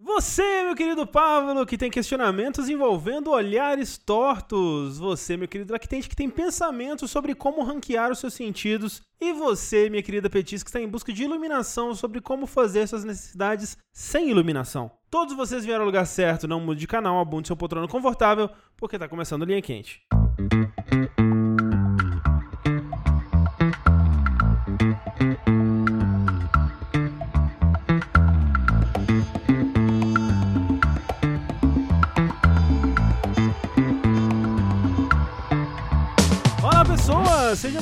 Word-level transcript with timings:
Você, 0.00 0.62
meu 0.62 0.76
querido 0.76 1.04
Pablo, 1.04 1.66
que 1.66 1.76
tem 1.76 1.90
questionamentos 1.90 2.68
envolvendo 2.68 3.32
olhares 3.32 3.98
tortos. 3.98 4.96
Você, 4.96 5.36
meu 5.36 5.48
querido 5.48 5.72
Lactente, 5.72 6.08
que 6.08 6.14
tem 6.14 6.30
pensamentos 6.30 7.10
sobre 7.10 7.34
como 7.34 7.64
ranquear 7.64 8.12
os 8.12 8.20
seus 8.20 8.32
sentidos. 8.32 9.02
E 9.20 9.32
você, 9.32 9.90
minha 9.90 10.02
querida 10.02 10.30
Petis, 10.30 10.62
que 10.62 10.68
está 10.68 10.80
em 10.80 10.86
busca 10.86 11.12
de 11.12 11.24
iluminação 11.24 11.96
sobre 11.96 12.20
como 12.20 12.46
fazer 12.46 12.86
suas 12.86 13.02
necessidades 13.02 13.76
sem 13.92 14.30
iluminação. 14.30 14.88
Todos 15.10 15.34
vocês 15.34 15.64
vieram 15.64 15.80
ao 15.80 15.86
lugar 15.86 16.06
certo, 16.06 16.46
não 16.46 16.60
mude 16.60 16.78
de 16.78 16.86
canal, 16.86 17.18
abunde 17.18 17.48
seu 17.48 17.56
poltrona 17.56 17.88
confortável, 17.88 18.48
porque 18.76 18.94
está 18.94 19.08
começando 19.08 19.44
Linha 19.44 19.60
Quente. 19.60 20.02
Olá 21.18 21.27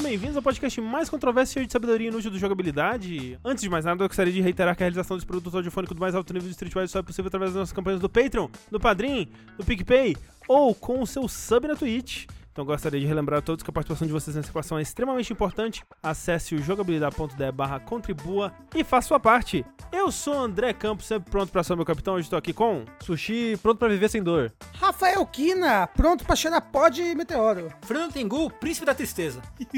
bem-vindos 0.06 0.36
ao 0.36 0.42
podcast 0.42 0.80
mais 0.80 1.10
controverso 1.10 1.54
cheio 1.54 1.66
de 1.66 1.72
sabedoria 1.72 2.06
inútil 2.06 2.30
do 2.30 2.38
jogabilidade. 2.38 3.36
Antes 3.44 3.62
de 3.62 3.68
mais 3.68 3.84
nada, 3.84 4.04
eu 4.04 4.06
gostaria 4.06 4.32
de 4.32 4.40
reiterar 4.40 4.76
que 4.76 4.84
a 4.84 4.86
realização 4.86 5.16
desse 5.16 5.26
produto 5.26 5.56
audiofônico 5.56 5.94
do 5.94 6.00
mais 6.00 6.14
alto 6.14 6.32
nível 6.32 6.48
de 6.48 6.52
Streetwise 6.52 6.92
só 6.92 7.00
é 7.00 7.02
possível 7.02 7.26
através 7.26 7.50
das 7.50 7.58
nossas 7.58 7.72
campanhas 7.72 8.00
do 8.00 8.08
Patreon, 8.08 8.48
do 8.70 8.78
Padrim, 8.78 9.28
do 9.58 9.64
PicPay 9.64 10.16
ou 10.46 10.72
com 10.76 11.02
o 11.02 11.06
seu 11.08 11.26
sub 11.26 11.66
na 11.66 11.74
Twitch. 11.74 12.26
Então 12.56 12.62
eu 12.62 12.68
gostaria 12.68 12.98
de 12.98 13.04
relembrar 13.04 13.40
a 13.40 13.42
todos 13.42 13.62
que 13.62 13.68
a 13.68 13.72
participação 13.72 14.06
de 14.06 14.12
vocês 14.14 14.34
nessa 14.34 14.48
equação 14.48 14.78
é 14.78 14.82
extremamente 14.82 15.30
importante. 15.30 15.84
Acesse 16.02 16.54
o 16.54 16.62
jogabilidade.de 16.62 17.52
barra 17.52 17.78
contribua 17.78 18.50
e 18.74 18.82
faça 18.82 19.08
sua 19.08 19.20
parte. 19.20 19.62
Eu 19.92 20.10
sou 20.10 20.32
André 20.32 20.72
Campos, 20.72 21.04
sempre 21.04 21.30
pronto 21.30 21.52
para 21.52 21.62
ser 21.62 21.76
meu 21.76 21.84
capitão. 21.84 22.14
Hoje 22.14 22.24
estou 22.24 22.38
aqui 22.38 22.54
com... 22.54 22.86
Sushi 23.02 23.58
pronto 23.58 23.78
pra 23.78 23.88
viver 23.88 24.08
sem 24.08 24.22
dor. 24.22 24.50
Rafael 24.72 25.26
Kina, 25.26 25.86
pronto 25.86 26.24
pra 26.24 26.34
cheirar 26.34 26.62
pó 26.62 26.88
de 26.88 27.14
meteoro. 27.14 27.70
Fernando 27.82 28.14
Tengu, 28.14 28.48
príncipe 28.48 28.86
da 28.86 28.94
tristeza. 28.94 29.42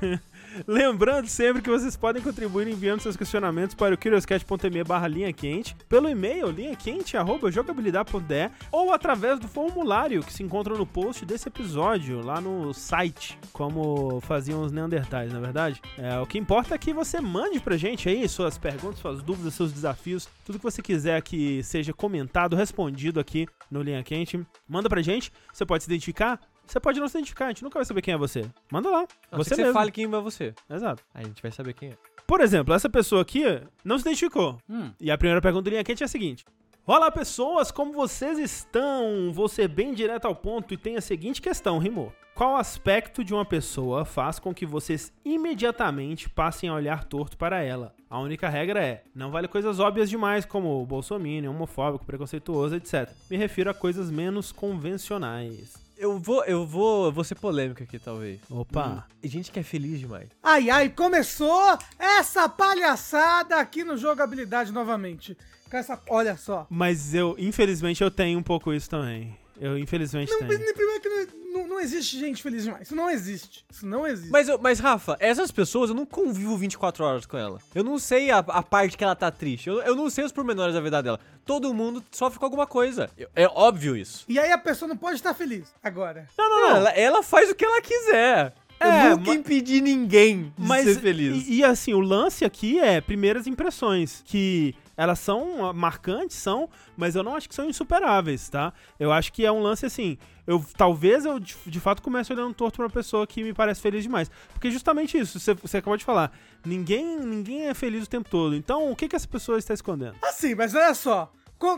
Lembrando 0.66 1.26
sempre 1.26 1.62
que 1.62 1.70
vocês 1.70 1.96
podem 1.96 2.22
contribuir 2.22 2.68
enviando 2.68 3.00
seus 3.00 3.16
questionamentos 3.16 3.74
para 3.74 3.94
o 3.94 3.98
curioscat.me 3.98 4.84
barra 4.84 5.08
linha 5.08 5.32
quente, 5.32 5.74
pelo 5.88 6.08
e-mail 6.08 6.50
linhaquente 6.50 7.16
arroba 7.16 7.50
jogabilidade.de 7.50 8.50
ou 8.70 8.92
através 8.92 9.38
do 9.38 9.48
formulário 9.48 10.22
que 10.22 10.32
se 10.32 10.42
encontra 10.42 10.74
no 10.76 10.86
post 10.86 11.24
desse 11.24 11.48
episódio 11.48 12.20
lá 12.20 12.40
no 12.40 12.72
site, 12.72 13.38
como 13.52 14.20
faziam 14.20 14.62
os 14.62 14.72
neandertais, 14.72 15.32
na 15.32 15.40
verdade. 15.40 15.80
É, 15.96 16.18
o 16.18 16.26
que 16.26 16.38
importa 16.38 16.74
é 16.74 16.78
que 16.78 16.92
você 16.92 17.20
mande 17.20 17.60
pra 17.60 17.76
gente 17.76 18.08
aí 18.08 18.28
suas 18.28 18.58
perguntas, 18.58 18.98
suas 18.98 19.22
dúvidas, 19.22 19.54
seus 19.54 19.72
desafios, 19.72 20.28
tudo 20.44 20.58
que 20.58 20.64
você 20.64 20.82
quiser 20.82 21.20
que 21.22 21.62
seja 21.62 21.92
comentado, 21.92 22.56
respondido 22.56 23.20
aqui 23.20 23.46
no 23.70 23.82
Linha 23.82 24.02
Quente. 24.02 24.40
Manda 24.68 24.88
pra 24.88 25.02
gente, 25.02 25.32
você 25.52 25.64
pode 25.64 25.84
se 25.84 25.90
identificar, 25.90 26.40
você 26.72 26.80
pode 26.80 26.98
não 26.98 27.06
se 27.06 27.18
identificar, 27.18 27.46
a 27.46 27.48
gente 27.48 27.62
nunca 27.62 27.78
vai 27.78 27.84
saber 27.84 28.00
quem 28.00 28.14
é 28.14 28.16
você. 28.16 28.46
Manda 28.70 28.88
lá, 28.88 29.00
Não, 29.30 29.38
você 29.38 29.50
você 29.50 29.54
que 29.56 29.60
mesmo. 29.60 29.72
você 29.72 29.78
fale 29.78 29.90
quem 29.90 30.04
é 30.04 30.08
você. 30.08 30.54
Exato. 30.70 31.02
Aí 31.12 31.24
a 31.24 31.28
gente 31.28 31.42
vai 31.42 31.50
saber 31.50 31.74
quem 31.74 31.90
é. 31.90 31.98
Por 32.26 32.40
exemplo, 32.40 32.72
essa 32.72 32.88
pessoa 32.88 33.20
aqui 33.20 33.42
não 33.84 33.98
se 33.98 34.04
identificou. 34.08 34.56
Hum. 34.68 34.90
E 34.98 35.10
a 35.10 35.18
primeira 35.18 35.42
pergunta 35.42 35.64
do 35.64 35.70
linha 35.70 35.84
quente 35.84 36.02
é 36.02 36.06
a 36.06 36.08
seguinte: 36.08 36.46
Olá, 36.86 37.10
pessoas, 37.10 37.70
como 37.70 37.92
vocês 37.92 38.38
estão? 38.38 39.30
Vou 39.34 39.48
ser 39.48 39.68
bem 39.68 39.92
direto 39.92 40.24
ao 40.24 40.34
ponto 40.34 40.72
e 40.72 40.78
tem 40.78 40.96
a 40.96 41.02
seguinte 41.02 41.42
questão, 41.42 41.78
rimou. 41.78 42.10
Qual 42.34 42.56
aspecto 42.56 43.22
de 43.22 43.34
uma 43.34 43.44
pessoa 43.44 44.06
faz 44.06 44.38
com 44.38 44.54
que 44.54 44.64
vocês 44.64 45.12
imediatamente 45.22 46.30
passem 46.30 46.70
a 46.70 46.74
olhar 46.74 47.04
torto 47.04 47.36
para 47.36 47.62
ela? 47.62 47.94
A 48.08 48.18
única 48.18 48.48
regra 48.48 48.82
é, 48.82 49.04
não 49.14 49.30
vale 49.30 49.46
coisas 49.46 49.78
óbvias 49.78 50.08
demais 50.08 50.46
como 50.46 50.86
bolsominion, 50.86 51.50
homofóbico, 51.50 52.06
preconceituoso, 52.06 52.76
etc. 52.76 53.10
Me 53.30 53.36
refiro 53.36 53.68
a 53.68 53.74
coisas 53.74 54.10
menos 54.10 54.50
convencionais. 54.50 55.81
Eu 56.02 56.18
vou, 56.18 56.44
eu 56.46 56.66
vou, 56.66 57.04
eu 57.06 57.12
vou 57.12 57.22
ser 57.22 57.36
polêmico 57.36 57.80
aqui, 57.80 57.96
talvez. 57.96 58.40
Opa, 58.50 59.06
E 59.22 59.28
gente 59.28 59.52
que 59.52 59.60
é 59.60 59.62
feliz 59.62 60.00
demais. 60.00 60.28
Ai, 60.42 60.68
ai, 60.68 60.88
começou 60.88 61.78
essa 61.96 62.48
palhaçada 62.48 63.54
aqui 63.56 63.84
no 63.84 63.96
Jogabilidade 63.96 64.72
novamente. 64.72 65.36
Com 65.70 65.76
essa, 65.76 66.02
olha 66.08 66.36
só. 66.36 66.66
mas 66.68 67.14
eu, 67.14 67.36
infelizmente, 67.38 68.02
eu 68.02 68.10
tenho 68.10 68.36
um 68.36 68.42
pouco 68.42 68.74
isso 68.74 68.90
também. 68.90 69.38
Eu, 69.60 69.78
infelizmente, 69.78 70.28
Não, 70.32 70.38
tenho. 70.40 70.74
primeiro 70.74 71.00
que 71.00 71.08
não, 71.52 71.66
não, 71.68 71.80
existe 71.80 72.18
gente 72.18 72.42
feliz 72.42 72.64
demais. 72.64 72.82
Isso 72.82 72.96
não 72.96 73.10
existe. 73.10 73.64
Isso 73.70 73.86
não 73.86 74.06
existe. 74.06 74.30
Mas, 74.30 74.48
eu- 74.48 74.58
mas, 74.58 74.78
Rafa, 74.78 75.16
essas 75.20 75.50
pessoas 75.50 75.90
eu 75.90 75.96
não 75.96 76.06
convivo 76.06 76.56
24 76.56 77.04
horas 77.04 77.26
com 77.26 77.36
ela. 77.36 77.58
Eu 77.74 77.84
não 77.84 77.98
sei 77.98 78.30
a, 78.30 78.38
a 78.38 78.62
parte 78.62 78.96
que 78.96 79.04
ela 79.04 79.14
tá 79.14 79.30
triste. 79.30 79.68
Eu, 79.68 79.80
eu 79.82 79.94
não 79.94 80.08
sei 80.10 80.24
os 80.24 80.32
pormenores 80.32 80.74
da 80.74 80.80
vida 80.80 81.02
dela. 81.02 81.20
Todo 81.44 81.72
mundo 81.74 82.02
sofre 82.10 82.38
com 82.38 82.44
alguma 82.44 82.66
coisa. 82.66 83.10
É 83.34 83.46
óbvio 83.46 83.96
isso. 83.96 84.24
E 84.28 84.38
aí 84.38 84.50
a 84.52 84.58
pessoa 84.58 84.88
não 84.88 84.96
pode 84.96 85.16
estar 85.16 85.34
feliz. 85.34 85.72
Agora. 85.82 86.28
Não, 86.38 86.48
não, 86.48 86.60
não. 86.60 86.76
Ela, 86.76 86.90
ela 86.90 87.22
faz 87.22 87.50
o 87.50 87.54
que 87.54 87.64
ela 87.64 87.80
quiser. 87.82 88.54
É, 88.80 89.06
eu 89.12 89.16
nunca 89.16 89.30
ma- 89.30 89.34
impedi 89.36 89.80
ninguém 89.80 90.52
de 90.58 90.66
Mas 90.66 90.84
ser 90.84 91.00
feliz. 91.00 91.46
E, 91.46 91.54
e, 91.58 91.64
assim, 91.64 91.94
o 91.94 92.00
lance 92.00 92.44
aqui 92.44 92.80
é 92.80 93.00
primeiras 93.00 93.46
impressões, 93.46 94.22
que 94.24 94.74
elas 94.96 95.18
são 95.18 95.66
ah, 95.66 95.72
marcantes, 95.72 96.36
são, 96.36 96.68
mas 96.96 97.14
eu 97.14 97.22
não 97.22 97.34
acho 97.34 97.48
que 97.48 97.54
são 97.54 97.68
insuperáveis, 97.68 98.48
tá? 98.48 98.72
Eu 98.98 99.12
acho 99.12 99.32
que 99.32 99.44
é 99.44 99.52
um 99.52 99.62
lance 99.62 99.86
assim, 99.86 100.18
eu 100.46 100.64
talvez 100.76 101.24
eu 101.24 101.38
de, 101.38 101.56
de 101.66 101.80
fato 101.80 102.02
comece 102.02 102.32
olhando 102.32 102.54
torto 102.54 102.76
pra 102.76 102.86
uma 102.86 102.90
pessoa 102.90 103.26
que 103.26 103.42
me 103.42 103.52
parece 103.52 103.80
feliz 103.80 104.02
demais, 104.02 104.30
porque 104.52 104.70
justamente 104.70 105.18
isso, 105.18 105.38
você, 105.38 105.76
acabou 105.76 105.96
de 105.96 106.04
falar, 106.04 106.32
ninguém 106.64 107.18
ninguém 107.18 107.68
é 107.68 107.74
feliz 107.74 108.04
o 108.04 108.08
tempo 108.10 108.28
todo. 108.28 108.54
Então, 108.54 108.90
o 108.90 108.96
que 108.96 109.08
que 109.08 109.16
essa 109.16 109.28
pessoa 109.28 109.58
está 109.58 109.74
escondendo? 109.74 110.16
Assim, 110.22 110.54
mas 110.54 110.74
olha 110.74 110.94
só. 110.94 111.32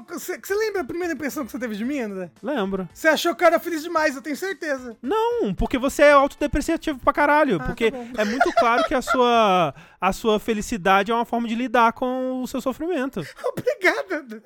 Você 0.09 0.55
lembra 0.55 0.83
a 0.83 0.85
primeira 0.85 1.13
impressão 1.15 1.45
que 1.45 1.53
você 1.53 1.59
teve 1.59 1.75
de 1.77 1.85
mim, 1.85 2.01
André? 2.01 2.31
Lembro. 2.43 2.89
Você 2.93 3.09
achou 3.09 3.35
que 3.35 3.43
eu 3.45 3.47
era 3.49 3.59
feliz 3.61 3.83
demais, 3.83 4.15
eu 4.17 4.23
tenho 4.23 4.37
certeza. 4.37 4.97
Não, 5.03 5.55
porque 5.55 5.77
você 5.79 6.03
é 6.05 6.13
autodepreciativo 6.13 6.99
pra 7.01 7.13
caralho. 7.13 7.59
Ah, 7.61 7.65
porque 7.67 7.91
tá 7.91 8.23
é 8.23 8.25
muito 8.25 8.51
claro 8.55 8.85
que 8.85 8.95
a 8.95 9.03
sua, 9.03 9.75
a 10.01 10.13
sua 10.13 10.39
felicidade 10.41 11.11
é 11.13 11.15
uma 11.15 11.25
forma 11.25 11.47
de 11.49 11.55
lidar 11.55 11.93
com 11.93 12.43
o 12.43 12.47
seu 12.47 12.61
sofrimento. 12.61 13.21
Obrigado, 13.45 14.13
André. 14.13 14.41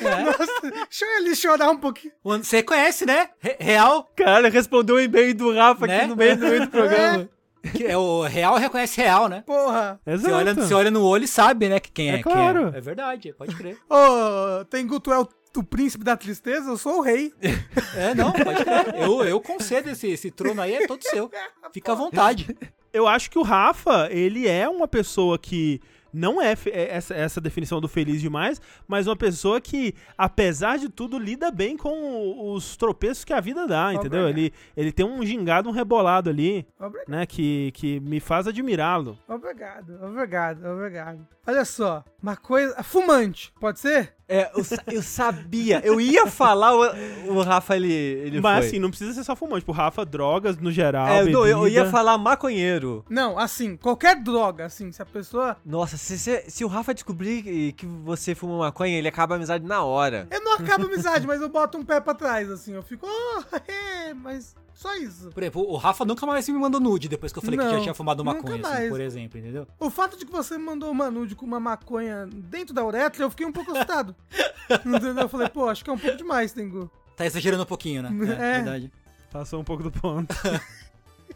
É. 0.00 0.22
Nossa, 0.24 0.60
deixa 0.88 1.04
eu 1.04 1.16
ali 1.18 1.36
chorar 1.36 1.70
um 1.70 1.76
pouquinho. 1.76 2.14
Você 2.24 2.62
conhece, 2.62 3.04
né? 3.04 3.28
Re- 3.40 3.56
Real. 3.60 4.10
Cara, 4.16 4.48
respondeu 4.48 4.96
o 4.96 5.00
e-mail 5.00 5.34
do 5.34 5.52
Rafa 5.54 5.86
Né? 5.86 5.98
aqui 5.98 6.06
no 6.06 6.16
meio, 6.16 6.36
no 6.38 6.48
meio 6.48 6.60
do 6.62 6.70
programa. 6.70 7.28
Que 7.74 7.86
é 7.86 7.96
o 7.96 8.22
real 8.22 8.56
reconhece 8.56 9.00
real, 9.00 9.28
né? 9.28 9.42
Porra. 9.46 10.00
Exato. 10.06 10.28
Você 10.28 10.32
olha, 10.32 10.54
você 10.54 10.74
olha 10.74 10.90
no 10.90 11.04
olho 11.04 11.24
e 11.24 11.28
sabe, 11.28 11.68
né? 11.68 11.78
Que 11.78 11.90
quem 11.92 12.10
é, 12.10 12.14
É 12.16 12.22
claro. 12.22 12.66
quem 12.66 12.74
é. 12.74 12.78
É 12.78 12.80
verdade, 12.80 13.32
pode 13.32 13.54
crer. 13.54 13.78
Ô, 13.88 14.64
Tengu, 14.64 14.98
tu 14.98 15.12
é 15.12 15.18
o, 15.20 15.28
o 15.56 15.62
príncipe 15.62 16.04
da 16.04 16.16
tristeza? 16.16 16.70
Eu 16.70 16.76
sou 16.76 16.98
o 16.98 17.00
rei. 17.00 17.32
É, 17.94 18.14
não, 18.14 18.32
pode 18.32 18.64
crer. 18.64 18.94
Eu, 18.96 19.22
eu 19.22 19.38
concedo 19.40 19.90
esse, 19.90 20.06
esse 20.08 20.30
trono 20.30 20.62
aí, 20.62 20.74
é 20.74 20.86
todo 20.86 21.02
seu. 21.02 21.30
Fica 21.74 21.92
à 21.92 21.94
vontade. 21.94 22.56
Eu 22.90 23.06
acho 23.06 23.30
que 23.30 23.38
o 23.38 23.42
Rafa, 23.42 24.08
ele 24.10 24.48
é 24.48 24.66
uma 24.68 24.88
pessoa 24.88 25.38
que 25.38 25.78
não 26.12 26.40
é 26.40 26.52
é 26.66 26.94
essa, 26.94 27.14
essa 27.14 27.40
definição 27.40 27.80
do 27.80 27.88
feliz 27.88 28.20
demais, 28.20 28.60
mas 28.86 29.06
uma 29.06 29.16
pessoa 29.16 29.60
que, 29.60 29.94
apesar 30.16 30.78
de 30.78 30.88
tudo, 30.88 31.18
lida 31.18 31.50
bem 31.50 31.76
com 31.76 32.52
os 32.52 32.76
tropeços 32.76 33.24
que 33.24 33.32
a 33.32 33.40
vida 33.40 33.66
dá, 33.66 33.94
entendeu? 33.94 34.28
Ele, 34.28 34.52
ele 34.76 34.92
tem 34.92 35.06
um 35.06 35.24
gingado, 35.24 35.68
um 35.68 35.72
rebolado 35.72 36.28
ali, 36.28 36.66
Obrigado, 36.78 37.08
né, 37.08 37.26
que, 37.26 37.70
que 37.72 38.00
me 38.00 38.20
faz 38.20 38.46
admirá-lo. 38.46 39.18
obrigado, 39.26 39.98
obrigado, 40.04 40.64
obrigado. 40.66 41.26
Olha 41.46 41.64
só, 41.64 42.04
uma 42.22 42.36
coisa... 42.36 42.82
Fumante, 42.84 43.52
pode 43.58 43.80
ser? 43.80 44.14
É, 44.28 44.50
eu, 44.54 44.64
eu 44.94 45.02
sabia. 45.02 45.80
Eu 45.84 46.00
ia 46.00 46.26
falar, 46.26 46.72
o, 46.72 47.34
o 47.34 47.42
Rafa, 47.42 47.74
ele, 47.74 47.92
ele 47.92 48.40
mas 48.40 48.58
foi. 48.60 48.66
assim, 48.68 48.78
não 48.78 48.90
precisa 48.90 49.12
ser 49.12 49.24
só 49.24 49.34
fumante. 49.34 49.64
Pro 49.64 49.74
Rafa, 49.74 50.06
drogas 50.06 50.56
no 50.56 50.70
geral, 50.70 51.06
É, 51.08 51.24
não, 51.24 51.44
eu, 51.44 51.66
ia 51.66 51.90
falar 51.90 52.16
maconheiro. 52.16 53.04
Não, 53.10 53.36
assim, 53.38 53.76
qualquer 53.76 54.16
droga, 54.22 54.66
assim, 54.66 54.92
se 54.92 55.02
a 55.02 55.06
pessoa... 55.06 55.56
Nossa, 55.64 55.96
se, 55.96 56.16
se, 56.18 56.44
se 56.48 56.64
o 56.64 56.68
Rafa 56.68 56.94
descobrir 56.94 57.42
que- 57.42 57.72
que 57.72 57.86
você 57.86 58.34
fuma 58.34 58.56
maconha, 58.58 58.96
ele 58.96 59.08
acaba 59.08 59.34
a 59.34 59.36
amizade 59.36 59.66
na 59.66 59.82
hora. 59.82 60.28
Eu 60.30 60.42
não 60.44 60.54
acabo 60.54 60.84
a 60.84 60.86
amizade, 60.86 61.26
mas 61.26 61.40
eu 61.42 61.48
boto 61.48 61.76
um 61.76 61.84
pé 61.84 62.00
pra 62.00 62.14
trás, 62.14 62.48
assim. 62.50 62.72
Eu 62.72 62.82
fico, 62.84 63.06
oh, 63.06 63.42
é, 63.70 64.14
mas 64.14 64.54
só 64.82 64.96
isso. 64.96 65.30
Por 65.30 65.42
exemplo, 65.42 65.62
o 65.62 65.76
Rafa 65.76 66.04
nunca 66.04 66.26
mais 66.26 66.48
me 66.48 66.58
mandou 66.58 66.80
nude 66.80 67.08
depois 67.08 67.32
que 67.32 67.38
eu 67.38 67.42
falei 67.42 67.58
que 67.58 67.64
Não, 67.64 67.72
já 67.72 67.80
tinha 67.80 67.94
fumado 67.94 68.24
nunca 68.24 68.38
maconha, 68.38 68.58
mais. 68.58 68.78
assim, 68.80 68.88
por 68.88 69.00
exemplo, 69.00 69.38
entendeu? 69.38 69.66
O 69.78 69.88
fato 69.88 70.18
de 70.18 70.26
que 70.26 70.32
você 70.32 70.58
me 70.58 70.64
mandou 70.64 70.90
uma 70.90 71.10
nude 71.10 71.34
com 71.36 71.46
uma 71.46 71.60
maconha 71.60 72.26
dentro 72.26 72.74
da 72.74 72.84
uretra, 72.84 73.22
eu 73.22 73.30
fiquei 73.30 73.46
um 73.46 73.52
pouco 73.52 73.70
assustado. 73.72 74.14
Entendeu? 74.84 75.18
Eu 75.24 75.28
falei, 75.28 75.48
pô, 75.48 75.68
acho 75.68 75.84
que 75.84 75.90
é 75.90 75.92
um 75.92 75.98
pouco 75.98 76.16
demais, 76.16 76.52
Tengu. 76.52 76.90
Tá 77.16 77.26
exagerando 77.26 77.62
um 77.62 77.66
pouquinho, 77.66 78.02
né? 78.02 78.08
É. 78.10 78.32
É, 78.52 78.54
verdade. 78.56 78.92
Passou 79.30 79.60
um 79.60 79.64
pouco 79.64 79.82
do 79.82 79.90
ponto. 79.90 80.34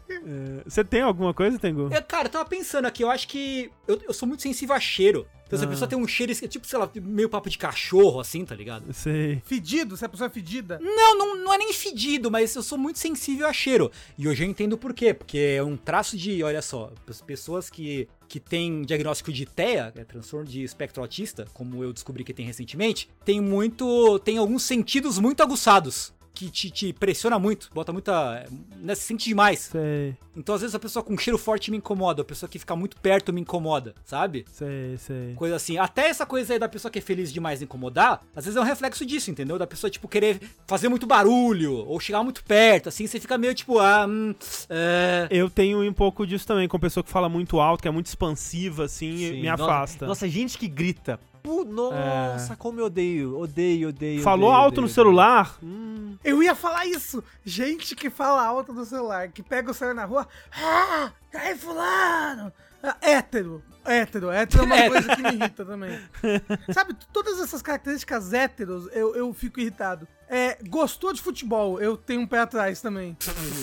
É, 0.09 0.63
Você 0.65 0.83
tem 0.83 1.01
alguma 1.01 1.33
coisa, 1.33 1.57
Tengu? 1.59 1.93
É, 1.93 2.01
cara, 2.01 2.27
eu 2.27 2.31
tava 2.31 2.45
pensando 2.49 2.85
aqui, 2.85 3.03
eu 3.03 3.09
acho 3.09 3.27
que 3.27 3.69
eu, 3.87 3.99
eu 4.07 4.13
sou 4.13 4.27
muito 4.27 4.41
sensível 4.41 4.75
a 4.75 4.79
cheiro. 4.79 5.27
Então, 5.45 5.57
se 5.57 5.63
a 5.63 5.67
Ah. 5.67 5.71
pessoa 5.71 5.87
tem 5.87 5.97
um 5.97 6.05
cheiro, 6.05 6.29
esse- 6.31 6.45
tipo, 6.49 6.67
sei 6.67 6.77
lá, 6.77 6.89
meio 7.01 7.29
papo 7.29 7.49
de 7.49 7.57
cachorro, 7.57 8.19
assim, 8.19 8.43
tá 8.43 8.53
ligado? 8.53 8.91
Sei. 8.93 9.41
Fedido, 9.45 9.95
se 9.95 10.03
a 10.03 10.09
pessoa 10.09 10.27
é 10.27 10.29
fedida. 10.29 10.77
Não, 10.81 11.17
não, 11.17 11.37
não 11.37 11.53
é 11.53 11.57
nem 11.57 11.71
fedido, 11.71 12.29
mas 12.29 12.53
eu 12.53 12.61
sou 12.61 12.77
muito 12.77 12.99
sensível 12.99 13.47
a 13.47 13.53
cheiro. 13.53 13.89
E 14.17 14.27
hoje 14.27 14.43
eu 14.43 14.49
entendo 14.49 14.77
por 14.77 14.93
quê. 14.93 15.13
Porque 15.13 15.37
é 15.57 15.63
um 15.63 15.77
traço 15.77 16.17
de, 16.17 16.43
olha 16.43 16.61
só, 16.61 16.91
as 17.07 17.21
pessoas 17.21 17.69
que, 17.69 18.09
que 18.27 18.41
têm 18.41 18.81
diagnóstico 18.81 19.31
de 19.31 19.45
TEA, 19.45 19.89
que 19.93 20.01
é 20.01 20.03
transtorno 20.03 20.45
de 20.45 20.63
espectro 20.63 21.01
autista, 21.01 21.45
como 21.53 21.81
eu 21.81 21.93
descobri 21.93 22.25
que 22.25 22.33
tem 22.33 22.45
recentemente, 22.45 23.09
tem 23.23 23.39
muito. 23.39 24.19
tem 24.19 24.37
alguns 24.37 24.63
sentidos 24.63 25.17
muito 25.17 25.41
aguçados. 25.41 26.13
Que 26.37 26.51
te, 26.51 26.69
te 26.69 26.93
pressiona 26.93 27.39
muito, 27.39 27.67
bota 27.73 27.91
muita. 27.91 28.45
Né, 28.75 28.93
se 28.93 29.01
sente 29.01 29.27
demais. 29.27 29.61
Sei, 29.71 30.15
Então, 30.35 30.53
às 30.53 30.61
vezes, 30.61 30.75
a 30.75 30.79
pessoa 30.79 31.01
com 31.01 31.17
cheiro 31.17 31.35
forte 31.35 31.71
me 31.71 31.77
incomoda, 31.77 32.21
a 32.21 32.25
pessoa 32.25 32.47
que 32.47 32.59
fica 32.59 32.75
muito 32.75 32.95
perto 32.97 33.33
me 33.33 33.41
incomoda, 33.41 33.95
sabe? 34.05 34.45
sei, 34.51 34.97
sei. 34.99 35.33
Coisa 35.33 35.55
assim. 35.55 35.79
Até 35.79 36.09
essa 36.09 36.27
coisa 36.27 36.53
aí 36.53 36.59
da 36.59 36.69
pessoa 36.69 36.91
que 36.91 36.99
é 36.99 37.01
feliz 37.01 37.33
demais 37.33 37.63
incomodar, 37.63 38.21
às 38.35 38.45
vezes 38.45 38.55
é 38.55 38.61
um 38.61 38.63
reflexo 38.63 39.03
disso, 39.03 39.31
entendeu? 39.31 39.57
Da 39.57 39.65
pessoa, 39.65 39.89
tipo, 39.89 40.07
querer 40.07 40.39
fazer 40.67 40.89
muito 40.89 41.07
barulho, 41.07 41.73
ou 41.87 41.99
chegar 41.99 42.21
muito 42.23 42.43
perto, 42.43 42.89
assim, 42.89 43.07
você 43.07 43.19
fica 43.19 43.35
meio 43.35 43.55
tipo, 43.55 43.79
ah, 43.79 44.05
hum, 44.07 44.35
é. 44.69 45.27
Eu 45.31 45.49
tenho 45.49 45.81
um 45.81 45.93
pouco 45.93 46.27
disso 46.27 46.45
também, 46.45 46.67
com 46.67 46.77
pessoa 46.77 47.03
que 47.03 47.09
fala 47.09 47.27
muito 47.27 47.59
alto, 47.59 47.81
que 47.81 47.87
é 47.87 47.91
muito 47.91 48.05
expansiva, 48.05 48.85
assim, 48.85 49.09
e 49.15 49.29
Sim, 49.29 49.41
me 49.41 49.47
nossa- 49.49 49.63
afasta. 49.63 50.05
Nossa, 50.05 50.29
gente 50.29 50.55
que 50.55 50.67
grita. 50.67 51.19
Pu- 51.47 51.63
nossa, 51.63 52.57
como 52.57 52.79
eu 52.81 52.85
odeio, 52.87 53.39
odeio, 53.39 53.87
odeio. 53.89 54.21
Falou 54.21 54.49
odeio, 54.49 54.61
alto 54.63 54.67
odeio, 54.67 54.81
no 54.81 54.85
odeio. 54.87 54.93
celular? 54.95 55.57
Hum, 55.63 56.17
Eu 56.23 56.43
ia 56.43 56.53
falar 56.53 56.85
isso. 56.85 57.23
Gente 57.45 57.95
que 57.95 58.09
fala 58.09 58.45
alto 58.45 58.73
no 58.73 58.83
celular, 58.83 59.29
que 59.29 59.41
pega 59.41 59.71
o 59.71 59.73
celular 59.73 59.95
na 59.95 60.05
rua. 60.05 60.27
Ah, 60.51 61.11
aí 61.33 61.55
fulano. 61.55 62.51
Ah, 62.83 62.97
hétero. 63.01 63.63
Hétero. 63.87 64.29
Hétero 64.29 64.63
é 64.63 64.65
uma 64.65 64.87
coisa 64.89 65.15
que 65.15 65.21
me 65.21 65.29
irrita 65.33 65.65
também. 65.65 65.99
Sabe, 66.73 66.95
todas 67.13 67.39
essas 67.39 67.61
características 67.61 68.33
héteros, 68.33 68.87
eu, 68.93 69.15
eu 69.15 69.33
fico 69.33 69.59
irritado. 69.59 70.07
É, 70.29 70.57
gostou 70.67 71.13
de 71.13 71.21
futebol, 71.21 71.79
eu 71.79 71.95
tenho 71.95 72.19
um 72.19 72.27
pé 72.27 72.39
atrás 72.39 72.81
também. 72.81 73.15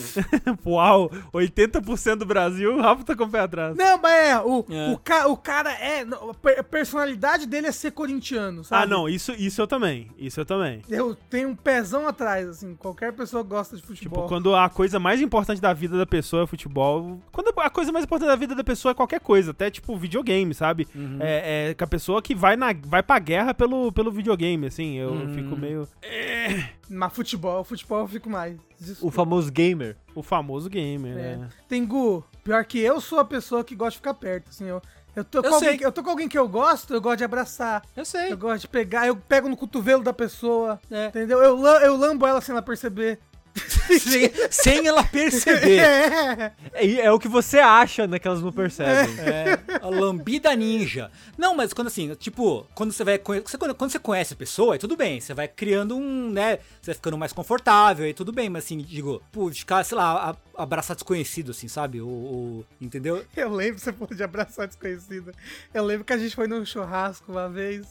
uau, 0.65 1.11
80% 1.33 2.17
do 2.17 2.25
Brasil, 2.27 2.75
o 2.75 2.81
Rafa 2.81 3.05
tá 3.05 3.15
com 3.15 3.25
o 3.25 3.31
pé 3.31 3.41
atrás. 3.41 3.77
Não, 3.77 3.99
mas 4.01 4.13
é, 4.13 4.39
o, 4.41 4.65
É. 4.71 4.91
O, 4.93 4.99
ca, 4.99 5.27
o 5.29 5.37
cara 5.37 5.71
é. 5.73 6.01
A 6.03 6.35
per- 6.35 6.59
a 6.61 6.63
personalidade 6.63 7.47
dele 7.47 7.67
é 7.67 7.73
ser 7.73 7.91
corintiano, 7.93 8.65
sabe? 8.65 8.83
Ah, 8.83 8.87
não, 8.87 9.07
isso, 9.09 9.33
isso 9.33 9.61
eu 9.61 9.67
também. 9.67 10.11
Isso 10.17 10.41
eu 10.41 10.47
também. 10.47 10.81
Eu 10.89 11.15
tenho 11.15 11.51
um 11.51 11.55
pezão 11.57 12.09
atrás, 12.09 12.49
assim. 12.49 12.75
Qualquer 12.77 13.13
pessoa 13.13 13.43
gosta 13.43 13.77
de 13.77 13.83
Tipo, 13.83 13.95
futebol. 13.95 14.27
quando 14.27 14.55
a 14.57 14.69
coisa 14.71 14.99
mais 14.99 15.21
importante 15.21 15.61
da 15.61 15.73
vida 15.75 15.99
da 15.99 16.07
pessoa 16.07 16.45
é 16.45 16.47
futebol. 16.47 17.21
Quando 17.31 17.53
a 17.61 17.69
coisa 17.69 17.93
mais 17.93 18.05
importante 18.07 18.29
da 18.29 18.37
vida 18.37 18.55
da 18.55 18.65
pessoa 18.65 18.93
é 18.93 18.95
qualquer 18.95 19.21
coisa, 19.21 19.51
até 19.51 19.71
tipo 19.71 19.95
videogame, 20.15 20.55
sabe? 20.55 20.87
É, 21.21 21.71
é 21.71 21.75
com 21.75 21.85
a 21.85 21.87
pessoa 21.87 22.23
que 22.23 22.35
vai, 22.35 22.57
na, 22.57 22.75
vai 22.85 23.03
pra 23.03 23.19
guerra 23.19 23.53
pelo, 23.55 23.91
pelo 23.93 24.11
videogame, 24.13 24.67
assim. 24.67 24.95
Eu 24.97 25.29
fico 25.35 25.57
meio. 25.57 25.89
Mas 26.89 27.13
futebol, 27.13 27.65
futebol 27.65 28.01
eu 28.01 28.09
fico 28.09 28.29
mais. 28.31 28.55
O 28.57 28.85
Desculpa. 28.85 29.15
famoso 29.17 29.51
gamer. 29.51 29.97
O 30.15 30.23
famoso 30.23 30.69
gamer, 30.69 31.17
É. 31.17 31.37
né? 31.37 31.49
Tem 31.69 31.85
Gu, 31.85 32.25
pior 32.43 32.65
que 32.65 32.79
eu 32.79 33.01
sou 33.01 33.19
a 33.19 33.25
pessoa 33.25 33.65
que 33.65 33.75
gosta 33.75 33.93
de 33.93 33.97
ficar 33.97 34.15
perto, 34.15 34.51
assim. 34.51 34.67
Eu, 34.67 34.81
eu, 35.17 35.25
tô 35.25 35.39
Eu 35.39 35.43
com 35.45 35.55
alguém, 35.55 35.79
eu 35.81 35.93
tô 35.93 36.03
com 36.03 36.11
alguém 36.11 36.29
que 36.29 36.39
eu 36.39 36.49
gosto, 36.49 36.93
eu 36.95 37.01
gosto 37.01 37.19
de 37.19 37.25
abraçar. 37.25 37.83
Eu 37.97 38.05
sei. 38.05 38.33
Eu 38.33 38.37
gosto 38.37 38.63
de 38.63 38.69
pegar, 38.69 39.07
eu 39.07 39.17
pego 39.17 39.49
no 39.49 39.57
cotovelo 39.57 40.03
da 40.03 40.13
pessoa. 40.13 40.79
É. 40.91 41.07
Entendeu? 41.07 41.39
Eu, 41.43 41.59
eu 41.65 41.97
lambo 41.97 42.27
ela 42.27 42.41
sem 42.41 42.53
ela 42.53 42.63
perceber. 42.63 43.19
sem, 44.01 44.31
sem 44.51 44.87
ela 44.87 45.03
perceber. 45.05 45.81
É. 45.85 46.53
É, 46.75 47.01
é 47.07 47.13
o 47.13 47.19
que 47.19 47.29
você 47.29 47.59
acha, 47.59 48.07
né, 48.07 48.19
que 48.19 48.27
elas 48.27 48.41
não 48.43 48.53
percebem. 48.53 49.15
É, 49.21 49.59
a 49.83 49.89
lambida 49.89 50.55
ninja. 50.55 51.11
Não, 51.39 51.55
mas 51.55 51.73
quando 51.73 51.87
assim, 51.89 52.15
tipo, 52.15 52.67
quando 52.75 52.93
você 52.93 53.05
vai. 53.05 53.19
quando, 53.19 53.43
quando 53.75 53.91
você 53.91 53.99
conhece 53.99 54.35
a 54.35 54.37
pessoa, 54.37 54.75
aí 54.75 54.79
tudo 54.79 54.97
bem. 54.97 55.21
Você 55.21 55.35
vai 55.35 55.47
criando 55.49 55.97
um, 55.97 56.31
né? 56.31 56.59
Você 56.81 56.87
vai 56.87 56.95
ficando 56.95 57.19
mais 57.19 57.33
confortável, 57.33 58.05
aí 58.05 58.15
tudo 58.15 58.33
bem, 58.33 58.49
mas 58.51 58.65
assim, 58.65 58.79
digo, 58.79 59.23
pô, 59.33 59.51
ficar, 59.51 59.85
sei 59.85 59.97
lá, 59.97 60.31
a- 60.31 60.63
abraçar 60.63 60.97
desconhecido, 60.97 61.51
assim, 61.51 61.69
sabe? 61.69 62.01
O, 62.01 62.07
o- 62.09 62.67
entendeu? 62.81 63.25
Eu 63.37 63.53
lembro, 63.53 63.79
você 63.81 63.93
falou 63.93 64.15
de 64.15 64.23
abraçar 64.23 64.67
desconhecido. 64.67 65.33
Eu 65.73 65.85
lembro 65.85 66.05
que 66.05 66.13
a 66.13 66.19
gente 66.19 66.35
foi 66.35 66.47
num 66.47 66.65
churrasco 66.65 67.31
uma 67.31 67.49
vez 67.49 67.87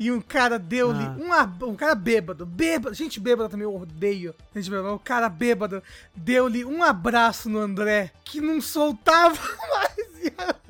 e 0.00 0.10
um 0.10 0.18
cara 0.18 0.58
deu-lhe. 0.58 1.04
Ah. 1.04 1.46
Um, 1.60 1.68
um 1.68 1.76
cara 1.76 1.94
bêbado, 1.94 2.46
bêbado. 2.46 2.94
Gente 2.94 3.20
bêbada 3.20 3.50
também 3.50 3.64
eu 3.64 3.76
odeio. 3.76 4.34
Gente 4.54 4.70
bêbada, 4.70 4.94
o 4.94 4.98
cara 4.98 5.28
bêbado 5.28 5.82
deu-lhe 6.16 6.64
um 6.64 6.82
abraço 6.82 7.50
no 7.50 7.58
André 7.58 8.10
que 8.24 8.40
não 8.40 8.62
soltava 8.62 9.36
mais. 9.76 10.00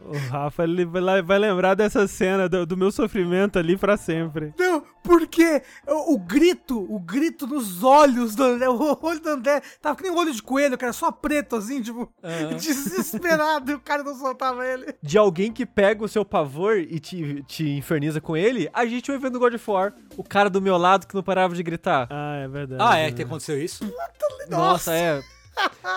O 0.04 0.16
Rafa 0.30 0.64
ele 0.64 0.84
vai 0.84 1.22
vai 1.22 1.38
lembrar 1.38 1.74
dessa 1.74 2.08
cena 2.08 2.48
do, 2.48 2.66
do 2.66 2.76
meu 2.76 2.90
sofrimento 2.90 3.58
ali 3.58 3.76
pra 3.76 3.96
sempre. 3.96 4.52
Não, 4.58 4.82
porque 5.02 5.62
o, 5.86 6.14
o 6.14 6.18
grito, 6.18 6.78
o 6.92 6.98
grito 6.98 7.46
nos 7.46 7.82
olhos 7.82 8.34
do 8.34 8.44
André, 8.44 8.68
o 8.68 8.98
olho 9.00 9.20
do 9.20 9.28
André 9.28 9.62
tava 9.80 9.96
que 9.96 10.02
nem 10.02 10.12
um 10.12 10.16
olho 10.16 10.32
de 10.32 10.42
coelho, 10.42 10.76
era 10.80 10.92
só 10.92 11.10
preto, 11.10 11.56
assim, 11.56 11.80
tipo, 11.80 12.12
desesperado, 12.58 13.70
e 13.72 13.74
o 13.74 13.80
cara 13.80 14.02
não 14.02 14.14
soltava 14.14 14.66
ele. 14.66 14.94
De 15.02 15.16
alguém 15.16 15.52
que 15.52 15.64
pega 15.64 16.04
o 16.04 16.08
seu 16.08 16.24
pavor 16.24 16.78
e 16.78 16.98
te, 16.98 17.42
te 17.44 17.68
inferniza 17.70 18.20
com 18.20 18.36
ele, 18.36 18.68
a 18.72 18.84
gente 18.86 19.10
vai 19.10 19.18
vendo 19.20 19.38
God 19.38 19.54
of 19.54 19.70
War. 19.70 19.92
O 20.16 20.24
cara 20.24 20.50
do 20.50 20.60
meu 20.60 20.76
lado 20.76 21.06
que 21.06 21.14
não 21.14 21.22
parava 21.22 21.54
de 21.54 21.62
gritar. 21.62 22.06
Ah, 22.10 22.36
é 22.36 22.48
verdade. 22.48 22.82
Ah, 22.82 22.98
é 22.98 23.12
que 23.12 23.22
aconteceu 23.22 23.60
isso? 23.62 23.84
Nossa, 24.48 24.94
é. 24.94 25.22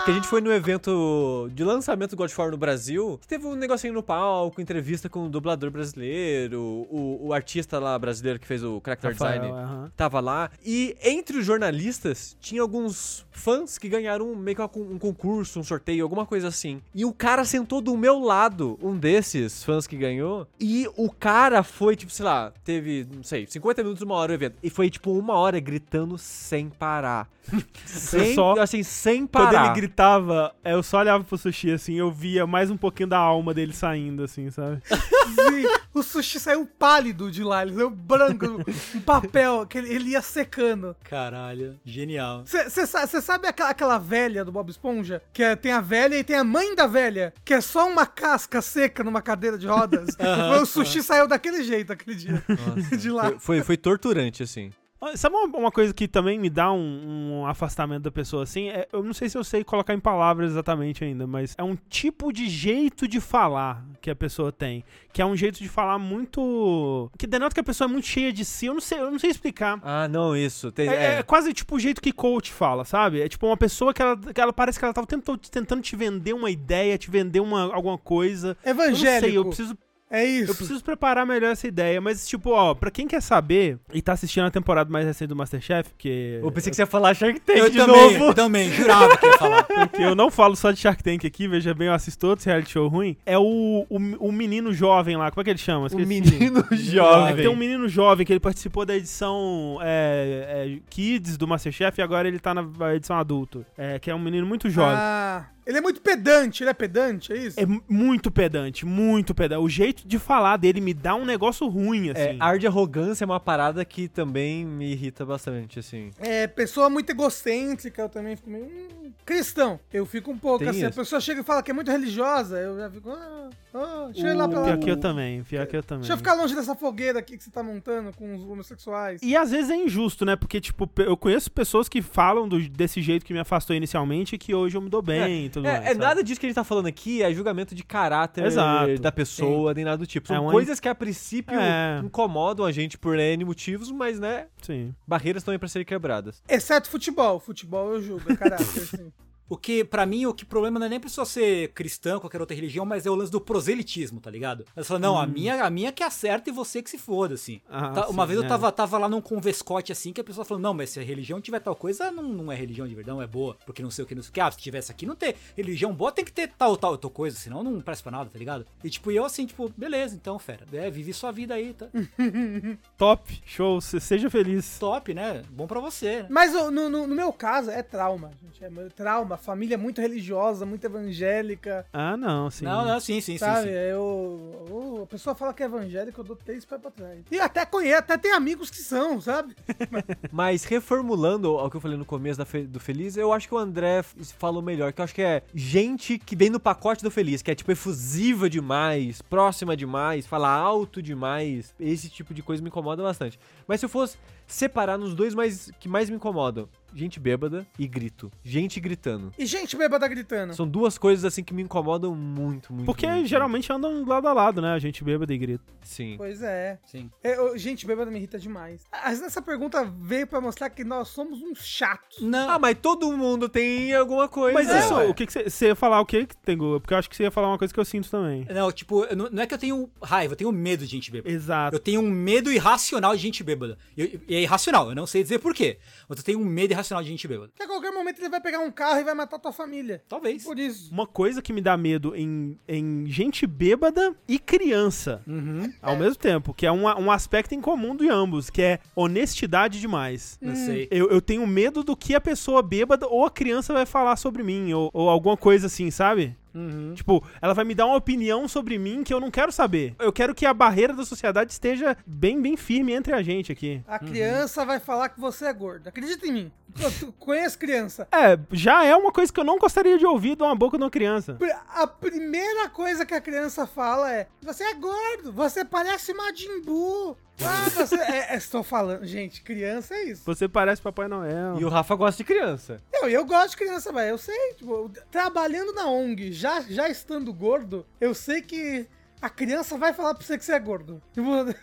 Que 0.04 0.12
a 0.12 0.14
gente 0.14 0.28
foi 0.28 0.42
no 0.42 0.52
evento 0.52 1.50
de 1.54 1.64
lançamento 1.64 2.12
do 2.12 2.18
God 2.18 2.30
of 2.30 2.42
War 2.42 2.52
no 2.52 2.58
Brasil, 2.58 3.18
que 3.22 3.28
teve 3.28 3.46
um 3.46 3.56
negocinho 3.56 3.94
no 3.94 4.04
palco, 4.04 4.60
entrevista 4.60 5.08
com 5.08 5.26
o 5.26 5.30
dublador 5.30 5.72
brasileiro, 5.72 6.60
o, 6.90 7.28
o 7.28 7.34
artista 7.34 7.80
lá 7.80 7.98
brasileiro 7.98 8.40
que 8.40 8.46
fez 8.48 8.62
o 8.64 8.82
Character 8.84 9.12
Rafael, 9.12 9.42
Design 9.42 9.58
aham. 9.58 9.92
tava 9.96 10.20
lá. 10.20 10.50
E 10.66 10.98
entre 11.02 11.38
os 11.38 11.46
jornalistas, 11.46 12.36
tinha 12.42 12.62
alguns 12.62 13.26
fãs 13.34 13.78
que 13.78 13.90
ganharam 13.90 14.36
meio 14.36 14.56
que 14.56 14.80
um 14.80 14.98
concurso, 15.00 15.60
um 15.60 15.64
sorteio, 15.64 16.04
alguma 16.04 16.26
coisa 16.26 16.48
assim. 16.48 16.82
E 16.94 17.06
o 17.06 17.14
cara 17.14 17.44
sentou 17.46 17.82
do 17.82 17.98
meu 17.98 18.20
lado, 18.20 18.78
um 18.82 18.96
desses 18.98 19.64
fãs 19.64 19.86
que 19.88 19.98
ganhou. 19.98 20.48
E 20.60 20.88
o 20.96 21.10
cara 21.12 21.64
foi, 21.64 21.96
tipo, 21.96 22.12
sei 22.12 22.26
lá, 22.26 22.52
teve, 22.64 23.08
não 23.14 23.24
sei, 23.24 23.46
50 23.48 23.84
minutos, 23.84 24.02
uma 24.04 24.16
hora 24.16 24.32
o 24.32 24.36
evento. 24.36 24.56
E 24.64 24.70
foi, 24.70 24.90
tipo, 24.90 25.12
uma 25.18 25.34
hora 25.36 25.60
gritando 25.60 26.18
sem 26.18 26.70
parar. 26.70 27.30
sem, 27.86 28.36
só- 28.36 28.58
assim, 28.60 28.84
sem 28.84 29.28
Quando 29.28 29.52
parar. 29.52 29.66
ele 29.66 29.76
gritava, 29.76 30.56
eu 30.64 30.82
só 30.82 31.00
olhava 31.00 31.24
pro 31.26 31.38
sushi 31.38 31.72
assim, 31.72 31.96
eu 31.96 32.10
via 32.10 32.48
mais 32.48 32.72
um 32.72 32.78
pouquinho 32.78 33.10
da 33.10 33.18
alma 33.18 33.54
dele 33.54 33.74
saindo, 33.74 34.24
assim, 34.24 34.50
sabe? 34.50 34.82
Sim, 34.88 35.68
o 35.94 36.02
sushi 36.02 36.40
saiu 36.40 36.66
pálido 36.66 37.30
de 37.30 37.44
lá, 37.44 37.64
ele 37.64 37.76
saiu 37.76 37.90
branco, 37.90 38.64
um 38.96 39.02
papel, 39.02 39.66
que 39.68 39.78
ele, 39.78 39.94
ele 39.94 40.10
ia 40.12 40.22
secando. 40.22 40.96
Caralho, 41.04 41.78
genial. 41.84 42.44
Você 42.46 43.22
sabe 43.24 43.48
aquela, 43.48 43.70
aquela 43.70 43.98
velha 43.98 44.46
do 44.46 44.52
Bob 44.52 44.70
Esponja? 44.70 45.22
Que 45.34 45.42
é- 45.44 45.56
tem 45.56 45.72
a 45.72 45.82
velha 45.82 46.16
e 46.16 46.24
tem 46.24 46.36
a 46.36 46.44
mãe 46.44 46.76
da 46.76 46.86
velha, 46.86 47.34
que 47.44 47.54
é 47.54 47.62
só 47.62 47.90
uma 47.90 48.06
casca 48.06 48.62
seca 48.62 49.04
numa 49.04 49.22
cadeira 49.22 49.58
de 49.58 49.68
rodas. 49.68 50.10
o 50.62 50.66
sushi 50.66 51.02
saiu 51.02 51.28
daquele 51.28 51.64
jeito 51.64 51.92
aquele 51.92 52.16
dia. 52.16 52.44
de 52.98 53.10
lá. 53.10 53.24
Foi, 53.24 53.40
foi, 53.40 53.62
foi 53.64 53.78
torturante, 53.78 54.44
assim. 54.44 54.72
Sabe 55.16 55.36
uma, 55.36 55.58
uma 55.58 55.72
coisa 55.72 55.94
que 55.94 56.08
também 56.08 56.40
me 56.40 56.50
dá 56.50 56.72
um, 56.72 57.42
um 57.42 57.46
afastamento 57.48 58.04
da 58.04 58.12
pessoa 58.12 58.44
assim? 58.44 58.70
É- 58.70 58.88
eu 58.92 59.04
não 59.04 59.14
sei 59.14 59.30
se 59.30 59.38
eu 59.38 59.44
sei 59.44 59.64
colocar 59.64 59.94
em 59.94 60.00
palavras 60.00 60.52
exatamente 60.52 61.04
ainda, 61.04 61.26
mas 61.28 61.56
é 61.58 61.64
um 61.64 61.76
tipo 61.90 62.32
de 62.32 62.48
jeito 62.50 63.08
de 63.08 63.20
falar 63.20 63.84
que 64.02 64.10
a 64.10 64.16
pessoa 64.16 64.52
tem. 64.52 64.84
Que 65.12 65.22
é 65.22 65.26
um 65.26 65.36
jeito 65.36 65.60
de 65.60 65.70
falar 65.70 65.98
muito. 66.00 67.10
Que 67.18 67.28
denota 67.28 67.54
que 67.54 67.60
a 67.60 67.64
pessoa 67.64 67.88
é 67.88 67.92
muito 67.92 68.08
cheia 68.08 68.32
de 68.34 68.44
si. 68.44 68.66
Eu 68.66 68.74
não 68.74 68.82
sei, 68.82 69.00
eu 69.00 69.12
não 69.12 69.20
sei 69.20 69.30
explicar. 69.30 69.80
Ah, 69.84 70.08
não, 70.08 70.36
isso. 70.36 70.72
Tem, 70.72 70.88
É, 70.90 70.94
é. 70.94 71.20
é 71.20 71.24
quase 71.24 71.54
tipo 71.54 71.76
o 71.76 71.80
jeito 71.80 72.02
que 72.02 72.12
coach 72.12 72.52
fala, 72.52 72.84
sabe? 72.86 73.22
É 73.22 73.28
tipo 73.28 73.46
uma 73.46 73.58
pessoa 73.58 73.94
que 73.94 74.02
ela, 74.02 74.18
que 74.18 74.42
ela 74.42 74.54
parece 74.54 74.80
que 74.80 74.86
ela 74.86 74.94
tava 74.94 75.08
tentando, 75.08 75.38
tentando 75.38 75.82
te 75.82 75.96
vender 75.96 76.34
uma 76.34 76.50
ideia, 76.50 76.98
te 76.98 77.10
vender 77.10 77.40
uma, 77.40 77.74
alguma 77.74 77.98
coisa. 77.98 78.58
Eu 78.66 78.74
não 78.92 78.96
sei, 79.22 79.38
eu 79.38 79.46
preciso 79.46 79.78
É 80.14 80.24
isso. 80.24 80.52
eu 80.52 80.56
preciso 80.56 80.84
preparar 80.84 81.26
melhor 81.26 81.52
essa 81.52 81.68
ideia, 81.68 82.00
mas 82.00 82.28
tipo, 82.28 82.52
ó, 82.52 82.76
pra 82.76 82.92
quem 82.92 83.08
quer 83.08 83.20
saber 83.22 83.80
e 83.92 84.00
tá 84.02 84.14
assistindo 84.14 84.46
a 84.46 84.52
temporada 84.52 84.90
mais 84.92 85.06
recente 85.08 85.30
do 85.30 85.36
Masterchef, 85.36 85.90
que 85.98 86.40
Eu 86.42 86.52
pensei 86.52 86.70
que 86.70 86.76
você 86.76 86.84
ia 86.84 86.86
falar 86.86 87.16
Shark 87.16 87.40
Tank 87.40 87.58
Eu 87.58 87.70
de 87.70 87.78
também, 87.80 88.18
novo. 88.20 88.34
também, 88.34 88.72
jurava 88.72 89.18
que 89.18 89.26
ia 89.26 89.38
falar. 89.40 89.64
porque 89.90 90.04
eu 90.04 90.14
não 90.14 90.30
falo 90.30 90.56
só 90.56 90.70
de 90.72 90.80
Shark 90.80 91.04
Tank 91.04 91.26
aqui, 91.26 91.48
veja 91.48 91.74
bem, 91.74 91.88
eu 91.88 91.94
assisto 91.94 92.28
outros 92.28 92.46
reality 92.46 92.70
show 92.72 92.88
ruim, 92.88 93.18
é 93.26 93.38
o, 93.40 93.88
o, 93.90 94.28
o 94.28 94.32
menino 94.32 94.72
jovem 94.72 95.18
lá, 95.18 95.32
como 95.32 95.42
é 95.42 95.44
que 95.46 95.50
ele 95.50 95.58
chama? 95.58 95.86
O 95.86 95.88
Esqueci. 95.88 96.06
menino 96.06 96.64
É, 96.72 96.76
jovem. 96.76 97.36
tem 97.38 97.48
um 97.48 97.56
menino 97.56 97.88
jovem 97.90 98.24
que 98.26 98.32
ele 98.32 98.40
participou 98.40 98.86
da 98.86 98.96
edição 98.96 99.80
é, 99.82 100.68
é, 100.76 100.80
Kids 100.92 101.38
do 101.38 101.48
Masterchef 101.48 102.00
e 102.00 102.04
agora 102.04 102.28
ele 102.28 102.38
tá 102.38 102.54
na 102.54 102.64
edição 102.94 103.18
adulto. 103.18 103.66
É, 103.76 103.98
que 103.98 104.12
é 104.12 104.16
um 104.16 104.20
menino 104.20 104.46
muito 104.46 104.70
jovem. 104.70 104.96
Ah, 104.96 105.46
ele 105.66 105.78
é 105.78 105.82
muito 105.82 106.02
pedante, 106.02 106.64
ele 106.64 106.70
é 106.70 106.74
pedante, 106.74 107.32
é 107.34 107.38
isso? 107.38 107.60
É 107.60 107.66
mu- 107.66 107.84
muito 107.90 108.32
pedante, 108.32 108.86
muito 108.86 109.34
pedante. 109.36 109.62
O 109.62 109.70
jeito 109.70 110.08
de 110.08 110.20
falar 110.20 110.58
dele 110.58 110.82
me 110.82 110.94
dá 110.94 111.16
um 111.16 111.26
negócio 111.26 111.68
ruim, 111.68 112.10
É, 112.10 112.12
assim. 112.12 112.38
ar 112.40 112.60
de 112.60 112.68
arrogância 112.68 113.24
é 113.24 113.28
uma 113.28 113.40
parada 113.40 113.84
que 113.86 114.08
também 114.08 114.66
me 114.66 114.92
irrita 114.92 115.26
bastante, 115.26 115.80
assim. 115.80 116.12
É, 116.20 116.48
pessoa 116.48 116.90
muito 116.90 117.10
egocêntrica, 117.10 118.02
eu 118.04 118.10
também 118.10 118.36
fico 118.36 118.50
meio. 118.50 118.66
hum, 118.66 119.12
cristão. 119.26 119.80
Eu 119.94 120.06
fico 120.06 120.32
um 120.32 120.38
pouco 120.38 120.60
Tem 120.60 120.70
assim. 120.70 120.86
A 120.86 120.90
isso. 120.90 120.98
pessoa 121.00 121.20
chega 121.22 121.42
e 121.42 121.44
fala 121.44 121.62
que 121.64 121.72
é 121.72 121.74
muito 121.74 121.90
religiosa, 121.92 122.60
eu 122.60 122.78
já 122.78 122.90
fico. 122.90 123.10
Ah, 123.10 123.50
ah, 123.74 124.10
deixa 124.12 124.28
eu 124.28 124.32
ir 124.34 124.38
lá 124.38 124.48
pra 124.48 124.60
lá. 124.60 124.66
Pior 124.66 124.78
que 124.80 124.92
eu 124.92 124.98
também, 124.98 125.44
pior 125.44 125.66
que 125.68 125.76
eu 125.78 125.84
também. 125.84 126.02
Deixa 126.02 126.14
eu 126.14 126.18
ficar 126.18 126.34
longe 126.34 126.54
dessa 126.56 126.76
fogueira 126.76 127.20
aqui 127.20 127.38
que 127.38 127.44
você 127.44 127.50
tá 127.52 127.64
montando 127.64 128.12
com 128.14 128.36
os 128.36 128.44
homossexuais. 128.44 129.22
E 129.24 129.36
às 129.36 129.52
vezes 129.52 129.70
é 129.72 129.76
injusto, 129.76 130.26
né? 130.26 130.36
Porque, 130.36 130.60
tipo, 130.60 130.90
eu 130.98 131.16
conheço 131.18 131.52
pessoas 131.52 131.88
que 131.90 132.02
falam 132.02 132.48
do- 132.48 132.68
desse 132.70 133.02
jeito 133.02 133.26
que 133.26 133.34
me 133.34 133.40
afastou 133.40 133.76
inicialmente 133.76 134.36
e 134.36 134.38
que 134.38 134.54
hoje 134.54 134.78
eu 134.78 134.82
me 134.82 134.90
dou 134.90 135.02
bem 135.02 135.46
e 135.46 135.50
tudo 135.54 135.64
mais. 135.64 135.76
É, 135.80 135.84
é 135.84 135.88
sabe? 135.90 136.00
nada 136.00 136.24
disso 136.24 136.40
que 136.40 136.46
a 136.46 136.50
gente 136.50 136.56
tá 136.56 136.64
falando 136.64 136.88
aqui, 136.88 137.24
é 137.24 137.34
julgamento 137.34 137.74
de 137.74 137.84
caráter 137.84 138.44
Exato. 138.46 139.00
da 139.00 139.12
pessoa, 139.12 139.74
nem 139.74 139.86
nada 139.86 139.98
do 139.98 140.06
tipo. 140.08 140.28
São 140.28 140.36
É 140.36 140.40
uma- 140.40 140.52
coisas 140.52 140.80
que 140.80 140.90
a 140.90 140.96
princípio 140.96 141.58
É. 141.60 142.02
incomodam 142.04 142.66
a 142.66 142.72
gente 142.72 142.98
por 142.98 143.18
N 143.18 143.46
motivos, 143.46 143.92
mas 143.92 144.20
né, 144.20 144.48
Sim. 144.62 144.94
barreiras 145.08 145.42
estão 145.42 145.52
aí 145.52 145.58
pra 145.58 145.68
serem 145.70 145.86
quebradas. 145.86 146.42
Exceto 146.50 146.90
futebol. 146.90 147.40
Futebol 147.40 147.94
eu 147.94 148.02
julgo, 148.02 148.32
é 148.32 148.36
caráter, 148.36 148.64
assim. 148.84 149.12
O 149.54 149.58
que, 149.58 149.84
pra 149.84 150.04
mim, 150.06 150.26
o 150.26 150.34
que 150.34 150.44
problema 150.46 150.80
não 150.80 150.88
é 150.88 150.90
nem 150.90 150.98
a 150.98 151.02
pessoa 151.02 151.26
ser 151.26 151.70
cristã, 151.74 152.20
qualquer 152.20 152.42
outra 152.42 152.56
religião, 152.56 152.86
mas 152.86 153.06
é 153.06 153.10
o 153.12 153.16
lance 153.16 153.32
do 153.32 153.40
proselitismo, 153.40 154.20
tá 154.20 154.32
ligado? 154.32 154.66
Ela 154.76 154.84
fala, 154.84 155.00
não, 155.00 155.18
a 155.18 155.28
minha, 155.28 155.64
a 155.64 155.70
minha 155.70 155.92
que 155.92 156.02
acerta 156.04 156.50
e 156.50 156.54
você 156.54 156.82
que 156.82 156.90
se 156.90 156.98
foda, 156.98 157.36
assim. 157.36 157.58
Hum. 157.58 157.60
Ah, 157.70 157.90
Tá- 157.92 158.08
uma 158.08 158.24
sim, 158.24 158.28
vez 158.30 158.40
eu 158.40 158.46
é. 158.46 158.48
tava, 158.50 158.72
tava 158.72 158.98
lá 158.98 159.08
num 159.08 159.22
convescote 159.22 159.92
assim, 159.92 160.12
que 160.12 160.20
a 160.20 160.24
pessoa 160.24 160.44
falou, 160.44 160.60
não, 160.62 160.74
mas 160.74 160.90
se 160.90 161.00
a 161.00 161.04
religião 161.04 161.40
tiver 161.40 161.60
tal 161.60 161.76
coisa, 161.76 162.12
não, 162.12 162.24
não 162.24 162.52
é 162.52 162.56
religião 162.56 162.88
de 162.88 162.96
verdade, 162.96 163.16
não 163.16 163.22
é 163.24 163.28
boa, 163.28 163.56
porque 163.66 163.84
não 163.84 163.92
sei 163.92 164.04
o 164.04 164.08
que, 164.08 164.16
não 164.16 164.24
sei 164.24 164.32
o 164.32 164.34
que. 164.34 164.42
Ah, 164.42 164.50
se 164.52 164.58
tivesse 164.58 164.92
aqui, 164.92 165.06
não 165.06 165.16
ter 165.16 165.36
religião 165.56 165.94
boa, 165.94 166.12
tem 166.12 166.26
que 166.26 166.32
ter 166.32 166.48
tal, 166.58 166.76
tal, 166.76 166.98
tal 166.98 167.12
coisa, 167.12 167.38
senão 167.38 167.62
não 167.64 167.80
presta 167.80 168.04
pra 168.10 168.18
nada, 168.18 168.30
tá 168.32 168.40
ligado? 168.40 168.66
E 168.84 168.90
tipo, 168.90 169.12
eu 169.12 169.24
assim, 169.24 169.46
tipo, 169.46 169.72
beleza, 169.78 170.16
então, 170.16 170.40
fera, 170.40 170.66
é, 170.74 170.90
vive 170.90 171.14
sua 171.14 171.32
vida 171.32 171.54
aí, 171.54 171.74
tá? 171.74 171.88
Top, 172.98 173.42
show, 173.46 173.80
se- 173.82 174.00
seja 174.00 174.30
feliz. 174.30 174.78
Top, 174.80 175.14
né? 175.14 175.44
Bom 175.50 175.68
pra 175.68 175.80
você, 175.80 176.24
né? 176.24 176.28
Mas 176.30 176.54
no, 176.54 176.72
no- 176.72 176.90
no 177.08 177.16
meu 177.16 177.32
caso 177.34 177.70
é 177.70 177.84
trauma, 177.84 178.32
gente. 178.44 178.64
É 178.64 178.70
trauma. 178.96 179.38
Família 179.44 179.78
muito 179.78 180.00
religiosa, 180.00 180.66
muito 180.66 180.86
evangélica. 180.86 181.86
Ah, 181.92 182.16
não, 182.16 182.50
sim. 182.50 182.64
Não, 182.66 182.86
não, 182.86 183.00
sim, 183.00 183.20
sim, 183.20 183.34
sim, 183.34 183.38
Sabe? 183.38 183.68
sim. 183.68 183.74
Eu, 183.74 184.66
eu- 184.70 185.02
a 185.04 185.06
pessoa 185.06 185.36
fala 185.36 185.54
que 185.54 185.62
é 185.62 185.66
evangélica, 185.66 186.20
eu 186.22 186.24
dou 186.24 186.36
três 186.36 186.64
pés 186.64 186.80
pra 186.82 186.90
trás. 186.90 187.20
E 187.30 187.40
até 187.40 187.66
conheço, 187.66 188.00
até 188.00 188.18
tem 188.18 188.32
amigos 188.32 188.70
que 188.70 188.78
são, 188.78 189.20
sabe? 189.20 189.54
Mas 190.32 190.64
reformulando 190.64 191.50
ao 191.58 191.70
que 191.70 191.76
eu 191.76 191.82
falei 191.82 191.98
no 191.98 192.06
começo 192.06 192.38
da 192.40 192.46
do 192.68 192.80
Feliz, 192.80 193.18
eu 193.18 193.34
acho 193.34 193.48
que 193.48 193.54
o 193.54 193.58
André 193.58 194.02
falou 194.38 194.62
melhor, 194.62 194.94
que 194.94 195.02
eu 195.02 195.04
acho 195.04 195.14
que 195.16 195.22
é 195.22 195.42
gente 195.54 196.18
que 196.18 196.36
vem 196.36 196.50
no 196.50 196.60
pacote 196.60 197.04
do 197.04 197.12
Feliz, 197.12 197.42
que 197.42 197.52
é 197.52 197.56
tipo 197.56 197.72
efusiva 197.72 198.50
demais, 198.50 199.22
próxima 199.22 199.76
demais, 199.76 200.26
fala 200.26 200.50
alto 200.50 201.02
demais. 201.02 201.74
Esse 201.80 202.10
tipo 202.10 202.34
de 202.34 202.42
coisa 202.42 202.62
me 202.64 202.70
incomoda 202.70 203.04
bastante. 203.04 203.38
Mas 203.68 203.80
se 203.82 203.86
eu 203.86 203.90
fosse 203.90 204.18
separar 204.48 204.98
nos 204.98 205.14
dois 205.14 205.34
mais 205.36 205.70
que 205.80 205.90
mais 205.90 206.10
me 206.10 206.16
incomodam, 206.16 206.68
gente 206.96 207.20
bêbada 207.20 207.66
e 207.78 207.88
grito. 207.88 208.32
Gente 208.44 208.80
gritando. 208.80 209.32
E 209.38 209.46
gente 209.46 209.76
bêbada 209.76 210.08
gritando. 210.08 210.54
São 210.54 210.68
duas 210.68 210.98
coisas 210.98 211.26
assim 211.26 211.44
que 211.44 211.54
me 211.54 211.62
incomodam 211.64 212.16
muito, 212.16 212.72
muito. 212.74 212.86
Porque 212.86 213.08
muito, 213.08 213.28
geralmente 213.28 213.72
andam 213.72 214.06
lado 214.06 214.28
a 214.28 214.34
lado, 214.34 214.62
né? 214.62 214.74
A 214.74 214.80
gente 214.80 215.04
bêbada 215.04 215.34
e 215.34 215.38
grita. 215.38 215.64
muito. 215.68 215.88
Sim. 215.88 216.16
Pois 216.18 216.42
é. 216.42 216.80
Sim. 216.86 217.10
É, 217.24 217.38
eu- 217.38 217.58
gente 217.58 217.86
bêbada 217.86 218.10
me 218.10 218.18
irrita 218.18 218.40
demais. 218.40 218.82
Mas 218.92 219.22
essa 219.22 219.42
pergunta 219.42 219.84
veio 219.84 220.26
pra 220.28 220.40
mostrar 220.42 220.70
que 220.70 220.84
nós 220.84 221.08
somos 221.10 221.42
uns 221.42 221.60
chatos. 221.66 222.22
Não, 222.22 222.50
Ah, 222.50 222.60
mas 222.60 222.78
todo 222.82 223.12
mundo 223.18 223.48
tem 223.50 223.94
alguma 223.94 224.28
coisa. 224.28 224.54
Mas 224.58 224.70
é, 224.70 224.80
isso, 224.80 224.94
ué. 224.96 225.06
o 225.08 225.14
que 225.14 225.26
você 225.30 225.50
você 225.50 225.68
ia 225.68 225.76
falar 225.76 226.00
o 226.02 226.06
que, 226.06 226.28
Tengu? 226.46 226.80
Porque 226.80 226.94
eu 226.94 226.98
acho 226.98 227.10
que 227.10 227.16
você 227.16 227.24
ia 227.24 227.32
falar 227.32 227.48
uma 227.50 227.58
coisa 227.58 227.74
que 227.74 227.80
eu 227.80 227.86
sinto 227.86 228.10
também. 228.10 228.46
não, 228.54 228.72
tipo, 228.72 229.06
não, 229.16 229.30
não 229.30 229.44
é 229.44 229.48
que 229.48 229.54
eu 229.54 229.58
tenho 229.58 229.90
raiva, 230.02 230.34
eu 230.34 230.38
tenho 230.38 230.52
medo 230.52 230.86
de 230.86 230.92
gente 230.92 231.12
bêbada. 231.12 231.34
Exato. 231.34 231.76
Eu 231.76 231.80
tenho 231.80 232.02
um 232.02 232.10
medo 232.10 232.52
irracional 232.52 233.16
de 233.16 233.22
gente 233.22 233.44
bêbada. 233.44 233.78
E 233.98 234.20
e 234.28 234.36
é 234.36 234.42
irracional, 234.42 234.90
eu 234.90 234.96
não 234.96 235.06
sei 235.08 235.22
dizer 235.24 235.40
por 235.40 235.54
quê. 235.54 235.78
Mas 236.08 236.18
eu 236.20 236.24
tenho 236.24 236.40
um 236.40 236.46
medo 236.46 236.72
irracional 236.72 236.83
de 236.84 237.10
gente 237.10 237.28
bêbada. 237.28 237.52
Que 237.56 237.64
a 237.64 237.68
qualquer 237.68 237.92
momento 237.92 238.20
ele 238.20 238.30
vai 238.30 238.42
pegar 238.42 238.60
um 238.60 238.72
carro 238.72 239.00
e 239.00 239.04
vai 239.04 239.14
matar 239.14 239.40
tua 239.40 239.52
família. 239.52 240.02
Talvez. 240.08 240.44
Por 240.44 240.58
isso. 240.60 240.92
Uma 240.92 241.08
coisa 241.08 241.42
que 241.42 241.54
me 241.54 241.62
dá 241.62 241.76
medo 241.78 242.16
em, 242.16 242.58
em 242.68 243.06
gente 243.08 243.46
bêbada 243.48 244.16
e 244.28 244.38
criança 244.40 245.22
Uhum. 245.28 245.72
ao 245.82 245.96
mesmo 245.96 246.16
tempo, 246.16 246.54
que 246.54 246.66
é 246.66 246.72
um, 246.72 246.84
um 246.86 247.12
aspecto 247.12 247.54
em 247.56 247.62
comum 247.62 247.96
de 247.96 248.10
ambos, 248.10 248.50
que 248.50 248.62
é 248.62 248.80
honestidade 248.96 249.80
demais. 249.80 250.38
Não 250.42 250.56
sei. 250.56 250.88
Eu, 250.92 251.10
eu 251.10 251.22
tenho 251.22 251.46
medo 251.48 251.84
do 251.84 251.96
que 251.96 252.16
a 252.16 252.22
pessoa 252.22 252.62
bêbada 252.62 253.08
ou 253.08 253.26
a 253.26 253.32
criança 253.32 253.74
vai 253.74 253.86
falar 253.86 254.16
sobre 254.16 254.44
mim, 254.44 254.74
ou, 254.74 254.90
ou 254.94 255.10
alguma 255.10 255.38
coisa 255.38 255.68
assim, 255.68 255.90
sabe? 255.92 256.36
Uhum. 256.54 256.94
Tipo, 256.96 257.24
ela 257.42 257.54
vai 257.54 257.66
me 257.66 257.74
dar 257.76 257.86
uma 257.86 257.96
opinião 257.98 258.48
sobre 258.48 258.78
mim 258.78 259.04
que 259.04 259.14
eu 259.14 259.20
não 259.20 259.32
quero 259.32 259.52
saber. 259.52 259.96
Eu 260.00 260.12
quero 260.14 260.36
que 260.36 260.46
a 260.46 260.54
barreira 260.54 260.94
da 260.94 261.04
sociedade 261.06 261.52
esteja 261.52 261.98
bem, 262.06 262.42
bem 262.42 262.56
firme 262.56 262.94
entre 262.94 263.14
a 263.14 263.22
gente 263.22 263.52
aqui. 263.52 263.82
A 263.88 263.98
criança 264.00 264.66
vai 264.66 264.80
falar 264.80 265.10
que 265.10 265.20
você 265.20 265.46
é 265.46 265.54
gordo. 265.54 265.88
Acredita 265.88 266.28
em 266.28 266.32
mim. 266.32 266.52
Eu 266.80 266.92
tu- 266.92 267.12
conheço 267.20 267.58
criança. 267.60 268.08
É, 268.12 268.38
já 268.52 268.84
é 268.84 268.96
uma 268.96 269.12
coisa 269.12 269.32
que 269.32 269.40
eu 269.40 269.44
não 269.44 269.60
gostaria 269.60 269.98
de 269.98 270.06
ouvir 270.06 270.36
de 270.36 270.42
uma 270.44 270.56
boca 270.56 270.78
de 270.78 270.84
uma 270.84 270.90
criança. 270.90 271.38
A 271.70 271.86
primeira 271.86 272.68
coisa 272.70 273.06
que 273.06 273.14
a 273.14 273.22
criança 273.22 273.68
fala 273.68 274.12
é: 274.12 274.28
Você 274.42 274.64
é 274.64 274.74
gordo, 274.74 275.32
você 275.32 275.64
parece 275.64 276.14
Majin 276.14 276.62
Buu. 276.62 277.16
Ah, 277.42 277.70
você. 277.70 277.96
É, 277.96 278.34
é, 278.34 278.38
estou 278.38 278.64
falando. 278.64 279.06
Gente, 279.06 279.42
criança 279.42 279.96
é 279.96 280.04
isso. 280.04 280.24
Você 280.26 280.48
parece 280.48 280.82
Papai 280.82 281.08
Noel. 281.08 281.60
E 281.60 281.66
o 281.66 281.70
Rafa 281.70 281.96
gosta 281.96 282.18
de 282.18 282.24
criança. 282.24 282.82
Eu, 282.92 283.10
eu 283.10 283.26
gosto 283.26 283.52
de 283.52 283.58
criança, 283.58 283.92
velho. 283.92 284.10
Eu 284.10 284.18
sei, 284.18 284.54
tipo, 284.54 284.92
trabalhando 285.12 285.74
na 285.74 285.88
ONG, 285.88 286.32
já, 286.32 286.62
já 286.62 286.88
estando 286.90 287.34
gordo, 287.34 287.86
eu 288.00 288.14
sei 288.14 288.42
que 288.42 288.88
a 289.22 289.30
criança 289.30 289.78
vai 289.78 289.94
falar 289.94 290.14
pra 290.14 290.26
você 290.26 290.38
que 290.38 290.44
você 290.44 290.52
é 290.52 290.60
gordo. 290.60 291.02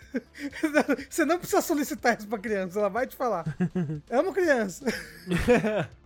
Você 1.07 1.23
não 1.25 1.37
precisa 1.37 1.61
solicitar 1.61 2.17
isso 2.17 2.27
pra 2.27 2.39
criança, 2.39 2.79
ela 2.79 2.89
vai 2.89 3.05
te 3.05 3.15
falar. 3.15 3.45
Amo 4.09 4.33
criança. 4.33 4.83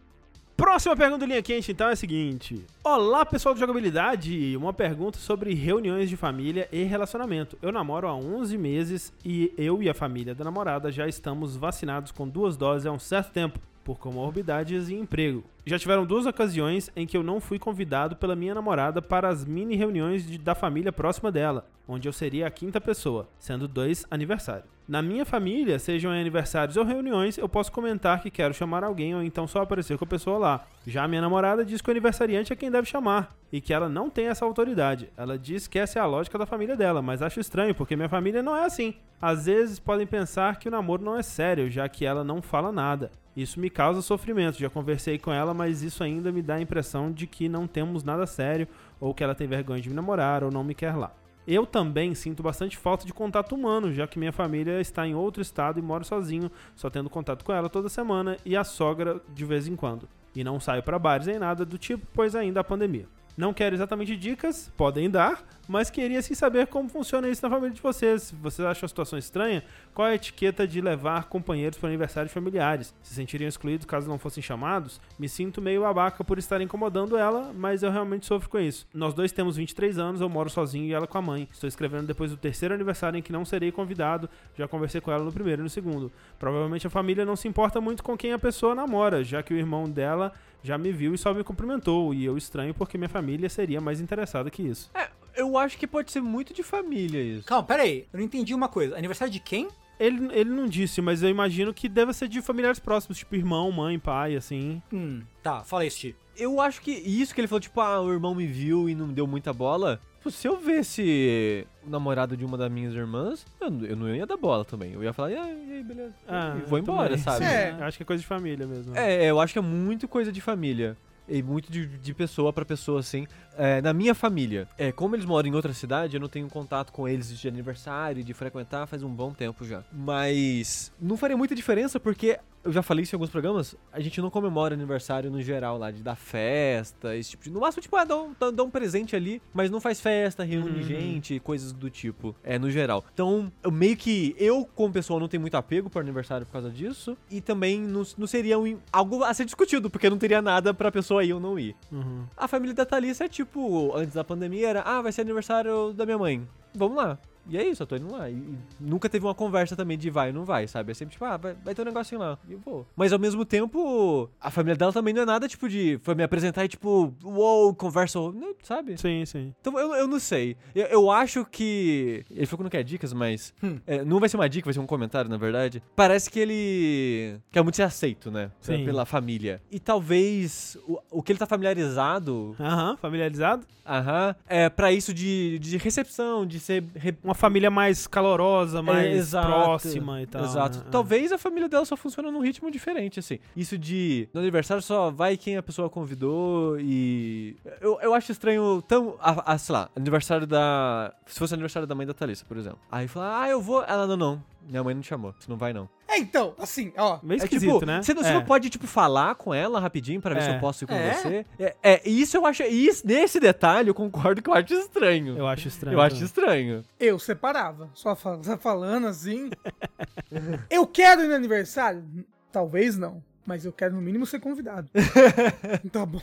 Próxima 0.58 0.96
pergunta 0.96 1.26
do 1.26 1.28
Linha 1.28 1.42
Quente, 1.42 1.70
então, 1.74 1.90
é 1.90 1.92
a 1.92 1.96
seguinte. 1.98 2.66
Olá, 2.82 3.26
pessoal 3.26 3.54
de 3.54 3.60
jogabilidade. 3.60 4.56
Uma 4.56 4.72
pergunta 4.72 5.20
sobre 5.20 5.54
reuniões 5.54 6.10
de 6.10 6.16
família 6.16 6.70
e 6.72 6.84
relacionamento. 6.84 7.58
Eu 7.62 7.74
namoro 7.74 8.08
há 8.08 8.16
11 8.16 8.58
meses 8.58 9.12
e 9.24 9.54
eu 9.58 9.84
e 9.84 9.90
a 9.90 9.94
família 9.94 10.34
da 10.34 10.46
namorada 10.46 10.90
já 10.94 11.10
estamos 11.10 11.58
vacinados 11.58 12.10
com 12.10 12.26
duas 12.26 12.56
doses 12.56 12.86
há 12.86 12.92
um 12.94 13.00
certo 13.00 13.34
tempo, 13.34 13.60
por 13.86 14.00
comorbidades 14.00 14.90
e 14.90 14.96
emprego. 14.96 15.44
Já 15.66 15.80
tiveram 15.80 16.06
duas 16.06 16.26
ocasiões 16.26 16.92
em 16.96 17.06
que 17.08 17.16
eu 17.16 17.24
não 17.24 17.40
fui 17.40 17.58
convidado 17.60 18.16
pela 18.16 18.36
minha 18.36 18.54
namorada 18.54 19.02
para 19.02 19.30
as 19.30 19.46
mini 19.46 19.76
reuniões 19.76 20.26
de- 20.28 20.38
da 20.40 20.54
família 20.56 20.92
próxima 20.92 21.32
dela, 21.32 21.66
onde 21.88 22.08
eu 22.10 22.14
seria 22.14 22.48
a 22.48 22.52
quinta 22.52 22.82
pessoa, 22.82 23.30
sendo 23.40 23.68
dois 23.68 24.06
aniversários. 24.10 24.66
Na 24.88 25.02
minha 25.02 25.26
família, 25.26 25.80
sejam 25.80 26.12
aniversários 26.12 26.78
ou 26.78 26.84
reuniões, 26.86 27.38
eu 27.40 27.50
posso 27.50 27.72
comentar 27.72 28.22
que 28.22 28.30
quero 28.30 28.54
chamar 28.54 28.84
alguém 28.84 29.16
ou 29.16 29.24
então 29.24 29.48
só 29.48 29.62
aparecer 29.64 29.98
com 29.98 30.04
a 30.04 30.08
pessoa 30.08 30.38
lá. 30.38 30.68
Já 30.86 31.04
a 31.04 31.08
minha 31.08 31.22
namorada 31.22 31.66
diz 31.66 31.82
que 31.82 31.90
o 31.90 31.92
aniversariante 31.92 32.54
é 32.54 32.56
quem 32.56 32.70
deve 32.70 32.88
chamar 32.88 33.36
e 33.52 33.60
que 33.60 33.74
ela 33.74 33.90
não 33.90 34.10
tem 34.12 34.28
essa 34.28 34.46
autoridade. 34.46 35.10
Ela 35.18 35.40
diz 35.40 35.68
que 35.68 35.80
essa 35.80 35.98
é 35.98 36.02
a 36.02 36.06
lógica 36.06 36.38
da 36.38 36.46
família 36.46 36.76
dela, 36.76 37.02
mas 37.02 37.22
acho 37.24 37.40
estranho 37.40 37.74
porque 37.74 37.96
minha 37.96 38.10
família 38.10 38.44
não 38.44 38.56
é 38.56 38.66
assim. 38.66 38.94
Às 39.20 39.46
vezes 39.48 39.80
podem 39.80 40.06
pensar 40.06 40.58
que 40.60 40.68
o 40.68 40.72
namoro 40.72 41.04
não 41.04 41.18
é 41.18 41.24
sério, 41.24 41.70
já 41.72 41.90
que 41.90 42.06
ela 42.06 42.24
não 42.24 42.40
fala 42.42 42.72
nada. 42.72 43.12
Isso 43.36 43.60
me 43.60 43.70
causa 43.70 44.02
sofrimento. 44.02 44.58
Já 44.58 44.70
conversei 44.70 45.20
com 45.20 45.32
ela, 45.32 45.54
mas 45.54 45.82
isso 45.82 46.04
ainda 46.04 46.32
me 46.32 46.42
dá 46.42 46.56
a 46.56 46.62
impressão 46.62 47.12
de 47.12 47.28
que 47.28 47.50
não 47.50 47.68
temos 47.68 48.04
nada 48.04 48.26
sério, 48.26 48.68
ou 49.00 49.14
que 49.14 49.24
ela 49.24 49.36
tem 49.36 49.48
vergonha 49.48 49.82
de 49.82 49.90
me 49.90 49.96
namorar, 49.96 50.44
ou 50.44 50.52
não 50.52 50.64
me 50.64 50.74
quer 50.74 50.96
lá. 50.96 51.14
Eu 51.48 51.66
também 51.66 52.16
sinto 52.16 52.42
bastante 52.42 52.76
falta 52.76 53.06
de 53.06 53.14
contato 53.14 53.54
humano, 53.54 53.94
já 53.94 54.08
que 54.08 54.18
minha 54.18 54.32
família 54.32 54.82
está 54.82 55.06
em 55.06 55.14
outro 55.14 55.42
estado 55.42 55.78
e 55.78 55.82
moro 55.82 56.04
sozinho, 56.04 56.50
só 56.76 56.90
tendo 56.90 57.10
contato 57.10 57.46
com 57.46 57.54
ela 57.54 57.70
toda 57.70 57.88
semana 57.88 58.38
e 58.44 58.56
a 58.56 58.64
sogra 58.64 59.22
de 59.34 59.46
vez 59.46 59.68
em 59.68 59.76
quando. 59.76 60.10
E 60.36 60.44
não 60.44 60.60
saio 60.60 60.82
para 60.82 60.98
bares 60.98 61.28
nem 61.28 61.38
nada 61.38 61.64
do 61.64 61.78
tipo, 61.78 62.08
pois 62.14 62.36
ainda 62.36 62.62
há 62.62 62.64
pandemia. 62.64 63.08
Não 63.38 63.54
quero 63.54 63.76
exatamente 63.76 64.16
dicas, 64.16 64.72
podem 64.78 65.10
dar, 65.10 65.44
mas 65.68 65.90
queria 65.90 66.22
sim 66.22 66.34
saber 66.34 66.68
como 66.68 66.88
funciona 66.88 67.28
isso 67.28 67.44
na 67.44 67.50
família 67.50 67.76
de 67.76 67.82
vocês. 67.82 68.34
Vocês 68.42 68.66
acham 68.66 68.86
a 68.86 68.88
situação 68.88 69.20
estranha? 69.20 69.62
Qual 69.94 70.08
é 70.08 70.12
a 70.12 70.16
etiqueta 70.16 70.66
de 70.66 70.80
levar 70.80 71.26
companheiros 71.26 71.78
para 71.78 71.90
aniversários 71.90 72.32
familiares? 72.32 72.94
Se 73.04 73.14
sentiriam 73.14 73.50
excluídos 73.50 73.86
caso 73.86 74.08
não 74.08 74.18
fossem 74.18 74.42
chamados? 74.42 75.02
Me 75.20 75.28
sinto 75.28 75.62
meio 75.62 75.82
babaca 75.82 76.24
por 76.24 76.38
estar 76.38 76.62
incomodando 76.62 77.18
ela, 77.18 77.52
mas 77.54 77.84
eu 77.84 77.92
realmente 77.92 78.26
sofro 78.26 78.48
com 78.48 78.58
isso. 78.58 78.88
Nós 78.94 79.14
dois 79.14 79.34
temos 79.34 79.58
23 79.58 79.98
anos, 79.98 80.22
eu 80.22 80.30
moro 80.30 80.50
sozinho 80.50 80.86
e 80.86 80.94
ela 80.94 81.06
com 81.06 81.18
a 81.18 81.22
mãe. 81.22 81.50
Estou 81.52 81.68
escrevendo 81.68 82.08
depois 82.08 82.32
do 82.32 82.38
terceiro 82.38 82.74
aniversário 82.74 83.18
em 83.18 83.22
que 83.22 83.34
não 83.34 83.44
serei 83.44 83.70
convidado, 83.70 84.30
já 84.58 84.66
conversei 84.66 85.02
com 85.02 85.12
ela 85.12 85.26
no 85.26 85.34
primeiro 85.34 85.62
e 85.62 85.64
no 85.64 85.70
segundo. 85.70 86.10
Provavelmente 86.40 86.88
a 86.88 86.90
família 86.90 87.26
não 87.26 87.36
se 87.36 87.50
importa 87.50 87.82
muito 87.82 88.02
com 88.02 88.16
quem 88.16 88.32
a 88.32 88.40
pessoa 88.40 88.74
namora, 88.74 89.26
já 89.26 89.44
que 89.44 89.54
o 89.54 89.58
irmão 89.58 89.90
dela 89.90 90.32
já 90.66 90.78
me 90.78 90.92
viu 90.92 91.14
e 91.14 91.18
só 91.18 91.34
me 91.34 91.44
cumprimentou, 91.44 92.14
e 92.14 92.26
eu 92.26 92.38
estranho 92.38 92.74
porque 92.74 92.98
minha 92.98 93.10
família 93.10 93.48
seria 93.50 93.80
mais 93.80 94.02
interessada 94.02 94.50
que 94.50 94.64
isso. 94.64 94.90
É, 94.94 95.10
eu 95.36 95.58
acho 95.58 95.78
que 95.78 95.86
pode 95.86 96.12
ser 96.12 96.22
muito 96.22 96.54
de 96.54 96.64
família 96.64 97.22
isso. 97.22 97.46
Calma, 97.46 97.64
pera 97.64 97.84
aí. 97.84 98.08
Eu 98.12 98.18
não 98.18 98.26
entendi 98.26 98.54
uma 98.54 98.68
coisa. 98.68 98.98
Aniversário 98.98 99.32
de 99.32 99.40
quem? 99.40 99.68
Ele, 100.00 100.28
ele 100.34 100.50
não 100.50 100.68
disse, 100.68 101.02
mas 101.02 101.24
eu 101.24 101.30
imagino 101.30 101.74
que 101.74 101.88
deve 101.88 102.14
ser 102.14 102.28
de 102.28 102.42
familiares 102.42 102.80
próximos, 102.80 103.18
tipo 103.18 103.36
irmão, 103.36 103.72
mãe, 103.72 103.98
pai, 103.98 104.36
assim. 104.36 104.82
Hum, 104.92 105.22
tá, 105.42 105.64
fala 105.64 105.86
isso, 105.86 106.00
Ti. 106.00 106.16
Eu 106.38 106.60
acho 106.60 106.82
que 106.82 106.92
isso 106.92 107.34
que 107.34 107.40
ele 107.40 107.48
falou, 107.48 107.62
tipo, 107.62 107.80
ah, 107.80 108.02
o 108.02 108.12
irmão 108.12 108.36
me 108.36 108.46
viu 108.46 108.90
e 108.90 108.96
não 108.96 109.08
deu 109.08 109.26
muita 109.26 109.54
bola. 109.54 110.02
Pô, 110.26 110.32
Se 110.32 110.48
eu 110.48 110.58
visse 110.58 111.68
o 111.86 111.90
namorado 111.92 112.36
de 112.36 112.44
uma 112.44 112.58
das 112.58 112.72
minhas 112.72 112.96
irmãs, 112.96 113.46
eu, 113.62 113.70
não- 113.70 113.86
eu 113.86 113.96
não 113.96 114.10
ia 114.16 114.26
dar 114.26 114.36
bola 114.38 114.66
também. 114.66 114.92
Eu 114.94 115.04
ia 115.04 115.14
falar, 115.14 115.30
e 115.32 115.36
aí, 115.36 115.68
e 115.70 115.74
aí, 115.74 115.84
beleza. 115.84 116.14
e 116.58 116.68
vou 116.68 116.80
embora, 116.80 117.10
também. 117.10 117.24
sabe? 117.24 117.46
É. 117.46 117.70
Acho 117.82 117.98
que 117.98 118.02
é 118.02 118.06
coisa 118.08 118.22
de 118.22 118.28
família 118.28 118.66
mesmo. 118.66 118.98
É, 118.98 119.24
eu 119.30 119.40
acho 119.40 119.54
que 119.54 119.60
é 119.60 119.62
muito 119.62 120.08
coisa 120.08 120.32
de 120.32 120.42
família. 120.42 120.98
E 121.28 121.42
muito 121.42 121.72
de, 121.72 121.86
de 121.88 122.14
pessoa 122.14 122.54
pra 122.54 122.64
pessoa, 122.66 123.00
assim. 123.00 123.28
É, 123.58 123.82
na 123.82 123.94
minha 123.94 124.14
família, 124.14 124.68
é, 124.78 124.92
como 124.92 125.16
eles 125.16 125.26
moram 125.26 125.48
em 125.50 125.56
outra 125.56 125.74
cidade, 125.74 126.16
eu 126.16 126.20
não 126.22 126.28
tenho 126.28 126.48
contato 126.50 126.92
com 126.92 127.08
eles 127.08 127.38
de 127.40 127.48
aniversário, 127.48 128.24
de 128.24 128.34
frequentar 128.34 128.86
faz 128.86 129.02
um 129.02 129.10
bom 129.10 129.32
tempo 129.34 129.66
já. 129.66 129.84
Mas 129.92 130.92
não 131.02 131.16
faria 131.18 131.38
muita 131.38 131.56
diferença 131.56 132.00
porque 132.00 132.38
eu 132.64 132.72
já 132.74 132.82
falei 132.82 133.04
isso 133.04 133.14
em 133.14 133.18
alguns 133.18 133.30
programas, 133.30 133.76
a 133.94 134.00
gente 134.00 134.20
não 134.20 134.30
comemora 134.32 134.74
aniversário 134.74 135.30
no 135.30 135.40
geral 135.42 135.78
lá, 135.78 135.92
de 135.92 136.02
dar 136.02 136.16
festa, 136.16 137.16
esse 137.16 137.30
tipo 137.32 137.44
de. 137.44 137.52
No 137.52 137.60
máximo, 137.60 137.82
tipo, 137.82 137.96
ah, 137.96 138.04
dá 138.04 138.18
um, 138.18 138.34
dá- 138.54 138.64
um 138.64 138.70
presente 138.72 139.16
ali, 139.16 139.40
mas 139.54 139.70
não 139.70 139.80
faz 139.80 140.02
festa, 140.02 140.44
reúne 140.44 140.80
Uhum. 140.80 140.84
gente, 140.84 141.40
coisas 141.40 141.72
do 141.72 141.90
tipo, 141.92 142.36
é, 142.44 142.58
no 142.58 142.70
geral. 142.72 143.06
Então, 143.14 143.52
eu 143.64 143.72
meio 143.72 143.96
que 143.96 144.36
eu, 144.40 144.68
como 144.74 144.92
pessoa, 144.92 145.20
não 145.20 145.28
tenho 145.28 145.42
muito 145.42 145.56
apego 145.56 145.92
pro 145.92 146.00
aniversário 146.02 146.46
por 146.46 146.54
causa 146.54 146.72
disso, 146.72 147.16
e 147.30 147.40
também 147.40 147.80
não, 147.80 148.02
não 148.18 148.26
seria 148.26 148.58
um- 148.58 148.80
algo 148.92 149.24
a 149.24 149.32
ser 149.34 149.46
discutido, 149.46 149.88
porque 149.90 150.10
não 150.10 150.18
teria 150.18 150.42
nada 150.42 150.74
pra 150.74 150.92
pessoa 150.92 151.15
ir 151.24 151.34
ou 151.34 151.40
não 151.40 151.58
ir. 151.58 151.76
Uhum. 151.92 152.26
A 152.36 152.48
família 152.48 152.76
da 152.76 152.86
Thalissa 152.86 153.26
é 153.26 153.30
tipo, 153.30 153.96
antes 153.96 154.14
da 154.14 154.24
pandemia 154.24 154.70
era, 154.70 154.82
ah, 154.82 155.02
vai 155.02 155.12
ser 155.12 155.22
aniversário 155.22 155.94
da 155.94 156.06
minha 156.06 156.18
mãe. 156.18 156.48
Vamos 156.74 156.98
lá. 156.98 157.18
E 157.48 157.58
é 157.58 157.68
isso, 157.68 157.84
eu 157.84 157.88
tô 157.88 157.96
indo 157.96 158.12
lá. 158.12 158.30
E, 158.30 158.34
e 158.34 158.58
nunca 158.80 159.08
teve 159.10 159.26
uma 159.26 159.36
conversa 159.36 159.76
também 159.76 159.98
de 159.98 160.10
vai 160.10 160.30
ou 160.30 160.34
não 160.34 160.46
vai, 160.46 160.68
sabe? 160.68 160.92
É 160.92 160.94
sempre 160.96 161.14
tipo, 161.14 161.26
ah, 161.26 161.38
vai, 161.38 161.54
vai 161.64 161.76
ter 161.76 161.82
um 161.82 161.86
negocinho 161.86 162.20
lá. 162.22 162.38
E 162.48 162.54
eu 162.54 162.60
vou. 162.60 162.86
Mas 162.96 163.14
ao 163.14 163.20
mesmo 163.20 163.46
tempo, 163.46 164.30
a 164.42 164.50
família 164.52 164.76
dela 164.76 164.92
também 164.94 165.14
não 165.14 165.22
é 165.22 165.26
nada 165.26 165.48
tipo 165.48 165.68
de. 165.70 166.00
Foi 166.04 166.16
me 166.16 166.24
apresentar 166.24 166.66
e 166.66 166.68
tipo, 166.68 167.14
uou, 167.24 167.74
conversa, 167.76 168.20
não, 168.20 168.56
sabe? 168.64 168.98
Sim, 168.98 169.26
sim. 169.26 169.54
Então 169.62 169.78
eu, 169.80 169.94
eu 169.96 170.08
não 170.08 170.20
sei. 170.20 170.56
Eu, 170.74 170.86
eu 170.88 171.12
acho 171.12 171.46
que. 171.46 172.26
Ele 172.32 172.46
falou 172.46 172.58
que 172.60 172.64
não 172.64 172.70
quer 172.70 172.84
dicas, 172.84 173.14
mas. 173.14 173.54
Hum. 173.64 173.78
é, 173.86 174.04
não 174.04 174.20
vai 174.20 174.28
ser 174.30 174.38
uma 174.38 174.50
dica, 174.50 174.66
vai 174.66 174.74
ser 174.74 174.80
um 174.80 174.88
comentário, 174.88 175.30
na 175.30 175.38
verdade. 175.38 175.82
Parece 175.96 176.30
que 176.30 176.40
ele 176.40 177.40
quer 177.52 177.62
muito 177.62 177.76
ser 177.76 177.84
aceito, 177.84 178.32
né? 178.32 178.52
Sim. 178.62 178.84
Pela 178.86 179.06
família. 179.06 179.62
E 179.72 179.80
talvez 179.80 180.78
o, 180.88 181.00
o 181.12 181.22
que 181.24 181.32
ele 181.32 181.40
tá 181.40 181.46
familiarizado 181.46 182.56
Aham, 182.60 182.98
familiarizado. 182.98 183.66
Aham. 183.86 184.36
É 184.48 184.68
pra 184.70 184.92
isso 184.92 185.14
de, 185.14 185.60
de 185.60 185.78
recepção, 185.78 186.46
de 186.46 186.60
ser. 186.60 186.84
re- 186.96 187.16
Uma 187.24 187.35
família 187.36 187.70
mais 187.70 188.08
calorosa, 188.08 188.82
mais 188.82 189.34
É, 189.34 189.42
próxima 189.42 190.22
e 190.22 190.26
tal. 190.26 190.44
Exato. 190.44 190.78
né? 190.80 190.86
Talvez 190.92 191.32
a 191.32 191.38
família 191.38 191.70
dela 191.70 191.86
só 191.86 191.96
funciona 191.96 192.32
num 192.32 192.40
ritmo 192.42 192.72
diferente, 192.72 193.20
assim. 193.20 193.40
Isso 193.56 193.78
de. 193.78 194.28
No 194.34 194.42
aniversário 194.42 194.82
só 194.82 195.12
vai 195.12 195.38
quem 195.38 195.58
a 195.58 195.64
pessoa 195.64 195.90
convidou 195.90 196.80
e. 196.80 197.56
Eu, 197.82 198.00
eu 198.02 198.14
acho 198.14 198.32
estranho. 198.32 198.82
Tão. 198.88 199.16
A, 199.20 199.54
a- 199.54 199.58
sei 199.58 199.74
lá, 199.74 199.90
aniversário 199.96 200.48
da. 200.48 201.14
Se 201.26 201.38
fosse 201.40 201.54
aniversário 201.54 201.88
da 201.88 201.94
mãe 201.96 202.06
da 202.08 202.14
Thalissa, 202.14 202.46
por 202.48 202.58
exemplo. 202.58 202.80
Aí 202.92 203.08
fala, 203.08 203.42
ah, 203.42 203.50
eu 203.50 203.62
vou. 203.62 203.84
Ela, 203.84 204.08
não, 204.08 204.18
não. 204.18 204.44
Minha 204.68 204.84
mãe 204.84 204.96
não 204.96 205.02
te 205.02 205.08
chamou. 205.10 205.34
Você 205.38 205.50
não 205.50 205.58
vai, 205.58 205.74
não. 205.74 205.88
É, 206.16 206.20
então, 206.20 206.54
assim, 206.58 206.94
ó. 206.98 207.20
Meio 207.22 207.42
é 207.42 207.44
esquisito, 207.44 207.74
tipo, 207.74 207.86
né? 207.86 208.02
Você 208.02 208.14
não, 208.14 208.24
você 208.24 208.30
É. 208.30 208.34
não 208.34 208.46
pode, 208.46 208.70
tipo, 208.70 208.88
falar 208.88 209.36
com 209.36 209.54
ela 209.54 209.80
rapidinho 209.80 210.22
pra 210.22 210.34
ver 210.34 210.42
se 210.44 210.50
É. 210.50 210.56
eu 210.56 210.60
posso 210.60 210.84
ir 210.84 210.88
com 210.88 210.94
É? 210.94 211.14
você. 211.14 211.46
É, 211.60 211.76
é, 211.84 212.10
isso 212.10 212.38
eu 212.38 212.46
acho. 212.46 212.64
Isso, 212.64 213.06
nesse 213.06 213.40
detalhe, 213.40 213.90
eu 213.90 213.94
concordo 213.94 214.42
que 214.42 214.50
eu 214.50 214.54
acho 214.54 214.74
estranho. 214.74 215.38
Eu 215.38 215.48
acho 215.48 215.68
estranho. 215.68 215.96
Eu 215.96 216.02
acho 216.02 216.24
estranho. 216.24 216.86
Eu 217.00 217.20
separava. 217.20 217.90
Só 217.94 218.16
falando 218.16 219.08
assim. 219.08 219.50
eu 220.70 220.88
quero 220.88 221.24
ir 221.24 221.28
no 221.28 221.36
aniversário? 221.36 222.04
Talvez 222.52 222.98
não. 222.98 223.22
Mas 223.46 223.64
eu 223.66 223.72
quero 223.72 223.94
no 223.94 224.02
mínimo 224.02 224.26
ser 224.26 224.40
convidado. 224.40 224.90
tá 225.92 226.06
bom? 226.06 226.20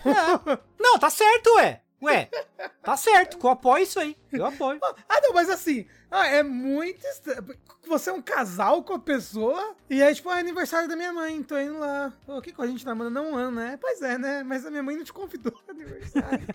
Não, 0.81 0.99
tá 0.99 1.09
certo, 1.09 1.55
ué. 1.57 1.81
Ué, 2.03 2.29
tá 2.83 2.97
certo. 2.97 3.39
Eu 3.43 3.51
apoio 3.51 3.85
isso 3.85 4.01
aí. 4.01 4.17
Eu 4.33 4.45
apoio. 4.45 4.81
Ah, 5.09 5.21
não, 5.23 5.33
mas 5.33 5.49
assim, 5.49 5.87
ah, 6.11 6.27
é 6.27 6.43
muito 6.43 7.07
estranho. 7.07 7.57
Você 7.87 8.11
é 8.11 8.13
um 8.13 8.21
casal 8.21 8.83
com 8.83 8.95
a 8.95 8.99
pessoa 8.99 9.77
e 9.89 10.03
aí, 10.03 10.15
tipo, 10.15 10.31
é 10.31 10.39
aniversário 10.41 10.89
da 10.89 10.97
minha 10.97 11.13
mãe, 11.13 11.43
tô 11.43 11.59
indo 11.59 11.79
lá. 11.79 12.13
O 12.27 12.41
que 12.41 12.53
que 12.53 12.61
a 12.61 12.67
gente 12.67 12.85
tá 12.85 12.95
mandando 12.95 13.29
um 13.29 13.37
ano, 13.37 13.57
né? 13.57 13.79
Pois 13.81 14.03
é, 14.03 14.19
né? 14.19 14.43
Mas 14.43 14.67
a 14.67 14.71
minha 14.71 14.83
mãe 14.83 14.97
não 14.97 15.05
te 15.05 15.13
convidou 15.13 15.53
pro 15.53 15.71
aniversário. 15.71 16.47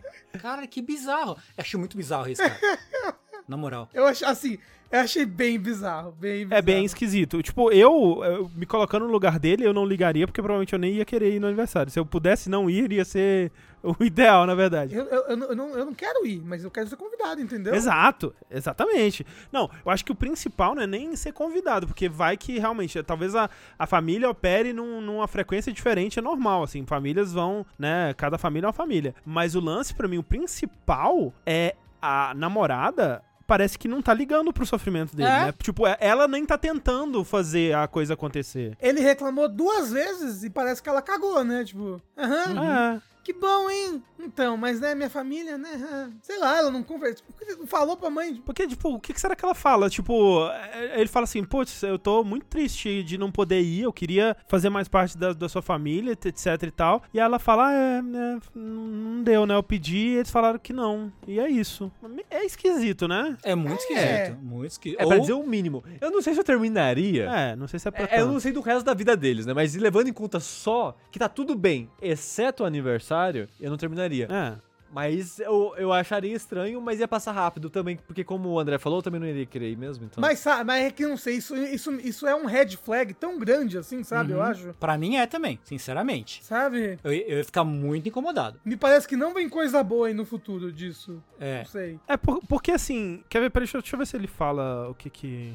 Cara, 0.41 0.67
que 0.67 0.81
bizarro. 0.81 1.37
Eu 1.57 1.61
achei 1.61 1.79
muito 1.79 1.95
bizarro 1.95 2.29
isso, 2.29 2.41
cara. 2.41 3.17
Na 3.47 3.55
moral. 3.57 3.89
eu 3.93 4.05
achei, 4.05 4.27
assim, 4.27 4.57
eu 4.91 4.99
achei 4.99 5.25
bem 5.25 5.57
bizarro, 5.59 6.11
bem 6.11 6.43
bizarro. 6.43 6.59
É 6.59 6.61
bem 6.61 6.83
esquisito. 6.83 7.41
Tipo, 7.41 7.71
eu, 7.71 8.21
eu 8.23 8.51
me 8.55 8.65
colocando 8.65 9.05
no 9.05 9.11
lugar 9.11 9.39
dele, 9.39 9.65
eu 9.65 9.73
não 9.73 9.85
ligaria, 9.85 10.27
porque 10.27 10.41
provavelmente 10.41 10.73
eu 10.73 10.79
nem 10.79 10.93
ia 10.95 11.05
querer 11.05 11.33
ir 11.33 11.39
no 11.39 11.47
aniversário. 11.47 11.91
Se 11.91 11.97
eu 11.99 12.05
pudesse 12.05 12.49
não 12.49 12.69
ir, 12.69 12.91
ia 12.91 13.05
ser 13.05 13.51
o 13.81 13.95
ideal, 14.03 14.45
na 14.45 14.53
verdade. 14.53 14.93
Eu, 14.95 15.05
eu, 15.05 15.21
eu, 15.29 15.37
não- 15.37 15.69
eu 15.77 15.85
não, 15.85 15.93
quero 15.93 16.25
ir, 16.27 16.41
mas 16.43 16.61
eu 16.63 16.69
quero 16.71 16.89
ser 16.89 16.97
convidado, 16.97 17.39
entendeu? 17.39 17.73
Exato, 17.73 18.33
exatamente. 18.51 19.25
Não, 19.51 19.69
eu 19.85 19.91
acho 19.91 20.03
que 20.03 20.11
o 20.11 20.15
principal 20.15 20.75
não 20.75 20.81
é 20.81 20.87
nem 20.87 21.15
ser 21.15 21.31
convidado, 21.31 21.87
porque 21.87 22.09
vai 22.09 22.35
que 22.35 22.59
realmente, 22.59 23.01
talvez 23.03 23.33
a, 23.33 23.49
a 23.79 23.85
família 23.87 24.29
opere 24.29 24.73
num- 24.73 24.99
numa 24.99 25.27
frequência 25.27 25.71
diferente, 25.71 26.19
é 26.19 26.21
normal, 26.21 26.63
assim, 26.63 26.85
famílias 26.85 27.31
vão, 27.31 27.65
né, 27.79 28.13
cada 28.17 28.37
família 28.37 28.65
é 28.65 28.69
uma 28.69 28.73
família. 28.73 29.15
Mas 29.25 29.55
o 29.55 29.61
lance, 29.61 29.93
pra 29.93 30.07
mim, 30.07 30.17
o 30.17 30.23
principal 30.23 31.33
é 31.45 31.75
a 32.01 32.33
namorada 32.35 33.23
parece 33.47 33.79
que 33.79 33.87
não 33.87 34.01
tá 34.01 34.13
ligando 34.13 34.51
pro 34.53 34.65
sofrimento 34.65 35.15
dele, 35.15 35.29
É. 35.29 35.45
né? 35.45 35.53
Tipo, 35.63 35.87
é- 35.87 35.97
ela 36.01 36.27
nem 36.27 36.45
tá 36.45 36.57
tentando 36.57 37.23
fazer 37.23 37.73
a 37.75 37.87
coisa 37.87 38.13
acontecer. 38.13 38.77
Ele 38.81 38.99
reclamou 38.99 39.47
duas 39.47 39.91
vezes 39.91 40.43
e 40.43 40.49
parece 40.49 40.83
que 40.83 40.89
ela 40.89 41.01
cagou, 41.01 41.43
né? 41.43 41.63
Tipo, 41.63 42.01
aham, 42.17 42.95
É. 42.95 43.01
que 43.27 43.33
bom, 43.33 43.69
hein? 43.69 44.01
Então, 44.17 44.55
mas 44.55 44.79
né, 44.79 44.95
minha 44.95 45.09
família, 45.09 45.57
né? 45.57 46.09
Sei 46.23 46.39
lá, 46.39 46.57
ela 46.57 46.71
não 46.71 46.81
conversou. 46.81 47.25
Não 47.59 47.67
falou 47.67 47.97
pra 47.97 48.09
mãe. 48.09 48.41
Porque, 48.45 48.65
tipo, 48.65 48.93
o 48.95 48.99
que 49.01 49.19
será 49.19 49.35
que 49.35 49.43
ela 49.43 49.53
fala? 49.53 49.89
Tipo, 49.89 50.47
é- 50.49 51.01
ele 51.01 51.09
fala 51.09 51.25
assim, 51.25 51.43
putz, 51.43 51.83
eu 51.83 51.99
tô 51.99 52.23
muito 52.23 52.45
triste 52.45 53.03
de 53.03 53.17
não 53.17 53.29
poder 53.29 53.59
ir, 53.61 53.81
eu 53.81 53.91
queria 53.91 54.35
fazer 54.47 54.69
mais 54.69 54.87
parte 54.87 55.17
da, 55.17 55.33
da 55.33 55.49
sua 55.49 55.61
família, 55.61 56.13
etc 56.13 56.63
e 56.63 56.71
tal. 56.71 57.03
E 57.13 57.19
ela 57.19 57.37
fala, 57.37 57.67
ah, 57.67 57.73
é, 57.73 57.97
é, 57.99 58.39
não 58.55 59.21
deu, 59.23 59.45
né? 59.45 59.55
Eu 59.55 59.63
pedi 59.63 59.97
e 59.97 60.15
eles 60.15 60.31
falaram 60.31 60.57
que 60.57 60.71
não. 60.71 61.11
E 61.27 61.37
é 61.37 61.49
isso. 61.49 61.91
É 62.31 62.45
esquisito, 62.45 63.09
né? 63.09 63.35
É 63.43 63.55
muito 63.55 63.81
esquisito. 63.81 64.05
É. 64.05 64.37
Muito 64.41 64.71
esquisito. 64.71 65.01
É 65.01 65.05
pra 65.05 65.17
dizer 65.17 65.33
o 65.33 65.43
mínimo. 65.45 65.83
Eu 65.99 66.11
não 66.11 66.21
sei 66.21 66.33
se 66.33 66.39
eu 66.39 66.45
terminaria. 66.45 67.29
É, 67.29 67.55
não 67.57 67.67
sei 67.67 67.77
se 67.77 67.89
é 67.89 67.91
pra 67.91 68.07
É, 68.09 68.21
eu 68.21 68.27
não 68.27 68.39
sei 68.39 68.53
do 68.53 68.61
resto 68.61 68.85
da 68.85 68.93
vida 68.93 69.17
deles, 69.17 69.45
né? 69.45 69.53
Mas 69.53 69.75
levando 69.75 70.07
em 70.07 70.13
conta 70.13 70.39
só 70.39 70.95
que 71.11 71.19
tá 71.19 71.27
tudo 71.27 71.55
bem, 71.55 71.89
exceto 72.01 72.63
o 72.63 72.65
aniversário, 72.65 73.16
eu 73.59 73.69
não 73.69 73.77
terminaria. 73.77 74.27
É. 74.31 74.67
Mas 74.89 75.37
eu, 75.41 75.73
eu 75.77 75.91
acharia 75.91 76.33
estranho, 76.33 76.79
mas 76.81 77.01
ia 77.01 77.07
passar 77.09 77.33
rápido 77.33 77.69
também, 77.69 77.97
porque 78.07 78.23
como 78.23 78.47
o 78.47 78.57
André 78.57 78.77
falou, 78.77 78.99
eu 78.99 79.03
também 79.03 79.19
não 79.19 79.27
iria 79.27 79.45
querer 79.45 79.69
ir 79.69 79.75
mesmo, 79.77 80.05
então. 80.05 80.21
Mas, 80.21 80.39
sabe, 80.39 80.63
mas 80.63 80.85
é 80.85 80.89
que 80.89 81.03
eu 81.03 81.09
não 81.09 81.17
sei, 81.17 81.35
isso, 81.35 81.53
isso, 81.57 81.91
isso 81.95 82.25
é 82.25 82.33
um 82.33 82.45
red 82.45 82.69
flag 82.77 83.13
tão 83.13 83.37
grande 83.37 83.77
assim, 83.77 84.01
sabe? 84.01 84.31
Eu 84.31 84.37
Uhum. 84.37 84.43
acho. 84.43 84.73
Pra 84.79 84.97
mim 84.97 85.17
é 85.17 85.27
também, 85.27 85.59
sinceramente. 85.65 86.41
Sabe? 86.41 86.97
Eu, 87.03 87.11
eu 87.11 87.37
ia 87.39 87.43
ficar 87.43 87.65
muito 87.65 88.07
incomodado. 88.07 88.61
Me 88.63 88.77
parece 88.77 89.05
que 89.05 89.17
não 89.17 89.33
vem 89.33 89.49
coisa 89.49 89.83
boa 89.83 90.07
aí 90.07 90.13
no 90.13 90.23
futuro 90.25 90.71
disso. 90.71 91.21
É. 91.37 91.57
Não 91.59 91.65
sei. 91.65 91.99
É 92.07 92.15
por- 92.15 92.39
porque 92.47 92.71
assim, 92.71 93.21
quer 93.27 93.41
ver? 93.41 93.49
Peraí, 93.49 93.65
deixa, 93.65 93.77
eu- 93.77 93.81
deixa 93.81 93.93
eu 93.95 93.99
ver 93.99 94.05
se 94.07 94.15
ele 94.15 94.27
fala 94.27 94.89
o 94.89 94.95
que 94.95 95.09
que. 95.09 95.53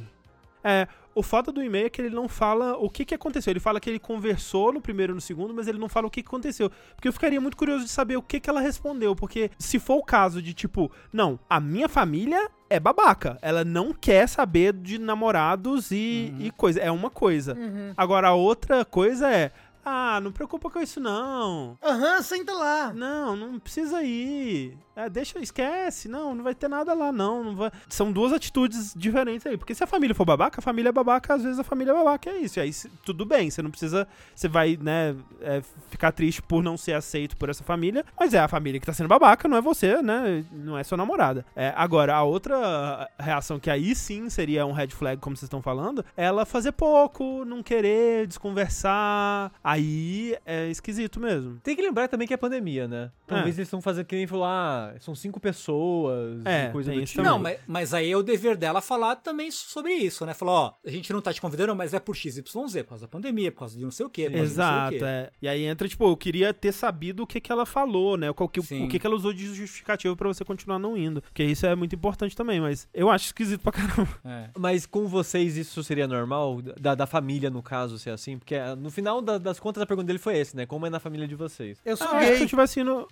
É, 0.64 0.86
o 1.14 1.22
foda 1.22 1.52
do 1.52 1.62
e-mail 1.62 1.86
é 1.86 1.90
que 1.90 2.00
ele 2.00 2.14
não 2.14 2.28
fala 2.28 2.76
o 2.76 2.88
que 2.88 3.04
que 3.04 3.14
aconteceu. 3.14 3.50
Ele 3.50 3.60
fala 3.60 3.80
que 3.80 3.90
ele 3.90 3.98
conversou 3.98 4.72
no 4.72 4.80
primeiro 4.80 5.12
e 5.12 5.14
no 5.14 5.20
segundo, 5.20 5.52
mas 5.52 5.68
ele 5.68 5.78
não 5.78 5.88
fala 5.88 6.06
o 6.06 6.10
que 6.10 6.22
que 6.22 6.28
aconteceu. 6.28 6.70
Porque 6.94 7.08
eu 7.08 7.12
ficaria 7.12 7.40
muito 7.40 7.56
curioso 7.56 7.84
de 7.84 7.90
saber 7.90 8.16
o 8.16 8.22
que 8.22 8.40
que 8.40 8.48
ela 8.48 8.60
respondeu. 8.60 9.14
Porque 9.14 9.50
se 9.58 9.78
for 9.78 9.96
o 9.96 10.02
caso 10.02 10.40
de 10.40 10.54
tipo, 10.54 10.90
não, 11.12 11.38
a 11.48 11.60
minha 11.60 11.88
família 11.88 12.50
é 12.70 12.80
babaca. 12.80 13.38
Ela 13.42 13.64
não 13.64 13.92
quer 13.92 14.26
saber 14.26 14.72
de 14.72 14.98
namorados 14.98 15.90
e, 15.90 16.34
e 16.38 16.50
coisa. 16.52 16.80
É 16.80 16.90
uma 16.90 17.10
coisa. 17.10 17.54
Uhum. 17.54 17.92
Agora 17.96 18.28
a 18.28 18.34
outra 18.34 18.84
coisa 18.84 19.30
é. 19.30 19.52
Ah, 19.84 20.20
não 20.20 20.30
preocupa 20.30 20.70
com 20.70 20.80
isso 20.80 21.00
não. 21.00 21.76
Aham, 21.82 22.22
senta 22.22 22.52
lá. 22.52 22.92
Não, 22.92 23.34
não 23.34 23.58
precisa 23.58 24.00
ir. 24.02 24.78
É, 24.94 25.08
deixa, 25.08 25.38
esquece. 25.38 26.08
Não, 26.08 26.34
não 26.34 26.44
vai 26.44 26.54
ter 26.54 26.68
nada 26.68 26.92
lá, 26.94 27.10
não. 27.10 27.44
não 27.44 27.56
vai... 27.56 27.70
São 27.88 28.12
duas 28.12 28.32
atitudes 28.32 28.94
diferentes 28.96 29.46
aí. 29.46 29.56
Porque 29.56 29.74
se 29.74 29.82
a 29.82 29.86
família 29.86 30.14
for 30.14 30.24
babaca, 30.24 30.60
a 30.60 30.62
família 30.62 30.90
é 30.90 30.92
babaca, 30.92 31.34
às 31.34 31.42
vezes 31.42 31.58
a 31.58 31.64
família 31.64 31.92
é 31.92 31.94
babaca, 31.94 32.30
é 32.30 32.38
isso. 32.38 32.58
E 32.58 32.62
aí 32.62 32.70
tudo 33.04 33.24
bem, 33.24 33.50
você 33.50 33.62
não 33.62 33.70
precisa. 33.70 34.06
Você 34.34 34.48
vai, 34.48 34.78
né, 34.80 35.16
é, 35.40 35.62
ficar 35.88 36.12
triste 36.12 36.42
por 36.42 36.62
não 36.62 36.76
ser 36.76 36.92
aceito 36.92 37.36
por 37.36 37.48
essa 37.48 37.64
família. 37.64 38.04
Mas 38.18 38.34
é 38.34 38.38
a 38.38 38.48
família 38.48 38.78
que 38.78 38.86
tá 38.86 38.92
sendo 38.92 39.08
babaca, 39.08 39.48
não 39.48 39.56
é 39.56 39.60
você, 39.60 40.02
né? 40.02 40.44
Não 40.52 40.76
é 40.76 40.84
sua 40.84 40.98
namorada. 40.98 41.44
É, 41.56 41.72
agora, 41.76 42.14
a 42.14 42.22
outra 42.22 43.08
reação 43.18 43.58
que 43.58 43.70
aí 43.70 43.94
sim 43.94 44.28
seria 44.28 44.66
um 44.66 44.72
red 44.72 44.88
flag, 44.88 45.20
como 45.20 45.36
vocês 45.36 45.46
estão 45.46 45.62
falando, 45.62 46.04
é 46.16 46.24
ela 46.24 46.44
fazer 46.44 46.72
pouco, 46.72 47.44
não 47.44 47.62
querer 47.62 48.26
desconversar. 48.26 49.52
Aí 49.62 50.36
é 50.44 50.68
esquisito 50.68 51.20
mesmo. 51.20 51.58
Tem 51.62 51.74
que 51.76 51.82
lembrar 51.82 52.08
também 52.08 52.26
que 52.26 52.34
é 52.34 52.36
pandemia, 52.36 52.86
né? 52.86 53.10
Talvez 53.32 53.56
eles 53.58 53.66
estão 53.68 53.80
fazendo 53.80 54.04
que 54.06 54.16
nem 54.16 54.26
falou, 54.26 54.44
ah, 54.44 54.94
são 55.00 55.14
cinco 55.14 55.40
pessoas, 55.76 56.44
É, 56.44 56.66
e 56.68 56.72
coisa 56.72 56.92
do 56.92 56.98
isso 57.00 57.12
tipo. 57.12 57.22
também. 57.22 57.32
Não, 57.32 57.38
mas, 57.38 57.58
mas 57.66 57.94
aí 57.94 58.10
é 58.10 58.16
o 58.16 58.22
dever 58.22 58.56
dela 58.56 58.80
falar 58.80 59.16
também 59.16 59.50
sobre 59.50 59.92
isso, 59.92 60.24
né? 60.26 60.34
Falar, 60.34 60.52
ó, 60.52 60.74
a 60.84 60.90
gente 60.90 61.12
não 61.12 61.20
tá 61.20 61.32
te 61.32 61.40
convidando, 61.40 61.74
mas 61.74 61.94
é 61.94 62.00
por 62.00 62.14
XYZ, 62.16 62.40
por 62.82 62.88
causa 62.90 63.02
da 63.04 63.08
pandemia, 63.08 63.50
por 63.52 63.60
causa 63.60 63.76
de 63.78 63.84
não 63.84 63.90
sei 63.90 64.06
o 64.06 64.10
quê. 64.10 64.24
por 64.30 64.36
causa 64.38 64.50
de 64.52 64.56
não 64.56 64.64
sei 64.64 64.64
o 64.64 64.68
Exato, 64.68 64.98
quê. 64.98 65.04
é. 65.04 65.30
E 65.42 65.48
aí 65.48 65.64
entra, 65.64 65.88
tipo, 65.88 66.04
eu 66.08 66.16
queria 66.16 66.52
ter 66.52 66.72
sabido 66.72 67.22
o 67.22 67.26
que 67.26 67.40
que 67.40 67.50
ela 67.52 67.64
falou, 67.66 68.16
né? 68.16 68.32
Qual 68.32 68.48
que, 68.48 68.60
Sim. 68.62 68.84
o 68.86 68.88
que 68.88 68.98
que 68.98 69.06
ela 69.06 69.16
usou 69.16 69.32
de 69.32 69.46
justificativo 69.54 70.16
pra 70.16 70.28
você 70.28 70.44
continuar 70.44 70.78
não 70.78 70.96
indo. 70.96 71.22
Porque 71.22 71.42
isso 71.44 71.66
é 71.66 71.74
muito 71.74 71.94
importante 71.94 72.36
também, 72.36 72.60
mas 72.60 72.88
eu 72.92 73.10
acho 73.10 73.26
esquisito 73.26 73.60
pra 73.60 73.72
caramba. 73.72 74.08
É. 74.24 74.50
Mas 74.58 74.86
com 74.86 75.06
vocês 75.06 75.56
isso 75.56 75.82
seria 75.82 76.06
normal? 76.06 76.60
Da, 76.62 76.94
da 76.94 77.06
família, 77.06 77.50
no 77.50 77.62
caso, 77.62 77.98
ser 77.98 78.10
assim? 78.10 78.38
Porque 78.38 78.54
ah, 78.54 78.76
no 78.76 78.90
final 78.90 79.20
da- 79.20 79.38
das 79.38 79.58
contas 79.58 79.82
a 79.82 79.86
pergunta 79.86 80.06
dele 80.06 80.18
foi 80.18 80.36
esse, 80.38 80.56
né? 80.56 80.66
Como 80.66 80.86
é 80.86 80.90
na 80.90 81.00
família 81.00 81.26
de 81.26 81.34
vocês? 81.34 81.78
Eu 81.84 81.96
sou 81.96 82.06
Ah, 82.08 82.18
que 82.20 82.26
se 82.26 82.32
eu 82.32 82.38
gay. 82.38 82.46
tivesse 82.46 82.80
indo... 82.80 83.06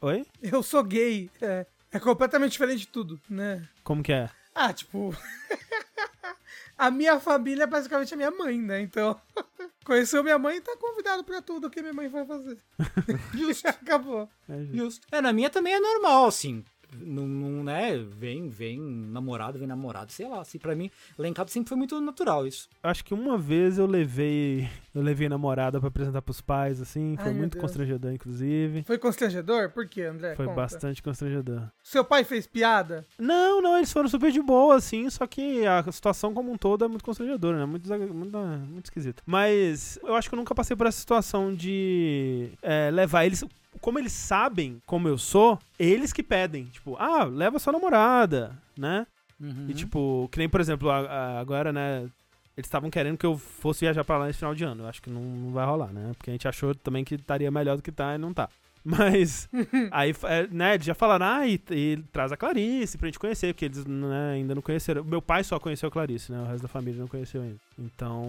Oi? 0.00 0.26
Eu 0.42 0.62
sou 0.62 0.82
gay. 0.82 1.30
É, 1.40 1.66
é 1.92 2.00
completamente 2.00 2.52
diferente 2.52 2.80
de 2.80 2.88
tudo, 2.88 3.20
né? 3.28 3.68
Como 3.84 4.02
que 4.02 4.12
é? 4.12 4.28
Ah, 4.54 4.72
tipo. 4.72 5.14
a 6.76 6.90
minha 6.90 7.18
família 7.20 7.64
é 7.64 7.66
basicamente 7.66 8.12
a 8.12 8.16
minha 8.16 8.30
mãe, 8.30 8.58
né? 8.58 8.80
Então. 8.80 9.20
Conheceu 9.84 10.22
minha 10.22 10.38
mãe 10.38 10.56
e 10.56 10.60
tá 10.60 10.76
convidado 10.76 11.24
pra 11.24 11.42
tudo 11.42 11.70
que 11.70 11.80
minha 11.80 11.92
mãe 11.92 12.08
vai 12.08 12.24
fazer. 12.24 12.58
Justo. 13.34 13.68
Acabou. 13.68 14.28
É. 14.48 14.64
Justo. 14.76 15.06
É, 15.10 15.20
na 15.20 15.32
minha 15.32 15.50
também 15.50 15.74
é 15.74 15.80
normal, 15.80 16.26
assim. 16.26 16.64
Não, 16.94 17.26
não, 17.26 17.64
né? 17.64 17.96
Vem, 17.96 18.48
vem 18.48 18.78
namorado, 18.78 19.58
vem 19.58 19.66
namorado, 19.66 20.12
sei 20.12 20.28
lá. 20.28 20.40
Assim, 20.40 20.58
pra 20.58 20.74
mim, 20.74 20.90
lá 21.18 21.26
em 21.26 21.32
casa 21.32 21.50
sempre 21.50 21.70
foi 21.70 21.78
muito 21.78 22.00
natural 22.00 22.46
isso. 22.46 22.68
Acho 22.82 23.04
que 23.04 23.14
uma 23.14 23.38
vez 23.38 23.78
eu 23.78 23.86
levei... 23.86 24.68
Eu 24.94 25.00
levei 25.00 25.28
namorada 25.28 25.80
pra 25.80 25.88
apresentar 25.88 26.20
pros 26.20 26.40
pais, 26.40 26.80
assim. 26.80 27.16
Foi 27.16 27.26
Ai, 27.26 27.30
meu 27.32 27.40
muito 27.40 27.54
Deus. 27.54 27.62
constrangedor, 27.62 28.12
inclusive. 28.12 28.82
Foi 28.84 28.98
constrangedor? 28.98 29.70
Por 29.70 29.88
quê, 29.88 30.02
André? 30.02 30.34
Foi 30.34 30.46
Conta. 30.46 30.60
bastante 30.60 31.02
constrangedor. 31.02 31.62
Seu 31.82 32.04
pai 32.04 32.24
fez 32.24 32.46
piada? 32.46 33.04
Não, 33.18 33.62
não, 33.62 33.76
eles 33.76 33.92
foram 33.92 34.08
super 34.08 34.30
de 34.30 34.42
boa, 34.42 34.76
assim, 34.76 35.08
só 35.08 35.26
que 35.26 35.64
a 35.66 35.82
situação 35.90 36.34
como 36.34 36.52
um 36.52 36.58
todo 36.58 36.84
é 36.84 36.88
muito 36.88 37.04
constrangedora, 37.04 37.58
né? 37.58 37.64
Muito, 37.64 37.88
muito, 38.12 38.38
muito 38.38 38.84
esquisito. 38.86 39.22
Mas 39.24 39.98
eu 40.02 40.14
acho 40.14 40.28
que 40.28 40.34
eu 40.34 40.38
nunca 40.38 40.54
passei 40.54 40.76
por 40.76 40.86
essa 40.86 40.98
situação 40.98 41.54
de 41.54 42.50
é, 42.62 42.90
levar 42.90 43.24
eles. 43.24 43.42
Como 43.80 43.98
eles 43.98 44.12
sabem 44.12 44.80
como 44.84 45.08
eu 45.08 45.16
sou, 45.16 45.58
eles 45.78 46.12
que 46.12 46.22
pedem. 46.22 46.64
Tipo, 46.66 46.96
ah, 46.98 47.24
leva 47.24 47.58
sua 47.58 47.72
namorada, 47.72 48.58
né? 48.76 49.06
Uhum. 49.40 49.66
E 49.68 49.74
tipo, 49.74 50.28
que 50.30 50.38
nem, 50.38 50.48
por 50.48 50.60
exemplo, 50.60 50.90
agora, 50.90 51.72
né? 51.72 52.08
Eles 52.56 52.66
estavam 52.66 52.90
querendo 52.90 53.16
que 53.16 53.24
eu 53.26 53.38
fosse 53.38 53.80
viajar 53.80 54.04
pra 54.04 54.18
lá 54.18 54.26
nesse 54.26 54.38
final 54.38 54.54
de 54.54 54.62
ano. 54.64 54.84
Eu 54.84 54.88
acho 54.88 55.00
que 55.00 55.08
não, 55.10 55.22
não 55.22 55.52
vai 55.52 55.64
rolar, 55.64 55.92
né? 55.92 56.12
Porque 56.16 56.30
a 56.30 56.34
gente 56.34 56.46
achou 56.46 56.74
também 56.74 57.02
que 57.04 57.14
estaria 57.14 57.50
melhor 57.50 57.76
do 57.76 57.82
que 57.82 57.90
tá 57.92 58.14
e 58.14 58.18
não 58.18 58.32
tá. 58.34 58.48
Mas, 58.84 59.48
aí, 59.92 60.12
é, 60.24 60.46
né, 60.48 60.78
já 60.78 60.92
falaram, 60.94 61.24
ah, 61.24 61.46
e, 61.46 61.60
e 61.70 62.02
traz 62.12 62.32
a 62.32 62.36
Clarice 62.36 62.98
pra 62.98 63.06
gente 63.06 63.18
conhecer, 63.18 63.54
porque 63.54 63.66
eles 63.66 63.84
né, 63.86 64.32
ainda 64.34 64.54
não 64.56 64.62
conheceram. 64.62 65.04
Meu 65.04 65.22
pai 65.22 65.44
só 65.44 65.58
conheceu 65.60 65.88
a 65.88 65.92
Clarice, 65.92 66.32
né? 66.32 66.40
O 66.40 66.46
resto 66.46 66.62
da 66.62 66.68
família 66.68 67.00
não 67.00 67.06
conheceu 67.08 67.42
ainda. 67.42 67.58
Então, 67.78 68.28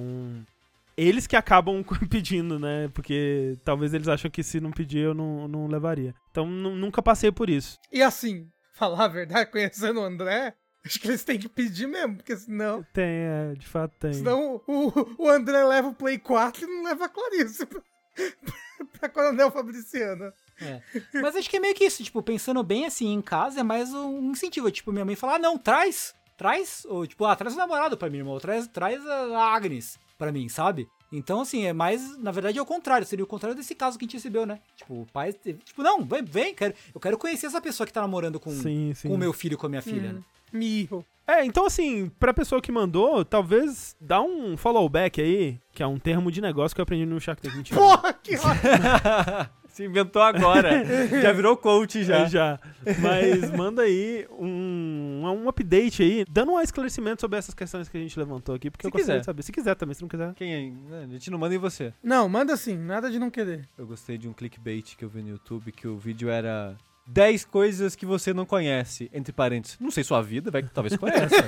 eles 0.95 1.25
que 1.27 1.35
acabam 1.35 1.83
pedindo, 2.09 2.59
né? 2.59 2.87
Porque 2.93 3.57
talvez 3.65 3.93
eles 3.93 4.07
acham 4.07 4.29
que 4.29 4.43
se 4.43 4.61
não 4.61 4.71
pedir 4.71 4.99
eu 4.99 5.13
não, 5.13 5.47
não 5.47 5.67
levaria. 5.67 6.13
Então, 6.31 6.45
nu- 6.45 6.75
nunca 6.75 7.01
passei 7.01 7.31
por 7.31 7.49
isso. 7.49 7.77
E 7.91 8.01
assim, 8.01 8.47
falar 8.75 9.05
a 9.05 9.07
verdade, 9.07 9.49
conhecendo 9.51 9.99
o 9.99 10.03
André, 10.03 10.53
acho 10.85 10.99
que 10.99 11.07
eles 11.07 11.23
têm 11.23 11.39
que 11.39 11.49
pedir 11.49 11.87
mesmo, 11.87 12.17
porque 12.17 12.35
senão. 12.35 12.85
Tem, 12.93 13.05
é, 13.05 13.53
de 13.55 13.65
fato 13.65 13.93
tem. 13.99 14.13
Senão 14.13 14.61
o, 14.67 15.23
o 15.23 15.29
André 15.29 15.63
leva 15.63 15.89
o 15.89 15.95
Play 15.95 16.17
4 16.17 16.63
e 16.63 16.67
não 16.67 16.83
leva 16.83 17.05
a 17.05 17.09
Clarice 17.09 17.65
pra, 17.65 17.81
pra 18.99 19.09
Coronel 19.09 19.51
Fabriciano. 19.51 20.31
É. 20.61 20.81
Mas 21.21 21.35
acho 21.35 21.49
que 21.49 21.57
é 21.57 21.59
meio 21.59 21.75
que 21.75 21.85
isso, 21.85 22.03
tipo, 22.03 22.21
pensando 22.21 22.63
bem 22.63 22.85
assim 22.85 23.11
em 23.11 23.21
casa, 23.21 23.61
é 23.61 23.63
mais 23.63 23.93
um 23.93 24.31
incentivo. 24.31 24.69
Tipo, 24.71 24.91
minha 24.91 25.05
mãe 25.05 25.15
fala, 25.15 25.35
ah, 25.35 25.39
não, 25.39 25.57
traz, 25.57 26.13
traz, 26.37 26.85
ou 26.85 27.05
tipo, 27.07 27.25
ah, 27.25 27.35
traz 27.35 27.55
o 27.55 27.57
namorado 27.57 27.97
pra 27.97 28.09
mim, 28.09 28.17
irmão, 28.19 28.39
traz, 28.39 28.67
traz 28.67 29.05
a 29.05 29.53
Agnes 29.53 29.97
pra 30.17 30.31
mim, 30.31 30.47
sabe? 30.47 30.87
Então, 31.13 31.41
assim, 31.41 31.65
é 31.65 31.71
mais, 31.73 32.17
na 32.17 32.31
verdade, 32.31 32.57
é 32.57 32.61
o 32.61 32.65
contrário, 32.65 33.05
seria 33.05 33.23
o 33.23 33.27
contrário 33.27 33.55
desse 33.55 33.75
caso 33.75 33.97
que 33.99 34.03
a 34.03 34.07
gente 34.07 34.15
recebeu, 34.17 34.45
né? 34.45 34.59
Tipo, 34.75 35.01
o 35.01 35.07
pai, 35.13 35.31
tipo, 35.31 35.83
não, 35.83 36.03
vem, 36.03 36.23
vem, 36.23 36.55
quero, 36.55 36.73
eu 36.93 36.99
quero 36.99 37.17
conhecer 37.17 37.45
essa 37.45 37.61
pessoa 37.61 37.85
que 37.85 37.93
tá 37.93 38.01
namorando 38.01 38.39
com, 38.39 38.49
Sim, 38.51 38.93
sim. 38.95 39.07
com 39.07 39.13
o 39.13 39.17
meu 39.17 39.31
filho 39.31 39.53
e 39.53 39.57
com 39.57 39.67
a 39.67 39.69
minha 39.69 39.81
filha, 39.81 40.09
Hum. 40.09 40.13
né? 40.13 40.21
Mirro. 40.51 41.05
É, 41.25 41.45
então 41.45 41.65
assim, 41.65 42.11
pra 42.19 42.33
pessoa 42.33 42.61
que 42.61 42.71
mandou, 42.71 43.23
talvez 43.23 43.95
dá 44.01 44.21
um 44.21 44.57
follow 44.57 44.87
back 44.89 45.21
aí, 45.21 45.57
que 45.73 45.81
é 45.81 45.87
um 45.87 45.97
termo 45.97 46.29
de 46.31 46.41
negócio 46.41 46.75
que 46.75 46.81
eu 46.81 46.83
aprendi 46.83 47.05
no 47.05 47.19
Shark 47.19 47.41
Tank. 47.41 47.55
Mentira. 47.55 47.79
Porra, 47.79 48.13
que 48.13 48.35
ótimo. 48.37 49.49
Se 49.73 49.83
inventou 49.83 50.21
agora. 50.21 50.85
já 51.21 51.33
virou 51.33 51.57
coach 51.57 52.03
já. 52.03 52.19
É, 52.19 52.29
já. 52.29 52.59
Mas 53.01 53.49
manda 53.51 53.81
aí 53.81 54.25
um, 54.39 55.23
um 55.25 55.49
update 55.49 56.03
aí, 56.03 56.23
dando 56.29 56.51
um 56.53 56.61
esclarecimento 56.61 57.21
sobre 57.21 57.39
essas 57.39 57.55
questões 57.55 57.89
que 57.89 57.97
a 57.97 57.99
gente 57.99 58.17
levantou 58.17 58.53
aqui, 58.53 58.69
porque 58.69 58.83
Se 58.83 58.87
eu 58.87 58.91
gostaria 58.91 59.15
quiser. 59.15 59.19
de 59.21 59.25
saber. 59.25 59.41
Se 59.43 59.51
quiser 59.51 59.75
também, 59.75 59.95
se 59.95 60.01
não 60.03 60.07
quiser. 60.07 60.33
Quem 60.35 60.53
aí? 60.53 60.71
né, 60.71 61.03
A 61.05 61.07
gente 61.07 61.31
não 61.31 61.39
manda 61.39 61.55
em 61.55 61.57
você. 61.57 61.91
Não, 62.03 62.29
manda 62.29 62.53
assim, 62.53 62.77
nada 62.77 63.09
de 63.09 63.17
não 63.17 63.31
querer. 63.31 63.67
Eu 63.77 63.87
gostei 63.87 64.17
de 64.17 64.29
um 64.29 64.33
clickbait 64.33 64.95
que 64.95 65.03
eu 65.03 65.09
vi 65.09 65.23
no 65.23 65.29
YouTube, 65.29 65.71
que 65.71 65.87
o 65.87 65.97
vídeo 65.97 66.29
era 66.29 66.77
10 67.07 67.43
coisas 67.45 67.95
que 67.95 68.05
você 68.05 68.31
não 68.33 68.45
conhece, 68.45 69.09
entre 69.11 69.33
parênteses. 69.33 69.79
Não 69.79 69.89
sei 69.89 70.03
sua 70.03 70.21
vida, 70.21 70.51
vai 70.51 70.61
que 70.61 70.69
talvez 70.69 70.95
conheça. 70.95 71.35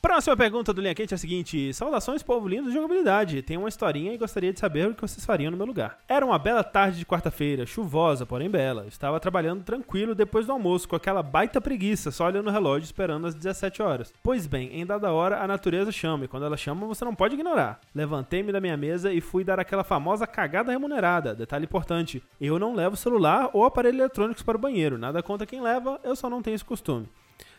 Próxima 0.00 0.34
pergunta 0.34 0.72
do 0.72 0.80
Linha 0.80 0.94
Quente 0.94 1.12
é 1.12 1.16
a 1.16 1.18
seguinte: 1.18 1.74
Saudações, 1.74 2.22
povo 2.22 2.48
lindo 2.48 2.68
de 2.68 2.74
jogabilidade. 2.74 3.42
Tenho 3.42 3.60
uma 3.60 3.68
historinha 3.68 4.14
e 4.14 4.16
gostaria 4.16 4.50
de 4.50 4.58
saber 4.58 4.88
o 4.88 4.94
que 4.94 5.02
vocês 5.02 5.26
fariam 5.26 5.50
no 5.50 5.58
meu 5.58 5.66
lugar. 5.66 5.98
Era 6.08 6.24
uma 6.24 6.38
bela 6.38 6.64
tarde 6.64 6.98
de 6.98 7.04
quarta-feira, 7.04 7.66
chuvosa, 7.66 8.24
porém 8.24 8.48
bela. 8.48 8.86
Estava 8.88 9.20
trabalhando 9.20 9.62
tranquilo 9.62 10.14
depois 10.14 10.46
do 10.46 10.52
almoço, 10.52 10.88
com 10.88 10.96
aquela 10.96 11.22
baita 11.22 11.60
preguiça, 11.60 12.10
só 12.10 12.24
olhando 12.24 12.48
o 12.48 12.50
relógio 12.50 12.86
esperando 12.86 13.26
as 13.26 13.34
17 13.34 13.82
horas. 13.82 14.10
Pois 14.22 14.46
bem, 14.46 14.70
em 14.72 14.86
dada 14.86 15.12
hora, 15.12 15.42
a 15.42 15.46
natureza 15.46 15.92
chama, 15.92 16.24
e 16.24 16.28
quando 16.28 16.46
ela 16.46 16.56
chama, 16.56 16.86
você 16.86 17.04
não 17.04 17.14
pode 17.14 17.34
ignorar. 17.34 17.78
Levantei-me 17.94 18.52
da 18.52 18.60
minha 18.60 18.78
mesa 18.78 19.12
e 19.12 19.20
fui 19.20 19.44
dar 19.44 19.60
aquela 19.60 19.84
famosa 19.84 20.26
cagada 20.26 20.72
remunerada. 20.72 21.34
Detalhe 21.34 21.66
importante: 21.66 22.22
eu 22.40 22.58
não 22.58 22.74
levo 22.74 22.96
celular 22.96 23.50
ou 23.52 23.66
aparelho 23.66 23.98
eletrônicos 23.98 24.42
para 24.42 24.56
o 24.56 24.60
banheiro. 24.60 24.96
Nada 24.96 25.22
contra 25.22 25.46
quem 25.46 25.60
leva, 25.60 26.00
eu 26.02 26.16
só 26.16 26.30
não 26.30 26.40
tenho 26.40 26.54
esse 26.54 26.64
costume. 26.64 27.06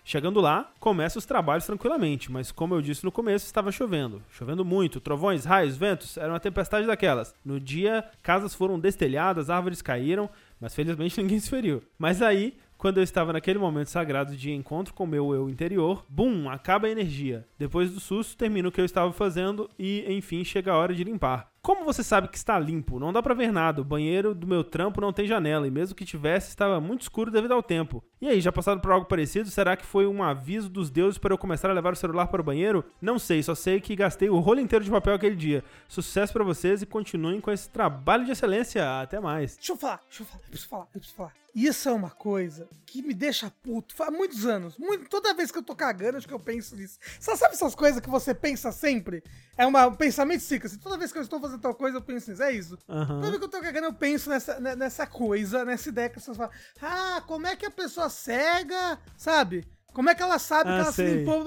Chegando 0.03 0.41
lá, 0.41 0.71
começa 0.79 1.19
os 1.19 1.25
trabalhos 1.25 1.65
tranquilamente, 1.65 2.31
mas 2.31 2.51
como 2.51 2.73
eu 2.73 2.81
disse 2.81 3.03
no 3.03 3.11
começo, 3.11 3.45
estava 3.45 3.71
chovendo. 3.71 4.21
Chovendo 4.31 4.65
muito, 4.65 4.99
trovões, 4.99 5.45
raios, 5.45 5.77
ventos, 5.77 6.17
era 6.17 6.31
uma 6.31 6.39
tempestade 6.39 6.87
daquelas. 6.87 7.35
No 7.45 7.59
dia, 7.59 8.03
casas 8.23 8.55
foram 8.55 8.79
destelhadas, 8.79 9.49
árvores 9.49 9.81
caíram, 9.81 10.29
mas 10.59 10.73
felizmente 10.73 11.19
ninguém 11.21 11.39
se 11.39 11.49
feriu. 11.49 11.83
Mas 11.99 12.21
aí, 12.21 12.57
quando 12.77 12.97
eu 12.97 13.03
estava 13.03 13.31
naquele 13.31 13.59
momento 13.59 13.89
sagrado 13.89 14.35
de 14.35 14.51
encontro 14.51 14.93
com 14.93 15.05
meu 15.05 15.35
eu 15.35 15.47
interior, 15.47 16.03
bum, 16.09 16.49
acaba 16.49 16.87
a 16.87 16.89
energia. 16.89 17.45
Depois 17.57 17.91
do 17.91 17.99
susto, 17.99 18.35
termino 18.35 18.69
o 18.69 18.71
que 18.71 18.81
eu 18.81 18.85
estava 18.85 19.13
fazendo 19.13 19.69
e, 19.77 20.03
enfim, 20.11 20.43
chega 20.43 20.71
a 20.71 20.77
hora 20.77 20.95
de 20.95 21.03
limpar. 21.03 21.50
Como 21.63 21.85
você 21.85 22.03
sabe 22.03 22.27
que 22.27 22.37
está 22.37 22.57
limpo? 22.57 22.99
Não 22.99 23.13
dá 23.13 23.21
pra 23.21 23.35
ver 23.35 23.51
nada. 23.51 23.81
O 23.81 23.85
banheiro 23.85 24.33
do 24.33 24.47
meu 24.47 24.63
trampo 24.63 24.99
não 24.99 25.13
tem 25.13 25.27
janela 25.27 25.67
e 25.67 25.71
mesmo 25.71 25.93
que 25.93 26.03
tivesse, 26.03 26.49
estava 26.49 26.81
muito 26.81 27.01
escuro 27.03 27.29
devido 27.29 27.51
ao 27.53 27.61
tempo. 27.61 28.03
E 28.19 28.27
aí, 28.27 28.41
já 28.41 28.51
passaram 28.51 28.81
por 28.81 28.91
algo 28.91 29.05
parecido? 29.05 29.47
Será 29.47 29.77
que 29.77 29.85
foi 29.85 30.07
um 30.07 30.23
aviso 30.23 30.67
dos 30.67 30.89
deuses 30.89 31.19
para 31.19 31.33
eu 31.35 31.37
começar 31.37 31.69
a 31.69 31.73
levar 31.73 31.93
o 31.93 31.95
celular 31.95 32.27
para 32.27 32.41
o 32.41 32.43
banheiro? 32.43 32.83
Não 32.99 33.19
sei, 33.19 33.43
só 33.43 33.53
sei 33.53 33.79
que 33.79 33.95
gastei 33.95 34.27
o 34.27 34.39
rolo 34.39 34.59
inteiro 34.59 34.83
de 34.83 34.89
papel 34.89 35.13
aquele 35.13 35.35
dia. 35.35 35.63
Sucesso 35.87 36.33
pra 36.33 36.43
vocês 36.43 36.81
e 36.81 36.85
continuem 36.87 37.39
com 37.39 37.51
esse 37.51 37.69
trabalho 37.69 38.25
de 38.25 38.31
excelência. 38.31 38.99
Até 38.99 39.19
mais. 39.19 39.55
Deixa 39.55 39.71
eu 39.73 39.77
falar, 39.77 40.01
deixa 40.09 40.23
eu 40.23 40.25
falar, 40.25 40.41
eu 40.43 40.49
preciso 40.49 40.67
falar, 40.69 40.83
eu 40.95 40.99
preciso 40.99 41.15
falar. 41.15 41.33
Isso 41.53 41.89
é 41.89 41.91
uma 41.91 42.09
coisa 42.09 42.65
que 42.85 43.01
me 43.01 43.13
deixa 43.13 43.51
puto 43.61 43.93
faz 43.93 44.09
muitos 44.09 44.45
anos. 44.45 44.77
Muito, 44.77 45.09
toda 45.09 45.33
vez 45.33 45.51
que 45.51 45.57
eu 45.57 45.63
tô 45.63 45.75
cagando, 45.75 46.17
acho 46.17 46.25
que 46.25 46.33
eu 46.33 46.39
penso 46.39 46.77
nisso. 46.77 46.97
Sabe 47.19 47.43
essas 47.53 47.75
coisas 47.75 47.99
que 47.99 48.09
você 48.09 48.33
pensa 48.33 48.71
sempre? 48.71 49.21
É 49.57 49.65
uma- 49.67 49.85
um 49.85 49.93
pensamento 49.93 50.39
ciclo. 50.39 50.67
Assim, 50.67 50.77
toda 50.79 50.97
vez 50.97 51.11
que 51.11 51.17
eu 51.17 51.21
estou 51.21 51.41
fazendo 51.41 51.50
tal 51.59 51.73
coisa, 51.75 51.97
eu 51.97 52.01
penso 52.01 52.29
nisso. 52.31 52.43
É 52.43 52.51
isso. 52.51 52.77
Aham. 52.89 53.19
vez 53.21 53.37
que 53.37 53.43
eu 53.43 53.49
tô 53.49 53.59
cagando, 53.61 53.87
eu 53.87 53.93
penso 53.93 54.29
nessa, 54.29 54.59
ne- 54.59 54.75
nessa 54.75 55.05
coisa, 55.07 55.63
nessa 55.65 55.89
ideia 55.89 56.09
que 56.09 56.17
as 56.17 56.25
pessoas 56.25 56.37
falam. 56.37 56.51
Ah, 56.81 57.21
como 57.27 57.47
é 57.47 57.55
que 57.55 57.65
a 57.65 57.71
pessoa 57.71 58.09
cega, 58.09 58.97
sabe? 59.17 59.65
Como 59.93 60.09
é 60.09 60.15
que 60.15 60.23
ela 60.23 60.39
sabe 60.39 60.69
Ah, 60.69 60.73
que 60.75 60.79
ela 60.81 60.91
sei. 60.91 61.07
se 61.07 61.15
limpou? 61.15 61.39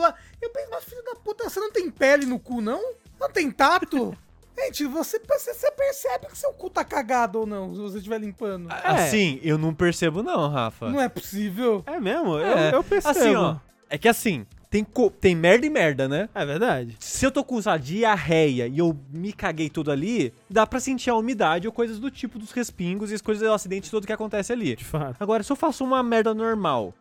Eu 0.43 0.51
penso, 0.51 0.69
mas 0.71 0.85
filho 0.85 1.03
da 1.05 1.15
puta, 1.17 1.49
você 1.49 1.59
não 1.61 1.73
tem 1.73 1.91
pele 1.91 2.27
no 2.27 2.39
cu, 2.39 2.61
não? 2.61 2.95
Não 3.19 3.31
tem 3.31 3.51
tato? 3.51 4.17
Gente, 4.57 4.87
você, 4.87 5.19
você 5.27 5.53
você 5.53 5.71
percebe 5.73 6.27
que 6.27 6.39
seu 6.39 6.53
cu 6.53 6.71
tá 6.71 6.85
cagado 6.85 7.41
ou 7.41 7.47
não, 7.47 7.75
se 7.75 7.81
você 7.81 7.97
estiver 7.97 8.19
limpando. 8.21 8.69
Assim, 8.71 9.41
eu 9.43 9.59
não 9.59 9.75
percebo 9.75 10.23
não, 10.23 10.49
Rafa. 10.49 10.89
Não 10.91 11.01
é 11.01 11.09
possível. 11.09 11.83
É 11.87 11.99
mesmo? 11.99 12.39
É, 12.39 12.69
Eu, 12.69 12.75
eu 12.77 12.85
percebo. 12.85 13.19
Assim, 13.19 13.35
ó. 13.35 13.57
É 13.91 13.99
que 13.99 14.09
assim, 14.09 14.47
tem, 14.83 14.87
tem 15.21 15.37
merda 15.37 15.65
e 15.67 15.71
merda, 15.71 16.09
né? 16.09 16.29
É 16.35 16.45
verdade. 16.45 16.97
Se 16.99 17.25
eu 17.25 17.31
tô 17.31 17.45
com, 17.45 17.61
lá, 17.65 17.77
diarreia 17.77 18.67
e 18.67 18.79
eu 18.79 18.99
me 19.13 19.33
caguei 19.33 19.71
tudo 19.71 19.93
ali, 19.93 20.33
dá 20.51 20.67
pra 20.67 20.81
sentir 20.81 21.11
a 21.11 21.15
umidade 21.15 21.69
ou 21.69 21.73
coisas 21.73 22.01
do 22.01 22.11
tipo 22.11 22.39
dos 22.41 22.51
respingos 22.51 23.13
e 23.13 23.15
as 23.15 23.21
coisas 23.23 23.47
do 23.47 23.53
acidente 23.53 23.89
todo 23.91 24.05
que 24.07 24.13
acontece 24.13 24.53
ali. 24.53 24.75
De 24.75 24.85
fato. 24.85 25.17
Agora, 25.21 25.45
se 25.45 25.53
eu 25.53 25.57
faço 25.57 25.85
uma 25.85 26.03
merda 26.03 26.35
normal, 26.35 26.93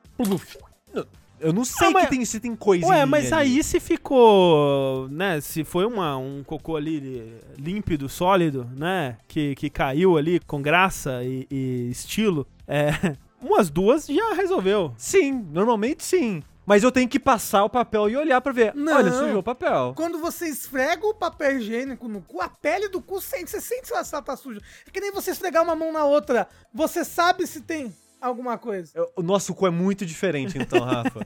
Eu 1.39 1.51
não 1.51 1.65
sei 1.65 1.87
Ah, 1.87 1.91
mas- 1.91 2.03
que 2.05 2.09
tem, 2.11 2.23
se 2.23 2.39
tem 2.39 2.55
coisa 2.55 2.85
Ué, 2.87 3.05
mas 3.05 3.33
ali. 3.33 3.55
aí 3.57 3.63
se 3.63 3.77
ficou, 3.79 5.09
né, 5.09 5.41
se 5.41 5.63
foi 5.65 5.85
uma, 5.85 6.15
um 6.15 6.41
cocô 6.43 6.77
ali 6.77 7.33
límpido, 7.57 8.07
sólido, 8.07 8.69
né, 8.77 9.17
que, 9.27 9.53
que 9.55 9.69
caiu 9.69 10.15
ali 10.17 10.39
com 10.39 10.61
graça 10.61 11.21
e, 11.23 11.45
e 11.51 11.89
estilo, 11.91 12.47
é, 12.65 12.91
umas 13.41 13.69
duas 13.69 14.05
já 14.07 14.33
resolveu. 14.35 14.93
Sim, 14.97 15.45
normalmente 15.51 16.01
sim. 16.03 16.41
Mas 16.65 16.83
eu 16.83 16.91
tenho 16.91 17.09
que 17.09 17.19
passar 17.19 17.63
o 17.63 17.69
papel 17.69 18.09
e 18.09 18.17
olhar 18.17 18.39
pra 18.41 18.53
ver. 18.53 18.73
Não. 18.73 18.95
Olha, 18.95 19.11
sujou 19.11 19.39
o 19.39 19.43
papel. 19.43 19.93
Quando 19.95 20.19
você 20.19 20.47
esfrega 20.47 21.05
o 21.05 21.13
papel 21.13 21.57
higiênico 21.57 22.07
no 22.07 22.21
cu, 22.21 22.41
a 22.41 22.47
pele 22.47 22.87
do 22.87 23.01
cu 23.01 23.21
sente. 23.21 23.51
Você 23.51 23.59
sente 23.59 23.87
se 23.87 23.93
ela 23.93 24.21
tá 24.21 24.35
suja. 24.35 24.61
É 24.87 24.91
que 24.91 25.01
nem 25.01 25.11
você 25.11 25.31
esfregar 25.31 25.63
uma 25.63 25.75
mão 25.75 25.91
na 25.91 26.05
outra. 26.05 26.47
Você 26.73 27.03
sabe 27.03 27.45
se 27.45 27.61
tem 27.61 27.93
alguma 28.25 28.57
coisa. 28.57 28.91
Eu- 28.95 29.09
O 29.15 29.21
nosso 29.23 29.53
cu 29.53 29.67
é 29.67 29.69
muito 29.69 30.05
diferente, 30.05 30.57
então, 30.57 30.79
Rafa. 30.83 31.25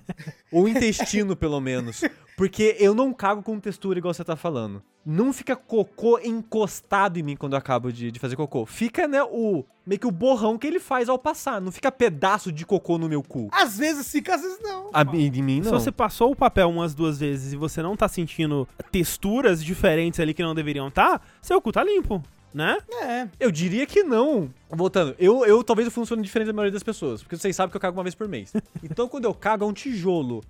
o 0.52 0.68
intestino, 0.68 1.36
pelo 1.36 1.60
menos. 1.60 2.02
Porque 2.36 2.76
eu 2.80 2.94
não 2.94 3.12
cago 3.14 3.42
com 3.42 3.60
textura 3.60 3.98
igual 3.98 4.14
você 4.14 4.24
tá 4.24 4.36
falando. 4.36 4.82
Não 5.04 5.32
fica 5.32 5.56
cocô 5.56 6.20
encostado 6.20 7.18
em 7.18 7.24
mim 7.24 7.36
quando 7.36 7.54
eu 7.54 7.58
acabo 7.60 7.92
de, 7.94 8.12
de 8.12 8.20
fazer 8.20 8.36
cocô. 8.36 8.66
Fica, 8.66 9.08
né, 9.08 9.24
o. 9.24 9.64
Meio 9.86 10.00
que 10.02 10.06
o 10.06 10.12
borrão 10.12 10.58
que 10.58 10.68
ele 10.68 10.80
faz 10.82 11.08
ao 11.08 11.18
passar. 11.18 11.62
Não 11.62 11.72
fica 11.72 11.90
pedaço 11.92 12.52
de 12.52 12.66
cocô 12.66 12.98
no 12.98 13.08
meu 13.08 13.24
cu. 13.24 13.48
Às 13.54 13.78
vezes 13.78 14.12
fica, 14.12 14.36
às 14.36 14.42
vezes 14.42 14.60
não. 14.62 14.90
A, 14.94 15.04
em 15.16 15.32
mim, 15.42 15.64
Se 15.64 15.72
não. 15.72 15.80
você 15.80 15.92
passou 15.94 16.32
o 16.32 16.36
papel 16.36 16.70
umas 16.70 16.94
duas 16.94 17.20
vezes 17.20 17.54
e 17.54 17.56
você 17.56 17.82
não 17.82 17.96
tá 17.96 18.08
sentindo 18.10 18.68
texturas 18.92 19.64
diferentes 19.64 20.20
ali 20.20 20.34
que 20.34 20.44
não 20.44 20.54
deveriam 20.54 20.90
estar, 20.90 21.26
seu 21.42 21.62
cu 21.62 21.72
tá 21.72 21.84
limpo, 21.84 22.22
né? 22.54 22.78
É. 23.02 23.28
Eu 23.40 23.52
diria 23.52 23.86
que 23.86 24.04
não. 24.04 24.50
Voltando, 24.70 25.16
eu, 25.18 25.46
eu 25.46 25.64
talvez 25.64 25.86
eu 25.86 25.92
funcione 25.92 26.22
diferente 26.22 26.48
da 26.48 26.54
maioria 26.54 26.72
das 26.72 26.84
pessoas, 26.84 27.22
porque 27.22 27.38
vocês 27.38 27.56
sabem 27.56 27.72
que 27.72 27.78
eu 27.78 27.82
cago 27.82 27.98
uma 27.98 28.04
vez 28.04 28.16
por 28.16 28.28
mês. 28.28 28.54
Então 28.84 29.08
quando 29.08 29.26
eu 29.26 29.34
cago 29.34 29.64
é 29.66 29.68
um 29.68 29.74
tijolo, 29.74 30.44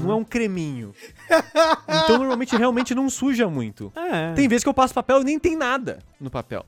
não 0.00 0.12
é 0.12 0.14
um 0.14 0.24
creminho. 0.24 0.94
Então 2.04 2.18
normalmente 2.18 2.56
realmente 2.56 2.94
não 2.94 3.08
suja 3.10 3.48
muito. 3.48 3.92
É. 3.96 4.32
Tem 4.34 4.48
vezes 4.48 4.62
que 4.62 4.68
eu 4.68 4.74
passo 4.74 4.94
papel 4.94 5.20
e 5.20 5.24
nem 5.24 5.38
tem 5.38 5.56
nada 5.56 5.98
no 6.20 6.30
papel. 6.30 6.64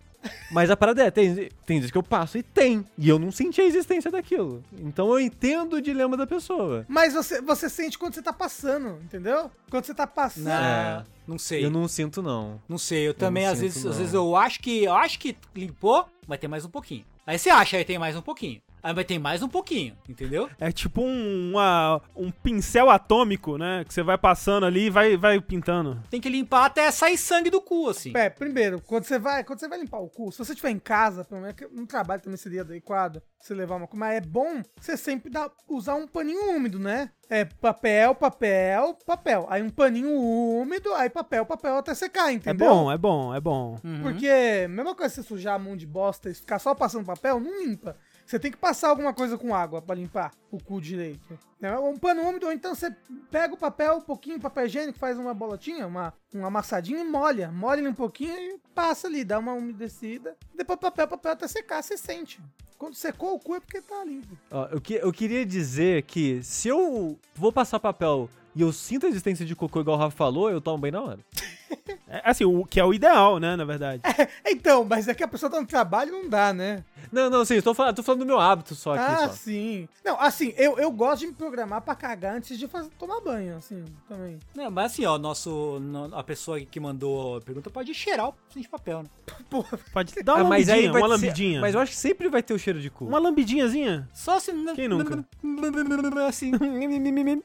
Mas 0.51 0.71
a 0.71 0.77
parada 0.77 1.03
é, 1.03 1.11
tem, 1.11 1.49
tem 1.67 1.79
vezes 1.79 1.91
que 1.91 1.99
eu 1.99 2.03
passo 2.03 2.39
e 2.39 2.43
tem. 2.43 2.85
E 2.97 3.09
eu 3.09 3.19
não 3.19 3.31
senti 3.33 3.61
a 3.61 3.65
existência 3.65 4.11
daquilo. 4.11 4.63
Então 4.79 5.11
eu 5.11 5.19
entendo 5.21 5.75
o 5.75 5.81
dilema 5.83 6.17
da 6.17 6.27
pessoa. 6.27 6.85
Mas 6.89 7.15
você, 7.15 7.41
você 7.41 7.69
sente 7.69 7.99
quando 7.99 8.15
você 8.15 8.23
tá 8.23 8.33
passando, 8.33 8.99
entendeu? 9.03 9.51
Quando 9.71 9.85
você 9.85 9.95
tá 9.95 10.07
passando. 10.07 10.45
Não, 10.45 10.53
É. 10.53 11.05
não 11.27 11.39
sei. 11.39 11.65
Eu 11.65 11.71
Não... 11.71 11.81
não 11.83 11.89
sinto, 11.89 12.23
não. 12.23 12.61
sei, 12.79 13.07
eu 13.09 13.15
também 13.15 13.45
não 13.45 13.53
às 13.53 13.59
sinto, 13.59 13.69
vezes, 13.69 13.85
não. 13.85 13.91
às 13.91 13.99
vezes 13.99 14.15
eu 14.15 14.37
acho 14.37 14.61
que 14.61 14.85
eu 14.85 14.95
acho 14.95 15.19
que 15.19 15.37
limpou, 15.55 16.07
vai 16.27 16.39
ter 16.39 16.49
mais 16.49 16.65
um 16.65 16.71
pouquinho. 16.71 17.05
Aí 17.27 17.39
você 17.39 17.51
acha, 17.51 17.77
aí 17.77 17.85
tem 17.85 17.99
mais 17.99 18.17
um 18.17 18.23
pouquinho. 18.23 18.61
Aí 18.83 18.93
vai 18.93 19.05
ter 19.05 19.17
mais 19.19 19.43
um 19.43 19.49
pouquinho, 19.49 19.97
entendeu? 20.09 20.51
É 20.59 20.73
tipo 20.73 21.03
um, 21.03 21.51
uma- 21.53 22.01
um 22.17 22.33
pincel 22.33 22.91
atômico, 22.91 23.57
né? 23.57 23.85
Que 23.87 23.95
você 23.95 24.03
vai 24.03 24.19
passando 24.19 24.67
ali 24.67 24.87
e 24.87 24.91
vai, 24.91 25.17
vai 25.17 25.41
pintando. 25.41 26.03
Tem 26.11 26.21
que 26.21 26.29
limpar 26.29 26.65
até 26.67 26.91
sair 26.91 27.17
sangue 27.17 27.49
do 27.49 27.61
cu, 27.61 27.89
assim. 27.89 28.13
É, 28.17 28.29
primeiro, 28.29 28.81
quando 28.81 29.05
você 29.05 29.21
vai, 29.21 29.45
quando 29.45 29.61
você 29.61 29.69
vai 29.69 29.79
limpar 29.79 29.99
o 30.01 30.09
cu, 30.09 30.33
se 30.33 30.39
você 30.39 30.53
estiver 30.53 30.71
em 30.71 30.81
casa, 30.81 31.25
pelo 31.25 31.41
menos 31.41 31.55
no 31.73 31.87
trabalho 31.87 32.23
também 32.23 32.37
seria 32.37 32.63
adequado 32.63 33.23
você 33.39 33.55
levar 33.55 33.77
uma 33.77 33.89
mas 33.95 34.17
é 34.17 34.21
bom 34.21 34.63
você 34.81 34.97
sempre 34.97 35.31
dar, 35.31 35.51
usar 35.69 35.95
um 35.95 36.07
paninho 36.09 36.51
úmido, 36.51 36.79
né? 36.81 37.11
É 37.31 37.45
papel, 37.45 38.15
papel, 38.17 38.99
papel. 39.07 39.47
Aí 39.49 39.63
um 39.63 39.71
paninho 39.71 40.11
úmido, 40.13 40.93
aí 40.95 41.09
papel, 41.09 41.47
papel 41.47 41.77
até 41.77 41.95
secar, 41.95 42.31
É 42.31 42.33
entendeu? 42.33 42.69
bom, 42.69 42.91
é 42.93 42.99
bom, 42.99 43.35
é 43.35 43.41
bom. 43.41 43.79
Uhum. 43.85 44.03
Porque, 44.03 44.67
mesma 44.69 44.95
coisa 44.95 45.15
você 45.15 45.23
sujar 45.23 45.55
a 45.55 45.59
mão 45.59 45.77
de 45.77 45.87
bosta 45.87 46.29
e 46.31 46.35
ficar 46.35 46.59
só 46.59 46.75
passando 46.75 47.07
papel, 47.07 47.39
não 47.41 47.63
limpa. 47.65 47.97
Você 48.33 48.39
tem 48.39 48.51
que 48.51 48.57
passar 48.57 48.89
alguma 48.89 49.13
coisa 49.13 49.37
com 49.37 49.55
água 49.55 49.83
pra 49.83 49.95
limpar 49.95 50.33
o 50.51 50.57
cu 50.59 50.81
direito. 50.81 51.39
Né? 51.61 51.71
Um 51.79 51.99
pano 51.99 52.23
úmido, 52.23 52.47
ou 52.47 52.53
então 52.53 52.75
você 52.75 52.91
pega 53.31 53.53
o 53.53 53.59
papel, 53.59 53.97
um 53.97 54.01
pouquinho, 54.01 54.41
papel 54.41 54.65
higiênico, 54.65 54.99
faz 54.99 55.19
uma 55.19 55.35
bolotinha, 55.35 55.87
uma, 55.87 56.15
um 56.35 56.47
amassadinho 56.47 56.99
e 57.01 57.05
molha. 57.05 57.53
Molha 57.53 57.81
ele 57.81 57.89
um 57.91 57.95
pouquinho 57.95 58.35
e 58.35 58.59
passa 58.75 59.07
ali, 59.07 59.23
dá 59.23 59.39
uma 59.39 59.53
umedecida. 59.53 60.35
Depois 60.57 60.79
papel, 60.81 61.07
papel 61.09 61.33
até 61.33 61.47
secar, 61.47 61.83
você 61.83 61.99
sente. 61.99 62.41
Quando 62.79 62.95
secou 62.95 63.35
o 63.35 63.39
cu 63.39 63.57
é 63.57 63.61
porque 63.61 63.83
tá 63.83 64.03
limpo. 64.03 64.35
Ó, 64.51 64.65
eu, 64.73 64.81
que- 64.81 64.95
eu 64.95 65.13
queria 65.13 65.45
dizer 65.45 66.05
que 66.05 66.43
se 66.43 66.69
eu 66.69 67.19
vou 67.35 67.53
passar 67.53 67.79
papel 67.81 68.31
e 68.57 68.63
eu 68.63 68.73
sinto 68.73 69.05
a 69.05 69.11
existência 69.11 69.45
de 69.45 69.55
cocô 69.55 69.83
igual 69.83 69.99
o 69.99 70.01
Rafa 70.01 70.17
falou, 70.17 70.51
eu 70.51 70.59
tomo 70.59 70.79
bem 70.79 70.91
na 70.91 71.03
hora. 71.03 71.19
É, 72.07 72.21
assim, 72.29 72.45
o 72.45 72.67
que 72.67 72.79
é 72.79 72.85
o 72.85 72.93
ideal, 72.93 73.39
né, 73.39 73.57
na 73.57 73.65
verdade. 73.65 74.03
Então, 74.47 74.85
mas 74.85 75.09
é 75.09 75.15
que 75.15 75.25
a 75.25 75.29
pessoa 75.29 75.49
tá 75.51 75.59
no 75.59 75.67
trabalho 75.67 76.13
não 76.13 76.29
dá, 76.29 76.53
né? 76.53 76.85
Não, 77.13 77.29
não, 77.29 77.45
sim, 77.45 77.55
eu 77.57 77.63
tô 77.63 77.75
falando, 77.75 77.95
tô 77.97 78.03
falando 78.03 78.21
do 78.21 78.27
meu 78.27 78.41
hábito 78.41 78.75
só 78.75 78.95
aqui. 78.95 79.05
ah, 79.07 79.29
só. 79.29 79.35
sim. 79.35 79.89
Não, 80.05 80.19
assim, 80.21 80.55
eu, 80.57 80.79
eu 80.79 80.91
gosto 80.91 81.21
de 81.21 81.27
me 81.29 81.33
programar 81.35 81.83
pra 81.83 81.95
cagar 81.95 82.35
antes 82.37 82.59
de 82.59 82.67
fazer, 82.67 82.91
tomar 82.99 83.21
banho, 83.21 83.57
assim, 83.57 83.85
também. 84.09 84.39
Não, 84.55 84.71
mas 84.71 84.93
assim, 84.93 85.05
ó, 85.05 85.19
nosso, 85.19 85.79
no- 85.81 86.15
a 86.17 86.25
pessoa 86.25 86.59
que 86.61 86.81
mandou 86.81 87.37
a 87.37 87.41
pergunta 87.41 87.69
pode 87.71 87.93
cheirar 87.95 88.31
o 88.31 88.35
de 88.57 88.69
papel, 88.69 89.03
né? 89.03 89.09
Porra, 89.51 89.79
Pode 89.93 90.15
dar 90.25 90.35
uma 90.37 90.41
Ah, 90.41 90.45
mas 90.45 90.67
lambidinha, 90.69 90.93
vai 90.93 91.03
uma 91.03 91.09
ser- 91.09 91.15
lambidinha. 91.27 91.61
Mas 91.61 91.75
eu 91.75 91.81
acho 91.81 91.93
que 91.93 91.99
sempre 91.99 92.29
vai 92.29 92.43
ter 92.43 92.55
o 92.55 92.59
cheiro 92.59 92.81
de 92.81 92.89
cu. 92.91 93.05
Uma 93.05 93.19
lambidinhazinha. 93.19 94.09
Só 94.15 94.41
se... 94.41 94.51
Quem 94.75 94.89
nunca? 94.89 95.25
Assim. 96.27 96.53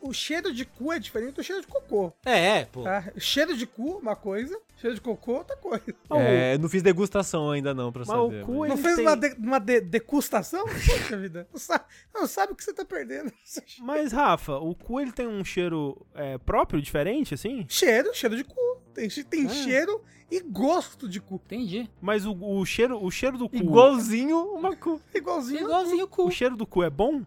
o 0.01 0.13
cheiro 0.13 0.53
de 0.53 0.65
cu 0.65 0.93
é 0.93 0.99
diferente 0.99 1.33
do 1.33 1.43
cheiro 1.43 1.61
de 1.61 1.67
cocô. 1.67 2.13
É, 2.25 2.59
é, 2.59 2.65
pô. 2.65 2.83
Tá? 2.83 3.03
Cheiro 3.17 3.55
de 3.55 3.65
cu, 3.65 3.97
uma 3.97 4.15
coisa. 4.15 4.57
Cheiro 4.77 4.95
de 4.95 5.01
cocô, 5.01 5.33
outra 5.33 5.57
coisa. 5.57 5.83
É, 6.11 6.53
eu 6.55 6.59
não 6.59 6.69
fiz 6.69 6.81
degustação 6.83 7.51
ainda 7.51 7.73
não 7.73 7.91
pra 7.91 8.03
Mas 8.05 8.09
o 8.17 8.25
saber. 8.29 8.45
cu, 8.45 8.59
mas- 8.59 8.61
ele 8.61 8.69
Não 8.69 8.77
fez 8.77 8.95
tem- 8.95 9.05
uma, 9.05 9.15
de- 9.17 9.35
uma 9.39 9.59
de- 9.59 9.81
degustação? 9.81 10.63
Poxa 10.69 11.17
vida. 11.17 11.47
Não 11.51 11.59
sabe, 11.59 11.83
não 12.13 12.27
sabe 12.27 12.53
o 12.53 12.55
que 12.55 12.63
você 12.63 12.73
tá 12.73 12.85
perdendo. 12.85 13.31
Mas, 13.81 14.11
Rafa, 14.11 14.57
o 14.57 14.73
cu 14.75 14.99
ele 15.01 15.11
tem 15.11 15.27
um 15.27 15.43
cheiro 15.43 16.05
é, 16.15 16.37
próprio, 16.37 16.81
diferente, 16.81 17.33
assim? 17.33 17.65
Cheiro, 17.67 18.13
cheiro 18.13 18.35
de 18.37 18.43
cu. 18.43 18.55
Tem, 18.93 19.07
tem 19.09 19.45
É. 19.45 19.49
cheiro 19.49 20.01
e 20.31 20.39
gosto 20.41 21.07
de 21.09 21.19
cu. 21.21 21.35
Entendi. 21.45 21.89
Mas 22.01 22.25
o, 22.25 22.33
o 22.33 22.65
cheiro, 22.65 23.03
o 23.03 23.09
cheiro 23.11 23.37
do 23.37 23.47
cu. 23.49 23.55
Igualzinho 23.57 24.37
uma 24.53 24.75
cu. 24.75 25.01
Igualzinho. 25.13 25.61
Igualzinho 25.61 26.05
o 26.05 26.07
cu. 26.07 26.23
O 26.27 26.31
cheiro 26.31 26.55
do 26.55 26.65
cu 26.65 26.81
é 26.83 26.89
bom? 26.89 27.21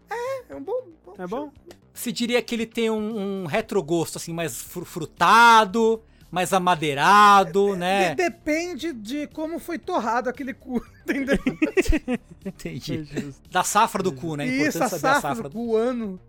É 0.49 0.55
um 0.55 0.61
bom. 0.63 0.83
bom 1.05 1.13
É 1.17 1.25
bom? 1.27 1.51
Se 1.93 2.11
diria 2.11 2.41
que 2.41 2.55
ele 2.55 2.65
tem 2.65 2.89
um, 2.89 3.43
um 3.43 3.45
retrogosto, 3.45 4.17
assim, 4.17 4.33
mais 4.33 4.61
fru- 4.61 4.85
frutado, 4.85 6.01
mais 6.31 6.53
amadeirado, 6.53 7.73
De- 7.73 7.77
né? 7.77 8.15
depende 8.15 8.93
de 8.93 9.27
como 9.27 9.59
foi 9.59 9.77
torrado 9.77 10.29
aquele 10.29 10.53
cu, 10.53 10.81
entendeu? 11.03 11.37
Entendi. 12.45 13.33
Da 13.51 13.63
safra 13.63 14.01
do 14.01 14.11
cu, 14.13 14.35
né? 14.35 14.43
A 14.45 14.47
Isso, 14.47 14.57
a 14.81 14.85
importância 14.85 14.99
da 14.99 15.13
safra, 15.15 15.21
safra 15.35 15.49
do 15.49 15.55
cu, 15.55 15.75
ano. 15.75 16.19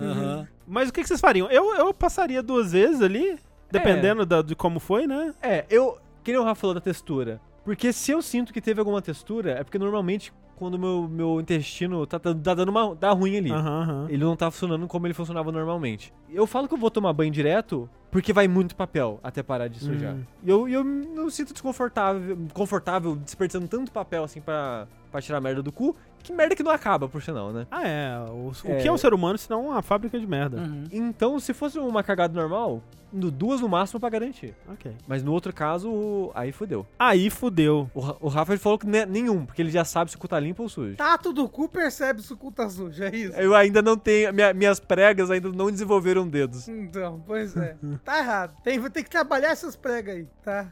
Aham. 0.00 0.48
Mas 0.66 0.88
o 0.88 0.92
que, 0.92 1.02
que 1.02 1.08
vocês 1.08 1.20
fariam? 1.20 1.50
Eu, 1.50 1.74
eu 1.74 1.92
passaria 1.92 2.42
duas 2.42 2.72
vezes 2.72 3.02
ali, 3.02 3.38
dependendo 3.70 4.24
da- 4.24 4.42
de 4.42 4.54
como 4.54 4.78
foi, 4.80 5.06
né? 5.06 5.34
É, 5.42 5.64
eu. 5.68 5.98
Que 6.24 6.32
nem 6.32 6.40
o 6.40 6.44
Rafa 6.44 6.60
falou 6.60 6.74
da 6.74 6.80
textura. 6.80 7.40
Porque 7.64 7.92
se 7.92 8.10
eu 8.12 8.22
sinto 8.22 8.52
que 8.52 8.60
teve 8.60 8.80
alguma 8.80 9.00
textura, 9.02 9.52
é 9.52 9.64
porque 9.64 9.78
normalmente 9.78 10.32
quando 10.58 10.78
meu, 10.78 11.08
meu 11.08 11.40
intestino 11.40 12.04
tá, 12.06 12.18
tá, 12.18 12.34
tá 12.34 12.54
dando 12.54 12.70
uma. 12.70 12.94
dá 12.94 13.12
ruim 13.12 13.36
ali. 13.36 13.52
Aham, 13.52 13.82
aham. 13.82 14.06
Ele 14.08 14.24
não 14.24 14.36
tá 14.36 14.50
funcionando 14.50 14.86
como 14.88 15.06
ele 15.06 15.14
funcionava 15.14 15.52
normalmente. 15.52 16.12
Eu 16.28 16.46
falo 16.46 16.66
que 16.66 16.74
eu 16.74 16.78
vou 16.78 16.90
tomar 16.90 17.12
banho 17.12 17.30
direto 17.30 17.88
porque 18.10 18.32
vai 18.32 18.48
muito 18.48 18.74
papel 18.74 19.20
até 19.22 19.42
parar 19.42 19.68
de 19.68 19.78
sujar. 19.78 20.14
Hum. 20.14 20.24
E 20.42 20.50
eu, 20.50 20.68
eu 20.68 20.82
não 20.82 21.30
sinto 21.30 21.52
desconfortável 21.52 22.36
confortável 22.52 23.14
desperdiçando 23.14 23.68
tanto 23.68 23.92
papel 23.92 24.24
assim 24.24 24.40
pra, 24.40 24.88
pra 25.10 25.20
tirar 25.20 25.38
a 25.38 25.40
merda 25.40 25.62
do 25.62 25.72
cu. 25.72 25.94
Que 26.22 26.32
merda 26.32 26.54
que 26.56 26.62
não 26.64 26.72
acaba, 26.72 27.08
por 27.08 27.22
sinal, 27.22 27.52
né? 27.52 27.66
Ah, 27.70 27.86
é. 27.88 28.18
O, 28.30 28.48
o 28.48 28.52
É. 28.72 28.76
que 28.82 28.88
é 28.88 28.92
o 28.92 28.98
ser 28.98 29.14
humano 29.14 29.38
senão 29.38 29.66
uma 29.68 29.80
fábrica 29.82 30.18
de 30.18 30.26
merda? 30.26 30.58
Uhum. 30.58 30.84
Então, 30.92 31.38
se 31.38 31.54
fosse 31.54 31.78
uma 31.78 32.02
cagada 32.02 32.34
normal, 32.38 32.82
no 33.12 33.30
duas 33.30 33.60
no 33.60 33.68
máximo 33.68 34.00
pra 34.00 34.10
garantir. 34.10 34.54
Ok. 34.68 34.92
Mas 35.06 35.22
no 35.22 35.32
outro 35.32 35.52
caso, 35.52 36.30
aí 36.34 36.50
fudeu. 36.52 36.84
Aí 36.98 37.30
fudeu. 37.30 37.88
O, 37.94 38.26
o 38.26 38.28
Rafa 38.28 38.58
falou 38.58 38.78
que 38.78 38.86
ne- 38.86 39.06
nenhum, 39.06 39.46
porque 39.46 39.62
ele 39.62 39.70
já 39.70 39.84
sabe 39.84 40.10
se 40.10 40.16
o 40.16 40.20
cu 40.20 40.26
tá 40.28 40.38
limpo 40.40 40.64
ou 40.64 40.68
sujo. 40.68 40.96
Tato 40.96 41.32
do 41.32 41.48
cu 41.48 41.68
percebe 41.68 42.20
se 42.20 42.32
o 42.32 42.36
cu 42.36 42.50
tá 42.50 42.68
sujo, 42.68 43.02
é 43.02 43.14
isso? 43.14 43.36
Eu 43.36 43.54
ainda 43.54 43.80
não 43.80 43.96
tenho. 43.96 44.34
minha- 44.34 44.52
minhas 44.52 44.80
pregas 44.80 45.30
ainda 45.30 45.48
não 45.50 45.70
desenvolveram 45.70 46.28
dedos. 46.28 46.68
Então, 46.68 47.22
pois 47.26 47.56
é. 47.56 47.76
Tá 48.04 48.18
errado. 48.18 48.54
Tem, 48.64 48.78
vou 48.78 48.90
ter 48.90 49.04
que 49.04 49.08
trabalhar 49.10 49.50
essas 49.50 49.76
pregas 49.76 50.16
aí, 50.16 50.26
tá? 50.44 50.66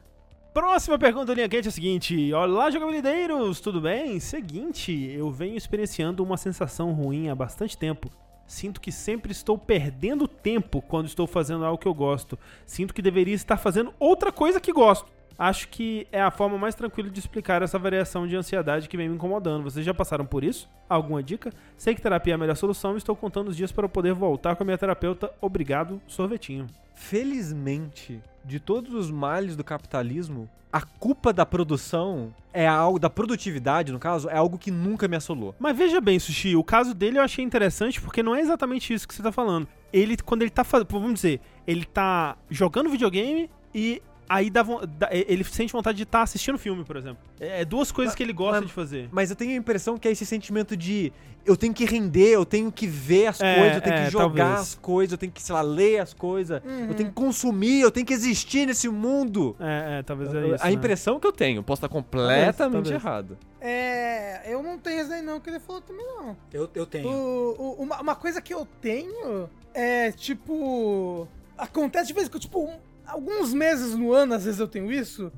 Próxima 0.56 0.98
pergunta 0.98 1.26
do 1.26 1.34
Linha 1.34 1.50
Quente 1.50 1.66
é 1.66 1.68
a 1.68 1.70
seguinte: 1.70 2.32
Olá, 2.32 2.70
jogabilideiros, 2.70 3.60
tudo 3.60 3.78
bem? 3.78 4.18
Seguinte, 4.18 4.90
eu 4.90 5.30
venho 5.30 5.54
experienciando 5.54 6.24
uma 6.24 6.38
sensação 6.38 6.92
ruim 6.92 7.28
há 7.28 7.34
bastante 7.34 7.76
tempo. 7.76 8.10
Sinto 8.46 8.80
que 8.80 8.90
sempre 8.90 9.32
estou 9.32 9.58
perdendo 9.58 10.26
tempo 10.26 10.80
quando 10.80 11.08
estou 11.08 11.26
fazendo 11.26 11.62
algo 11.62 11.76
que 11.76 11.86
eu 11.86 11.92
gosto. 11.92 12.38
Sinto 12.64 12.94
que 12.94 13.02
deveria 13.02 13.34
estar 13.34 13.58
fazendo 13.58 13.92
outra 14.00 14.32
coisa 14.32 14.58
que 14.58 14.72
gosto. 14.72 15.06
Acho 15.38 15.68
que 15.68 16.08
é 16.10 16.22
a 16.22 16.30
forma 16.30 16.56
mais 16.56 16.74
tranquila 16.74 17.10
de 17.10 17.20
explicar 17.20 17.60
essa 17.60 17.78
variação 17.78 18.26
de 18.26 18.34
ansiedade 18.34 18.88
que 18.88 18.96
vem 18.96 19.10
me 19.10 19.16
incomodando. 19.16 19.64
Vocês 19.64 19.84
já 19.84 19.92
passaram 19.92 20.24
por 20.24 20.42
isso? 20.42 20.70
Alguma 20.88 21.22
dica? 21.22 21.52
Sei 21.76 21.94
que 21.94 22.00
terapia 22.00 22.32
é 22.32 22.36
a 22.36 22.38
melhor 22.38 22.56
solução 22.56 22.94
e 22.94 22.96
estou 22.96 23.14
contando 23.14 23.48
os 23.48 23.56
dias 23.58 23.72
para 23.72 23.84
eu 23.84 23.90
poder 23.90 24.14
voltar 24.14 24.56
com 24.56 24.62
a 24.62 24.64
minha 24.64 24.78
terapeuta. 24.78 25.30
Obrigado, 25.38 26.00
sorvetinho. 26.06 26.66
Felizmente, 26.96 28.20
de 28.44 28.58
todos 28.58 28.92
os 28.92 29.10
males 29.10 29.54
do 29.54 29.62
capitalismo, 29.62 30.48
a 30.72 30.80
culpa 30.80 31.32
da 31.32 31.46
produção 31.46 32.34
é 32.52 32.66
algo. 32.66 32.98
da 32.98 33.08
produtividade, 33.08 33.92
no 33.92 33.98
caso, 33.98 34.28
é 34.28 34.36
algo 34.36 34.58
que 34.58 34.70
nunca 34.70 35.06
me 35.06 35.16
assolou. 35.16 35.54
Mas 35.58 35.76
veja 35.76 36.00
bem, 36.00 36.18
Sushi, 36.18 36.56
o 36.56 36.64
caso 36.64 36.92
dele 36.92 37.18
eu 37.18 37.22
achei 37.22 37.44
interessante 37.44 38.00
porque 38.00 38.22
não 38.22 38.34
é 38.34 38.40
exatamente 38.40 38.92
isso 38.92 39.06
que 39.06 39.14
você 39.14 39.22
tá 39.22 39.30
falando. 39.30 39.68
ele, 39.92 40.16
quando 40.16 40.42
ele 40.42 40.50
tá 40.50 40.64
fazendo, 40.64 40.88
vamos 40.90 41.14
dizer, 41.14 41.40
ele 41.66 41.84
tá 41.84 42.36
jogando 42.50 42.90
videogame 42.90 43.48
e 43.74 44.02
aí 44.28 44.50
dá, 44.50 44.62
dá- 44.62 45.08
ele 45.12 45.44
sente 45.44 45.72
vontade 45.72 45.96
de 45.96 46.02
estar 46.04 46.22
assistindo 46.22 46.58
filme, 46.58 46.84
por 46.84 46.96
exemplo. 46.96 47.18
É 47.40 47.62
é 47.62 47.64
duas 47.64 47.90
coisas 47.92 48.14
que 48.14 48.22
ele 48.22 48.32
gosta 48.32 48.60
mas- 48.60 48.66
de 48.68 48.72
fazer. 48.72 49.08
Mas 49.12 49.30
eu 49.30 49.36
tenho 49.36 49.52
a 49.52 49.56
impressão 49.56 49.96
que 49.98 50.06
é 50.08 50.10
esse 50.10 50.26
sentimento 50.26 50.76
de 50.76 51.12
eu 51.44 51.56
tenho 51.56 51.72
que 51.72 51.84
render, 51.84 52.30
eu 52.30 52.44
tenho 52.44 52.72
que 52.72 52.88
ver 52.88 53.26
as 53.28 53.40
É, 53.40 53.54
coisas, 53.54 53.76
eu 53.76 53.80
tenho 53.82 53.94
é, 53.96 54.04
que 54.06 54.10
jogar 54.10 54.44
talvez. 54.44 54.60
as 54.60 54.74
coisas, 54.74 55.12
eu 55.12 55.18
tenho 55.18 55.30
que, 55.30 55.40
sei 55.40 55.54
lá, 55.54 55.62
ler 55.62 56.00
as 56.00 56.12
coisas, 56.12 56.60
eu 56.88 56.94
tenho 56.94 57.08
que 57.08 57.14
consumir, 57.14 57.80
eu 57.82 57.90
tenho 57.90 58.04
que 58.04 58.12
existir 58.12 58.66
nesse 58.66 58.88
mundo. 58.88 59.54
É, 59.60 59.98
é, 59.98 60.02
talvez 60.02 60.34
é 60.34 60.46
isso. 60.54 60.64
a 60.64 60.66
né? 60.66 60.72
impressão 60.72 61.20
que 61.20 61.26
eu 61.26 61.30
tenho, 61.32 61.62
posso 61.62 61.78
estar 61.78 61.88
completamente 61.88 62.56
talvez. 62.56 62.90
errado. 62.90 63.38
É, 63.60 64.42
eu 64.52 64.60
não 64.62 64.76
tenho 64.76 65.02
isso 65.02 65.12
aí 65.12 65.22
não, 65.22 65.38
que 65.38 65.48
ele 65.50 65.60
falou 65.60 65.80
também 65.82 66.04
não. 66.04 66.36
Eu, 66.52 66.68
eu 66.74 66.84
tenho. 66.86 67.08
O- 67.08 67.54
o- 67.78 67.82
uma, 67.82 68.00
uma 68.00 68.14
coisa 68.16 68.40
que 68.40 68.52
eu 68.52 68.66
tenho 68.80 69.48
é, 69.72 70.10
tipo... 70.12 71.28
Acontece 71.58 72.08
de 72.08 72.12
vez 72.12 72.26
em 72.26 72.30
quando, 72.30 72.42
tipo, 72.42 72.60
um- 72.64 72.76
alguns 73.06 73.52
meses 73.54 73.94
no 73.94 74.12
ano, 74.12 74.34
às 74.34 74.44
vezes 74.44 74.60
eu 74.60 74.68
tenho 74.68 74.90
isso. 74.92 75.32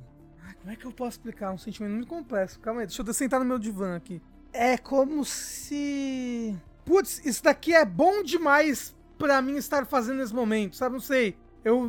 Ai, 0.44 0.54
como 0.54 0.72
é 0.72 0.76
que 0.76 0.84
eu 0.84 0.92
posso 0.92 1.18
explicar? 1.18 1.52
Um 1.52 1.58
sentimento 1.58 1.92
muito 1.92 2.08
complexo. 2.08 2.58
Calma 2.60 2.80
aí, 2.80 2.86
deixa 2.86 3.02
eu 3.02 3.14
sentar 3.14 3.38
no 3.40 3.46
meu 3.46 3.58
divã 3.58 3.96
aqui. 3.96 4.20
É 4.52 4.76
como 4.78 5.24
se... 5.24 6.56
Putz, 6.84 7.24
isso 7.24 7.42
daqui 7.42 7.74
é 7.74 7.84
bom 7.84 8.22
demais 8.22 8.96
pra 9.18 9.42
mim 9.42 9.56
estar 9.56 9.84
fazendo 9.86 10.18
nesse 10.18 10.34
momento, 10.34 10.76
sabe? 10.76 10.94
Não 10.94 11.00
sei. 11.00 11.36
Eu... 11.64 11.88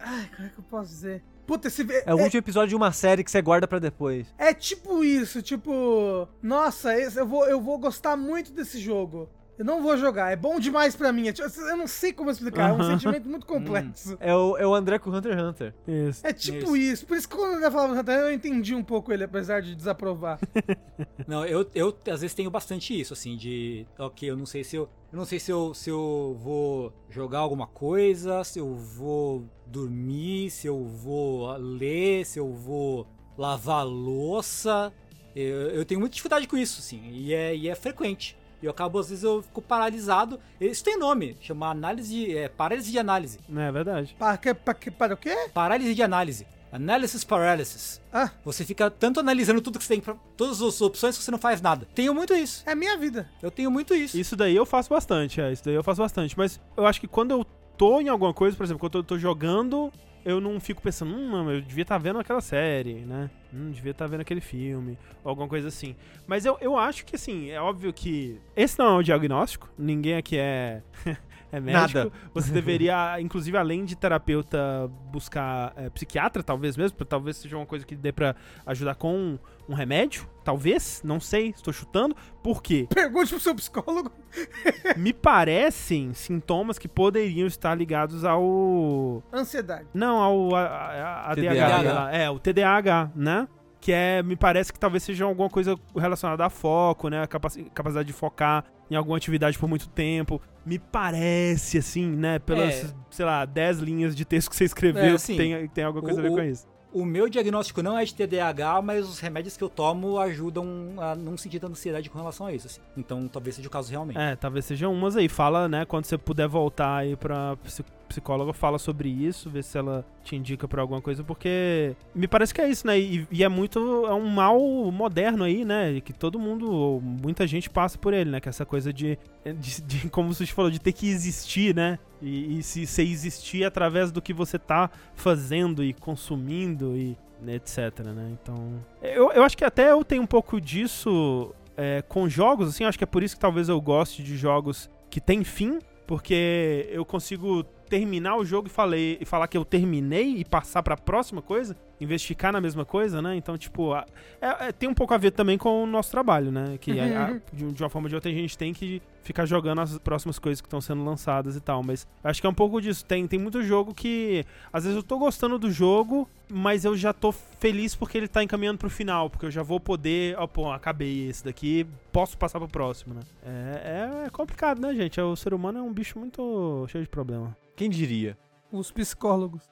Ai, 0.00 0.30
como 0.36 0.46
é 0.48 0.50
que 0.50 0.58
eu 0.58 0.64
posso 0.64 0.90
dizer? 0.90 1.22
Puta, 1.46 1.68
esse... 1.68 1.86
É 2.04 2.12
o 2.14 2.18
último 2.18 2.38
episódio 2.40 2.70
de 2.70 2.76
uma 2.76 2.92
série 2.92 3.22
que 3.24 3.30
você 3.30 3.40
guarda 3.40 3.66
pra 3.68 3.78
depois. 3.78 4.26
É 4.36 4.52
tipo 4.52 5.02
isso, 5.04 5.40
tipo, 5.40 6.28
nossa, 6.42 6.98
esse- 6.98 7.18
eu 7.18 7.26
vou, 7.26 7.46
eu 7.46 7.60
vou 7.60 7.78
gostar 7.78 8.16
muito 8.16 8.52
desse 8.52 8.78
jogo. 8.80 9.30
Eu 9.58 9.64
não 9.64 9.82
vou 9.82 9.96
jogar, 9.96 10.30
é 10.30 10.36
bom 10.36 10.60
demais 10.60 10.94
pra 10.94 11.12
mim. 11.12 11.24
Eu 11.28 11.76
não 11.76 11.86
sei 11.86 12.12
como 12.12 12.30
explicar, 12.30 12.70
é 12.70 12.72
um 12.72 12.82
sentimento 12.82 13.26
muito 13.28 13.46
complexo. 13.46 14.16
É 14.20 14.34
o, 14.34 14.56
é 14.58 14.66
o 14.66 14.74
André 14.74 14.98
com 14.98 15.10
Hunter 15.10 15.32
x 15.32 15.42
Hunter. 15.42 15.74
Isso. 15.88 16.26
É 16.26 16.32
tipo 16.32 16.76
isso. 16.76 17.06
Por 17.06 17.16
isso 17.16 17.28
que 17.28 17.34
quando 17.34 17.56
ele 17.56 17.70
falava 17.70 17.98
Hunter, 17.98 18.18
eu 18.18 18.32
entendi 18.32 18.74
um 18.74 18.84
pouco 18.84 19.12
ele, 19.12 19.24
apesar 19.24 19.62
de 19.62 19.74
desaprovar. 19.74 20.38
Não, 21.26 21.44
eu, 21.44 21.68
eu 21.74 21.96
às 22.12 22.20
vezes 22.20 22.34
tenho 22.34 22.50
bastante 22.50 22.98
isso, 22.98 23.14
assim, 23.14 23.36
de. 23.36 23.86
Ok, 23.98 24.30
eu 24.30 24.36
não 24.36 24.46
sei 24.46 24.62
se 24.62 24.76
eu. 24.76 24.88
Eu 25.12 25.18
não 25.18 25.24
sei 25.24 25.38
se 25.38 25.50
eu, 25.50 25.72
se 25.72 25.88
eu 25.90 26.36
vou 26.40 26.92
jogar 27.08 27.38
alguma 27.38 27.66
coisa, 27.66 28.44
se 28.44 28.58
eu 28.58 28.74
vou 28.74 29.48
dormir, 29.66 30.50
se 30.50 30.66
eu 30.66 30.84
vou 30.84 31.50
ler, 31.56 32.24
se 32.26 32.38
eu 32.38 32.52
vou 32.52 33.06
lavar 33.36 33.80
a 33.80 33.82
louça. 33.82 34.92
Eu, 35.34 35.70
eu 35.70 35.84
tenho 35.84 36.00
muita 36.00 36.14
dificuldade 36.14 36.46
com 36.46 36.56
isso, 36.56 36.80
assim, 36.80 37.08
e 37.10 37.34
é, 37.34 37.54
e 37.54 37.68
é 37.68 37.74
frequente. 37.74 38.36
E 38.62 38.66
eu 38.66 38.70
acabo, 38.70 38.98
às 38.98 39.08
vezes, 39.10 39.24
eu 39.24 39.42
fico 39.42 39.60
paralisado. 39.62 40.38
Isso 40.60 40.82
tem 40.84 40.98
nome, 40.98 41.36
chama 41.40 41.68
análise. 41.70 42.36
É, 42.36 42.48
parálise 42.48 42.90
de 42.90 42.98
análise. 42.98 43.38
É 43.54 43.72
verdade. 43.72 44.16
Para, 44.18 44.36
que- 44.38 44.54
para, 44.54 44.74
que- 44.74 44.90
para 44.90 45.14
o 45.14 45.16
quê? 45.16 45.48
Parálise 45.52 45.94
de 45.94 46.02
análise. 46.02 46.46
Analysis 46.72 47.22
paralysis. 47.24 48.00
Ah, 48.12 48.30
Você 48.44 48.64
fica 48.64 48.90
tanto 48.90 49.20
analisando 49.20 49.60
tudo 49.62 49.78
que 49.78 49.84
você 49.84 49.98
tem, 50.00 50.14
todas 50.36 50.60
as 50.60 50.80
opções 50.80 51.16
que 51.16 51.22
você 51.24 51.30
não 51.30 51.38
faz 51.38 51.60
nada. 51.62 51.86
Tenho 51.94 52.12
muito 52.12 52.34
isso. 52.34 52.62
é 52.66 52.74
minha 52.74 52.96
vida. 52.98 53.30
Eu 53.40 53.50
tenho 53.50 53.70
muito 53.70 53.94
isso. 53.94 54.18
Isso 54.18 54.36
daí 54.36 54.54
eu 54.56 54.66
faço 54.66 54.90
bastante, 54.90 55.40
é. 55.40 55.52
Isso 55.52 55.64
daí 55.64 55.74
eu 55.74 55.84
faço 55.84 56.02
bastante. 56.02 56.36
Mas 56.36 56.60
eu 56.76 56.84
acho 56.86 57.00
que 57.00 57.06
quando 57.06 57.30
eu 57.30 57.46
tô 57.76 58.00
em 58.00 58.08
alguma 58.08 58.32
coisa, 58.32 58.56
por 58.56 58.64
exemplo, 58.64 58.80
quando 58.80 58.98
eu 58.98 59.04
tô 59.04 59.18
jogando, 59.18 59.92
eu 60.24 60.40
não 60.40 60.58
fico 60.58 60.82
pensando, 60.82 61.14
hum, 61.14 61.50
eu 61.50 61.60
devia 61.60 61.82
estar 61.82 61.98
vendo 61.98 62.18
aquela 62.18 62.40
série, 62.40 62.94
né? 62.94 63.30
Hum, 63.54 63.70
devia 63.70 63.92
estar 63.92 64.06
vendo 64.06 64.22
aquele 64.22 64.40
filme, 64.40 64.98
ou 65.22 65.30
alguma 65.30 65.46
coisa 65.46 65.68
assim. 65.68 65.94
Mas 66.26 66.44
eu, 66.44 66.58
eu 66.60 66.76
acho 66.76 67.04
que, 67.04 67.16
assim, 67.16 67.50
é 67.50 67.60
óbvio 67.60 67.92
que 67.92 68.40
esse 68.56 68.78
não 68.78 68.86
é 68.86 68.98
um 68.98 69.02
diagnóstico, 69.02 69.68
ninguém 69.78 70.16
aqui 70.16 70.36
é. 70.36 70.82
É 71.52 71.60
médico. 71.60 71.98
Nada. 71.98 72.12
Você 72.34 72.50
deveria, 72.52 73.20
inclusive, 73.20 73.56
além 73.56 73.84
de 73.84 73.94
terapeuta, 73.96 74.90
buscar 75.12 75.72
é, 75.76 75.88
psiquiatra, 75.90 76.42
talvez 76.42 76.76
mesmo, 76.76 76.96
pra- 76.96 77.06
talvez 77.06 77.36
seja 77.36 77.56
uma 77.56 77.66
coisa 77.66 77.86
que 77.86 77.94
dê 77.94 78.12
pra 78.12 78.34
ajudar 78.66 78.94
com 78.96 79.38
um 79.68 79.74
remédio, 79.74 80.28
talvez, 80.44 81.00
não 81.04 81.18
sei, 81.20 81.48
estou 81.50 81.72
chutando. 81.72 82.16
Por 82.42 82.62
quê? 82.62 82.86
Pergunte 82.92 83.30
pro 83.30 83.40
seu 83.40 83.54
psicólogo. 83.54 84.10
Me 84.96 85.12
parecem 85.12 86.12
sintomas 86.14 86.78
que 86.78 86.88
poderiam 86.88 87.46
estar 87.46 87.74
ligados 87.74 88.24
ao. 88.24 89.22
Ansiedade. 89.32 89.86
Não, 89.94 90.18
ao 90.22 90.54
a, 90.54 90.60
a, 90.66 91.32
a 91.32 91.34
TDAH. 91.34 91.82
DH, 91.82 91.92
lá. 91.94 92.12
É, 92.14 92.30
o 92.30 92.38
TDAH, 92.38 93.10
né? 93.14 93.48
Que 93.86 93.92
é, 93.92 94.20
me 94.20 94.34
parece 94.34 94.72
que 94.72 94.80
talvez 94.80 95.04
seja 95.04 95.24
alguma 95.26 95.48
coisa 95.48 95.78
relacionada 95.96 96.44
a 96.44 96.50
foco, 96.50 97.08
né? 97.08 97.22
A 97.22 97.26
capaci- 97.28 97.70
capacidade 97.72 98.08
de 98.08 98.12
focar 98.12 98.64
em 98.90 98.96
alguma 98.96 99.16
atividade 99.16 99.56
por 99.56 99.68
muito 99.68 99.88
tempo. 99.88 100.42
Me 100.64 100.76
parece, 100.76 101.78
assim, 101.78 102.04
né? 102.04 102.40
Pelas, 102.40 102.74
É. 102.84 102.90
sei 103.10 103.24
lá, 103.24 103.44
10 103.44 103.78
linhas 103.78 104.16
de 104.16 104.24
texto 104.24 104.50
que 104.50 104.56
você 104.56 104.64
escreveu, 104.64 105.04
É, 105.04 105.10
assim, 105.12 105.36
tem, 105.36 105.68
tem 105.68 105.84
alguma 105.84 106.02
coisa 106.02 106.18
a 106.18 106.22
ver 106.24 106.30
o- 106.32 106.34
com 106.34 106.42
isso. 106.42 106.66
O 106.92 107.04
meu 107.04 107.28
diagnóstico 107.28 107.80
não 107.80 107.96
é 107.96 108.04
de 108.04 108.12
TDAH, 108.12 108.82
mas 108.82 109.08
os 109.08 109.20
remédios 109.20 109.56
que 109.56 109.62
eu 109.62 109.68
tomo 109.68 110.18
ajudam 110.18 110.66
a 110.98 111.14
não 111.14 111.36
sentir 111.36 111.60
tanta 111.60 111.74
ansiedade 111.74 112.10
com 112.10 112.18
relação 112.18 112.46
a 112.46 112.52
isso. 112.52 112.66
assim. 112.66 112.80
Então 112.96 113.28
talvez 113.28 113.54
seja 113.54 113.68
o 113.68 113.70
caso 113.70 113.88
realmente. 113.88 114.18
É, 114.18 114.34
talvez 114.34 114.64
sejam 114.64 114.92
umas 114.92 115.14
aí. 115.16 115.28
Fala, 115.28 115.68
né? 115.68 115.84
Quando 115.84 116.06
você 116.06 116.18
puder 116.18 116.48
voltar 116.48 116.96
aí 116.96 117.14
pra 117.14 117.56
psi- 117.62 117.84
psicóloga, 118.08 118.52
fala 118.52 118.78
sobre 118.80 119.08
isso, 119.08 119.48
vê 119.48 119.62
se 119.62 119.78
ela 119.78 120.04
te 120.26 120.36
indica 120.36 120.66
pra 120.66 120.82
alguma 120.82 121.00
coisa, 121.00 121.22
porque 121.22 121.94
me 122.14 122.26
parece 122.26 122.52
que 122.52 122.60
é 122.60 122.68
isso, 122.68 122.86
né? 122.86 122.98
E, 122.98 123.26
e 123.30 123.44
é 123.44 123.48
muito. 123.48 123.78
É 124.06 124.12
um 124.12 124.28
mal 124.28 124.58
moderno 124.90 125.44
aí, 125.44 125.64
né? 125.64 126.00
Que 126.00 126.12
todo 126.12 126.38
mundo, 126.38 127.00
muita 127.02 127.46
gente 127.46 127.70
passa 127.70 127.96
por 127.96 128.12
ele, 128.12 128.30
né? 128.30 128.40
Que 128.40 128.48
é 128.48 128.50
essa 128.50 128.66
coisa 128.66 128.92
de, 128.92 129.18
de, 129.44 129.82
de- 129.82 130.08
como 130.10 130.34
você 130.34 130.44
falou, 130.46 130.70
de 130.70 130.80
ter 130.80 130.92
que 130.92 131.08
existir, 131.08 131.74
né? 131.74 131.98
E, 132.20 132.58
e 132.58 132.62
se 132.62 132.86
você 132.86 133.02
existir 133.02 133.64
através 133.64 134.10
do 134.10 134.20
que 134.20 134.32
você 134.32 134.58
tá 134.58 134.90
fazendo 135.14 135.84
e 135.84 135.92
consumindo 135.92 136.96
e 136.96 137.16
etc, 137.46 138.00
né? 138.06 138.36
Então. 138.42 138.82
Eu, 139.00 139.30
eu 139.32 139.42
acho 139.42 139.56
que 139.56 139.64
até 139.64 139.92
eu 139.92 140.04
tenho 140.04 140.22
um 140.22 140.26
pouco 140.26 140.60
disso 140.60 141.54
é, 141.76 142.02
com 142.08 142.28
jogos, 142.28 142.70
assim, 142.70 142.84
acho 142.84 142.98
que 142.98 143.04
é 143.04 143.06
por 143.06 143.22
isso 143.22 143.36
que 143.36 143.40
talvez 143.40 143.68
eu 143.68 143.80
goste 143.80 144.22
de 144.22 144.36
jogos 144.36 144.90
que 145.10 145.20
tem 145.20 145.44
fim, 145.44 145.78
porque 146.06 146.88
eu 146.90 147.04
consigo 147.04 147.64
terminar 147.88 148.36
o 148.36 148.44
jogo 148.44 148.68
e, 148.68 148.70
falei, 148.70 149.16
e 149.20 149.24
falar 149.24 149.48
que 149.48 149.56
eu 149.56 149.64
terminei 149.64 150.36
e 150.38 150.44
passar 150.44 150.82
pra 150.82 150.96
próxima 150.96 151.40
coisa, 151.40 151.76
em 152.00 152.06
vez 152.06 152.20
de 152.20 152.26
ficar 152.28 152.52
na 152.52 152.60
mesma 152.60 152.84
coisa, 152.84 153.22
né? 153.22 153.34
Então, 153.36 153.56
tipo, 153.56 153.92
a- 153.94 154.04
é- 154.40 154.68
é- 154.68 154.72
tem 154.72 154.88
um 154.88 154.94
pouco 154.94 155.14
a 155.14 155.16
ver 155.18 155.30
também 155.30 155.56
com 155.56 155.82
o 155.82 155.86
nosso 155.86 156.10
trabalho, 156.10 156.50
né? 156.52 156.76
Que 156.80 156.98
a- 157.00 157.04
a- 157.26 157.40
de, 157.52 157.72
de 157.72 157.82
uma 157.82 157.88
forma 157.88 158.06
ou 158.06 158.08
de 158.10 158.14
outra 158.14 158.30
a 158.30 158.34
gente 158.34 158.56
tem 158.58 158.74
que 158.74 159.00
ficar 159.22 159.44
jogando 159.46 159.80
as 159.80 159.98
próximas 159.98 160.38
coisas 160.38 160.60
que 160.60 160.66
estão 160.66 160.80
sendo 160.80 161.02
lançadas 161.04 161.56
e 161.56 161.60
tal, 161.60 161.82
mas 161.82 162.06
acho 162.22 162.40
que 162.40 162.46
é 162.46 162.50
um 162.50 162.54
pouco 162.54 162.80
disso. 162.80 163.04
Tem, 163.04 163.26
tem 163.26 163.38
muito 163.38 163.62
jogo 163.62 163.92
que, 163.94 164.44
às 164.72 164.84
vezes 164.84 164.96
eu 164.96 165.02
tô 165.02 165.18
gostando 165.18 165.58
do 165.58 165.70
jogo, 165.70 166.28
mas 166.48 166.84
eu 166.84 166.96
já 166.96 167.12
tô 167.12 167.32
feliz 167.32 167.94
porque 167.96 168.18
ele 168.18 168.28
tá 168.28 168.42
encaminhando 168.42 168.78
pro 168.78 168.90
final, 168.90 169.28
porque 169.30 169.46
eu 169.46 169.50
já 169.50 169.62
vou 169.62 169.80
poder, 169.80 170.36
ó, 170.38 170.46
pô, 170.46 170.70
acabei 170.70 171.28
esse 171.28 171.44
daqui, 171.44 171.84
posso 172.12 172.36
passar 172.38 172.60
pro 172.60 172.68
próximo, 172.68 173.14
né? 173.14 173.20
É, 173.44 174.20
é- 174.22 174.26
é 174.26 174.30
complicado, 174.30 174.80
né, 174.80 174.94
gente? 174.94 175.20
O 175.20 175.34
ser 175.34 175.52
humano 175.54 175.78
é 175.78 175.82
um 175.82 175.92
bicho 175.92 176.18
muito 176.18 176.86
cheio 176.88 177.02
de 177.02 177.10
problema. 177.10 177.56
Quem 177.76 177.90
diria? 177.90 178.38
Os 178.72 178.90
psicólogos. 178.90 179.62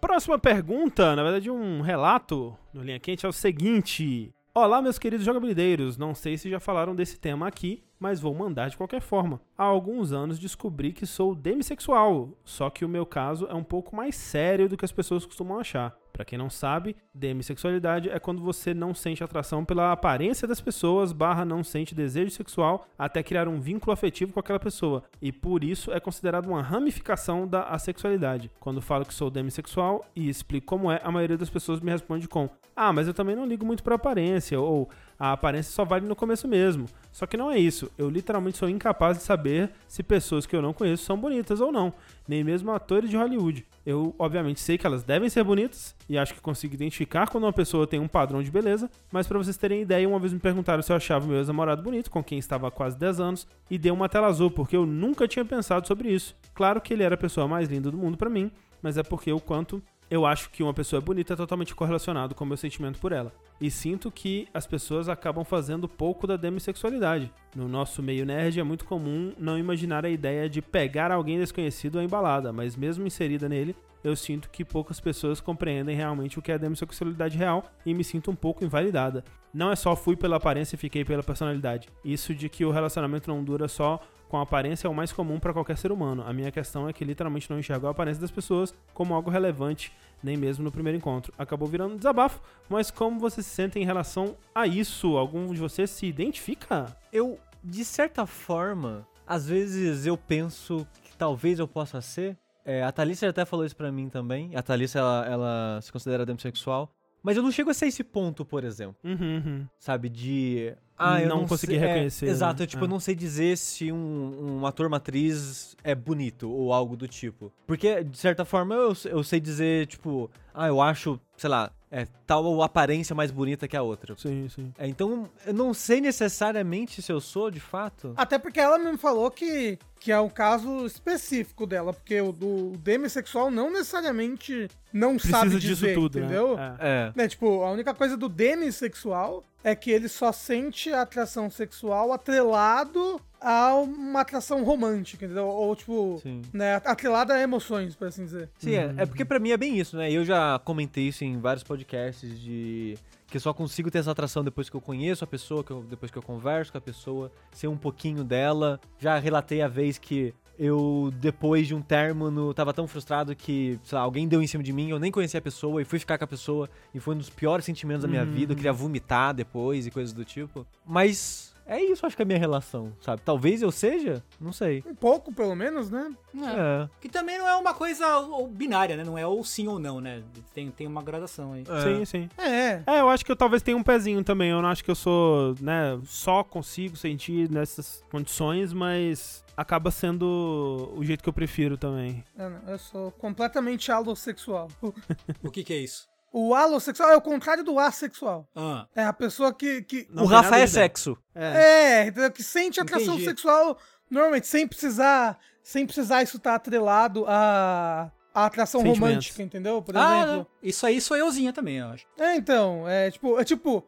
Próxima 0.00 0.38
pergunta, 0.38 1.14
na 1.14 1.22
verdade 1.22 1.50
um 1.50 1.82
relato 1.82 2.56
no 2.72 2.82
Linha 2.82 2.98
Quente 2.98 3.26
é 3.26 3.28
o 3.28 3.32
seguinte. 3.32 4.32
Olá, 4.54 4.80
meus 4.80 4.98
queridos 4.98 5.26
jogabilideiros. 5.26 5.98
Não 5.98 6.14
sei 6.14 6.38
se 6.38 6.48
já 6.48 6.58
falaram 6.58 6.96
desse 6.96 7.20
tema 7.20 7.46
aqui, 7.46 7.84
mas 8.02 8.18
vou 8.18 8.34
mandar 8.34 8.68
de 8.68 8.76
qualquer 8.76 9.00
forma. 9.00 9.40
Há 9.56 9.62
alguns 9.62 10.12
anos 10.12 10.36
descobri 10.36 10.92
que 10.92 11.06
sou 11.06 11.36
demissexual, 11.36 12.30
só 12.44 12.68
que 12.68 12.84
o 12.84 12.88
meu 12.88 13.06
caso 13.06 13.46
é 13.48 13.54
um 13.54 13.62
pouco 13.62 13.94
mais 13.94 14.16
sério 14.16 14.68
do 14.68 14.76
que 14.76 14.84
as 14.84 14.90
pessoas 14.90 15.24
costumam 15.24 15.60
achar. 15.60 15.96
Pra 16.12 16.26
quem 16.26 16.38
não 16.38 16.50
sabe, 16.50 16.94
demissexualidade 17.14 18.10
é 18.10 18.18
quando 18.18 18.42
você 18.42 18.74
não 18.74 18.92
sente 18.92 19.24
atração 19.24 19.64
pela 19.64 19.92
aparência 19.92 20.46
das 20.46 20.60
pessoas, 20.60 21.10
barra 21.12 21.44
não 21.44 21.64
sente 21.64 21.94
desejo 21.94 22.30
sexual 22.30 22.86
até 22.98 23.22
criar 23.22 23.48
um 23.48 23.58
vínculo 23.58 23.92
afetivo 23.92 24.32
com 24.32 24.40
aquela 24.40 24.60
pessoa. 24.60 25.04
E 25.22 25.32
por 25.32 25.64
isso 25.64 25.90
é 25.90 25.98
considerado 25.98 26.46
uma 26.46 26.60
ramificação 26.60 27.46
da 27.46 27.62
assexualidade. 27.62 28.50
Quando 28.60 28.82
falo 28.82 29.06
que 29.06 29.14
sou 29.14 29.30
demissexual 29.30 30.04
e 30.14 30.28
explico 30.28 30.66
como 30.66 30.90
é, 30.90 31.00
a 31.02 31.10
maioria 31.10 31.38
das 31.38 31.48
pessoas 31.48 31.80
me 31.80 31.90
responde 31.90 32.28
com: 32.28 32.50
Ah, 32.76 32.92
mas 32.92 33.06
eu 33.06 33.14
também 33.14 33.34
não 33.34 33.46
ligo 33.46 33.64
muito 33.64 33.82
pra 33.82 33.94
aparência, 33.94 34.60
ou 34.60 34.90
a 35.22 35.30
aparência 35.30 35.70
só 35.70 35.84
vale 35.84 36.04
no 36.04 36.16
começo 36.16 36.48
mesmo. 36.48 36.86
Só 37.12 37.26
que 37.26 37.36
não 37.36 37.48
é 37.48 37.56
isso. 37.56 37.88
Eu 37.96 38.10
literalmente 38.10 38.58
sou 38.58 38.68
incapaz 38.68 39.18
de 39.18 39.22
saber 39.22 39.70
se 39.86 40.02
pessoas 40.02 40.46
que 40.46 40.56
eu 40.56 40.60
não 40.60 40.72
conheço 40.72 41.04
são 41.04 41.16
bonitas 41.16 41.60
ou 41.60 41.70
não, 41.70 41.94
nem 42.26 42.42
mesmo 42.42 42.72
atores 42.72 43.08
de 43.08 43.16
Hollywood. 43.16 43.64
Eu, 43.86 44.16
obviamente, 44.18 44.58
sei 44.58 44.76
que 44.76 44.84
elas 44.84 45.04
devem 45.04 45.28
ser 45.28 45.44
bonitas 45.44 45.94
e 46.08 46.18
acho 46.18 46.34
que 46.34 46.40
consigo 46.40 46.74
identificar 46.74 47.28
quando 47.28 47.44
uma 47.44 47.52
pessoa 47.52 47.86
tem 47.86 48.00
um 48.00 48.08
padrão 48.08 48.42
de 48.42 48.50
beleza, 48.50 48.90
mas 49.12 49.28
pra 49.28 49.38
vocês 49.38 49.56
terem 49.56 49.82
ideia, 49.82 50.08
uma 50.08 50.18
vez 50.18 50.32
me 50.32 50.40
perguntaram 50.40 50.82
se 50.82 50.90
eu 50.90 50.96
achava 50.96 51.24
meu 51.24 51.36
ex-namorado 51.36 51.84
bonito, 51.84 52.10
com 52.10 52.24
quem 52.24 52.40
estava 52.40 52.66
há 52.66 52.70
quase 52.72 52.98
10 52.98 53.20
anos, 53.20 53.46
e 53.70 53.78
deu 53.78 53.94
uma 53.94 54.08
tela 54.08 54.26
azul, 54.26 54.50
porque 54.50 54.76
eu 54.76 54.84
nunca 54.84 55.28
tinha 55.28 55.44
pensado 55.44 55.86
sobre 55.86 56.12
isso. 56.12 56.34
Claro 56.52 56.80
que 56.80 56.92
ele 56.92 57.04
era 57.04 57.14
a 57.14 57.18
pessoa 57.18 57.46
mais 57.46 57.68
linda 57.68 57.92
do 57.92 57.96
mundo 57.96 58.16
pra 58.18 58.28
mim, 58.28 58.50
mas 58.82 58.98
é 58.98 59.04
porque 59.04 59.32
o 59.32 59.38
quanto 59.38 59.80
eu 60.12 60.26
acho 60.26 60.50
que 60.50 60.62
uma 60.62 60.74
pessoa 60.74 61.00
é 61.00 61.02
bonita 61.02 61.32
é 61.32 61.36
totalmente 61.36 61.74
correlacionado 61.74 62.34
com 62.34 62.44
o 62.44 62.46
meu 62.46 62.58
sentimento 62.58 62.98
por 62.98 63.12
ela. 63.12 63.32
E 63.58 63.70
sinto 63.70 64.10
que 64.10 64.46
as 64.52 64.66
pessoas 64.66 65.08
acabam 65.08 65.42
fazendo 65.42 65.88
pouco 65.88 66.26
da 66.26 66.36
demissexualidade. 66.36 67.32
No 67.56 67.66
nosso 67.66 68.02
meio 68.02 68.26
nerd 68.26 68.60
é 68.60 68.62
muito 68.62 68.84
comum 68.84 69.32
não 69.38 69.58
imaginar 69.58 70.04
a 70.04 70.10
ideia 70.10 70.50
de 70.50 70.60
pegar 70.60 71.10
alguém 71.10 71.38
desconhecido 71.38 71.98
à 71.98 72.04
embalada, 72.04 72.52
mas 72.52 72.76
mesmo 72.76 73.06
inserida 73.06 73.48
nele, 73.48 73.74
eu 74.04 74.14
sinto 74.14 74.50
que 74.50 74.66
poucas 74.66 75.00
pessoas 75.00 75.40
compreendem 75.40 75.96
realmente 75.96 76.38
o 76.38 76.42
que 76.42 76.52
é 76.52 76.56
a 76.56 76.58
demissexualidade 76.58 77.38
real 77.38 77.64
e 77.86 77.94
me 77.94 78.04
sinto 78.04 78.30
um 78.30 78.36
pouco 78.36 78.62
invalidada. 78.62 79.24
Não 79.54 79.72
é 79.72 79.76
só 79.76 79.96
fui 79.96 80.14
pela 80.14 80.36
aparência 80.36 80.74
e 80.76 80.78
fiquei 80.78 81.06
pela 81.06 81.22
personalidade. 81.22 81.88
Isso 82.04 82.34
de 82.34 82.50
que 82.50 82.66
o 82.66 82.70
relacionamento 82.70 83.30
não 83.30 83.42
dura 83.42 83.66
só 83.66 83.98
com 84.32 84.38
a 84.38 84.42
aparência 84.42 84.86
é 84.86 84.90
o 84.90 84.94
mais 84.94 85.12
comum 85.12 85.38
para 85.38 85.52
qualquer 85.52 85.76
ser 85.76 85.92
humano. 85.92 86.24
A 86.26 86.32
minha 86.32 86.50
questão 86.50 86.88
é 86.88 86.92
que 86.94 87.04
literalmente 87.04 87.50
não 87.50 87.58
enxergo 87.58 87.86
a 87.86 87.90
aparência 87.90 88.18
das 88.18 88.30
pessoas 88.30 88.74
como 88.94 89.12
algo 89.12 89.28
relevante, 89.28 89.92
nem 90.22 90.38
mesmo 90.38 90.64
no 90.64 90.72
primeiro 90.72 90.96
encontro. 90.96 91.34
Acabou 91.36 91.68
virando 91.68 91.98
desabafo, 91.98 92.40
mas 92.66 92.90
como 92.90 93.20
você 93.20 93.42
se 93.42 93.50
sente 93.50 93.78
em 93.78 93.84
relação 93.84 94.34
a 94.54 94.66
isso? 94.66 95.18
Algum 95.18 95.52
de 95.52 95.60
vocês 95.60 95.90
se 95.90 96.06
identifica? 96.06 96.96
Eu, 97.12 97.38
de 97.62 97.84
certa 97.84 98.24
forma, 98.24 99.06
às 99.26 99.46
vezes 99.46 100.06
eu 100.06 100.16
penso 100.16 100.86
que 101.04 101.14
talvez 101.14 101.58
eu 101.58 101.68
possa 101.68 102.00
ser. 102.00 102.34
É, 102.64 102.82
a 102.82 102.90
Thalissa 102.90 103.28
até 103.28 103.44
falou 103.44 103.66
isso 103.66 103.76
pra 103.76 103.92
mim 103.92 104.08
também. 104.08 104.56
A 104.56 104.62
Thalissa, 104.62 104.98
ela, 104.98 105.26
ela 105.26 105.80
se 105.82 105.92
considera 105.92 106.24
demissexual. 106.24 106.90
Mas 107.22 107.36
eu 107.36 107.42
não 107.42 107.50
chego 107.52 107.70
a 107.70 107.74
ser 107.74 107.86
esse 107.86 108.02
ponto, 108.02 108.44
por 108.44 108.64
exemplo. 108.64 108.96
Uhum, 109.04 109.36
uhum. 109.36 109.66
Sabe, 109.78 110.08
de. 110.08 110.74
Ah, 110.98 111.20
eu 111.20 111.28
Não 111.28 111.40
não, 111.40 111.46
conseguir 111.48 111.78
sei- 111.78 111.82
é, 111.84 111.86
reconhecer, 111.94 112.26
né? 112.26 112.32
exato, 112.32 112.62
eu, 112.62 112.66
tipo, 112.66 112.82
É. 112.82 112.84
eu 112.84 112.88
não 112.88 113.00
sei 113.00 113.14
dizer 113.14 113.56
se 113.58 113.90
um, 113.90 114.58
um 114.60 114.66
ator, 114.66 114.86
uma 114.86 114.98
atriz 114.98 115.76
é 115.82 115.94
bonito 115.94 116.48
ou 116.50 116.72
algo 116.72 116.96
do 116.96 117.08
tipo. 117.08 117.52
Porque, 117.66 118.04
de 118.04 118.16
certa 118.18 118.44
forma, 118.44 118.74
eu, 118.74 118.92
eu 119.06 119.22
sei 119.24 119.40
dizer, 119.40 119.86
tipo, 119.86 120.30
ah, 120.54 120.68
eu 120.68 120.80
acho, 120.80 121.18
sei 121.36 121.50
lá, 121.50 121.72
é 121.92 122.06
tal 122.26 122.62
aparência 122.62 123.14
mais 123.14 123.30
bonita 123.30 123.68
que 123.68 123.76
a 123.76 123.82
outra. 123.82 124.16
Sim, 124.16 124.48
sim. 124.48 124.72
É, 124.78 124.88
então, 124.88 125.28
eu 125.46 125.52
não 125.52 125.74
sei 125.74 126.00
necessariamente 126.00 127.02
se 127.02 127.12
eu 127.12 127.20
sou, 127.20 127.50
de 127.50 127.60
fato. 127.60 128.14
Até 128.16 128.38
porque 128.38 128.58
ela 128.58 128.78
mesmo 128.78 128.96
falou 128.96 129.30
que, 129.30 129.78
que 130.00 130.10
é 130.10 130.18
um 130.18 130.30
caso 130.30 130.86
específico 130.86 131.66
dela, 131.66 131.92
porque 131.92 132.18
o 132.18 132.32
do 132.32 132.78
demissexual 132.78 133.50
não 133.50 133.70
necessariamente 133.70 134.68
não 134.90 135.18
sabe 135.18 135.50
Precisa 135.50 135.60
dizer, 135.60 135.86
disso 135.88 136.00
tudo, 136.00 136.18
entendeu? 136.18 136.56
né? 136.56 136.76
É. 136.80 137.12
É. 137.18 137.24
É, 137.24 137.28
tipo, 137.28 137.62
a 137.62 137.70
única 137.70 137.92
coisa 137.92 138.16
do 138.16 138.28
demissexual 138.28 139.44
é 139.62 139.74
que 139.74 139.90
ele 139.90 140.08
só 140.08 140.32
sente 140.32 140.90
a 140.94 141.02
atração 141.02 141.50
sexual 141.50 142.10
atrelado 142.10 143.20
a 143.42 143.74
uma 143.76 144.20
atração 144.20 144.62
romântica, 144.64 145.24
entendeu? 145.24 145.46
Ou, 145.46 145.74
tipo, 145.76 146.18
Sim. 146.22 146.42
né, 146.52 146.76
atrelada 146.76 147.34
a 147.34 147.40
emoções, 147.40 147.94
por 147.96 148.08
assim 148.08 148.24
dizer. 148.24 148.48
Sim, 148.58 148.74
é, 148.74 148.94
é 148.98 149.06
porque 149.06 149.24
pra 149.24 149.38
mim 149.38 149.50
é 149.50 149.56
bem 149.56 149.78
isso, 149.78 149.96
né? 149.96 150.10
Eu 150.10 150.24
já 150.24 150.58
comentei 150.64 151.08
isso 151.08 151.24
em 151.24 151.38
vários 151.40 151.62
podcasts 151.64 152.40
de 152.40 152.96
que 153.26 153.36
eu 153.38 153.40
só 153.40 153.52
consigo 153.54 153.90
ter 153.90 153.98
essa 153.98 154.10
atração 154.10 154.44
depois 154.44 154.68
que 154.68 154.76
eu 154.76 154.80
conheço 154.80 155.24
a 155.24 155.26
pessoa, 155.26 155.64
que 155.64 155.70
eu- 155.70 155.82
depois 155.82 156.10
que 156.12 156.18
eu 156.18 156.22
converso 156.22 156.70
com 156.70 156.76
a 156.78 156.80
pessoa, 156.82 157.32
ser 157.50 157.66
um 157.66 157.78
pouquinho 157.78 158.22
dela. 158.22 158.78
Já 158.98 159.18
relatei 159.18 159.62
a 159.62 159.68
vez 159.68 159.96
que 159.96 160.34
eu, 160.58 161.10
depois 161.18 161.66
de 161.66 161.74
um 161.74 161.80
término, 161.80 162.52
tava 162.52 162.74
tão 162.74 162.86
frustrado 162.86 163.34
que, 163.34 163.80
sei 163.82 163.96
lá, 163.96 164.04
alguém 164.04 164.28
deu 164.28 164.42
em 164.42 164.46
cima 164.46 164.62
de 164.62 164.70
mim, 164.70 164.90
eu 164.90 164.98
nem 164.98 165.10
conhecia 165.10 165.38
a 165.38 165.42
pessoa 165.42 165.80
e 165.80 165.84
fui 165.84 165.98
ficar 165.98 166.18
com 166.18 166.24
a 166.24 166.26
pessoa 166.26 166.68
e 166.94 167.00
foi 167.00 167.14
um 167.14 167.18
dos 167.18 167.30
piores 167.30 167.64
sentimentos 167.64 168.02
da 168.02 168.08
minha 168.08 168.24
vida, 168.24 168.52
eu 168.52 168.56
queria 168.56 168.72
vomitar 168.72 169.32
depois 169.32 169.86
e 169.86 169.90
coisas 169.90 170.12
do 170.12 170.26
tipo. 170.26 170.66
Mas 170.86 171.51
é 171.66 171.82
isso, 171.82 172.04
acho 172.06 172.14
que 172.16 172.22
é 172.22 172.24
a 172.24 172.26
minha 172.26 172.38
relação, 172.38 172.92
sabe? 173.00 173.22
Talvez 173.24 173.62
eu 173.62 173.70
seja, 173.70 174.22
não 174.40 174.52
sei. 174.52 174.82
Um 174.86 174.94
pouco, 174.94 175.32
pelo 175.32 175.54
menos, 175.54 175.90
né? 175.90 176.12
É. 176.36 176.84
É. 176.84 176.88
Que 177.00 177.08
também 177.08 177.38
não 177.38 177.48
é 177.48 177.54
uma 177.56 177.74
coisa 177.74 178.04
binária, 178.50 178.96
né? 178.96 179.04
Não 179.04 179.16
é 179.18 179.26
ou 179.26 179.42
sim 179.44 179.68
ou 179.68 179.78
não, 179.78 180.00
né? 180.00 180.22
Tem, 180.54 180.70
tem 180.70 180.86
uma 180.86 181.02
gradação 181.02 181.52
aí. 181.52 181.64
Sim, 181.82 182.04
sim. 182.04 182.28
É. 182.38 182.82
É, 182.86 183.00
eu 183.00 183.08
acho 183.08 183.24
que 183.24 183.30
eu 183.32 183.36
talvez 183.36 183.62
tenha 183.62 183.76
um 183.76 183.82
pezinho 183.82 184.22
também. 184.24 184.50
Eu 184.50 184.60
não 184.62 184.68
acho 184.68 184.82
que 184.84 184.90
eu 184.90 184.94
sou, 184.94 185.54
né, 185.60 185.98
só 186.04 186.42
consigo 186.42 186.96
sentir 186.96 187.50
nessas 187.50 188.02
condições, 188.10 188.72
mas 188.72 189.44
acaba 189.56 189.90
sendo 189.90 190.92
o 190.96 191.04
jeito 191.04 191.22
que 191.22 191.28
eu 191.28 191.32
prefiro 191.32 191.76
também. 191.76 192.24
Eu, 192.38 192.50
não, 192.50 192.60
eu 192.68 192.78
sou 192.78 193.10
completamente 193.12 193.90
alossexual. 193.92 194.68
O- 194.80 194.92
O 195.44 195.50
que 195.50 195.62
que 195.64 195.72
é 195.72 195.78
isso? 195.78 196.08
O 196.32 196.54
alossexual 196.54 197.10
é 197.10 197.16
o 197.16 197.20
contrário 197.20 197.62
do 197.62 197.78
assexual. 197.78 198.48
Ah, 198.56 198.86
É 198.96 199.04
a 199.04 199.12
pessoa 199.12 199.52
que. 199.52 199.82
que 199.82 200.06
Não 200.10 200.24
o 200.24 200.26
Rafa 200.26 200.56
é 200.56 200.66
sexo. 200.66 201.16
é, 201.34 202.06
entendeu? 202.06 202.30
que 202.30 202.42
sente 202.42 202.80
atração 202.80 203.14
Entendi. 203.14 203.24
sexual 203.28 203.76
normalmente, 204.10 204.46
sem 204.46 204.66
precisar. 204.66 205.38
Sem 205.62 205.84
precisar 205.86 206.22
isso 206.22 206.38
estar 206.38 206.54
atrelado 206.54 207.24
a. 207.28 208.10
A 208.34 208.46
atração 208.46 208.80
romântica, 208.82 209.42
entendeu? 209.42 209.82
Por 209.82 209.94
ah 209.94 210.16
exemplo. 210.22 210.36
não. 210.38 210.46
isso 210.62 210.86
aí 210.86 211.02
sou 211.02 211.14
euzinha 211.18 211.52
também, 211.52 211.76
eu 211.76 211.88
acho. 211.88 212.06
É, 212.18 212.34
então, 212.34 212.88
é 212.88 213.10
tipo, 213.10 213.38
é 213.38 213.44
tipo, 213.44 213.86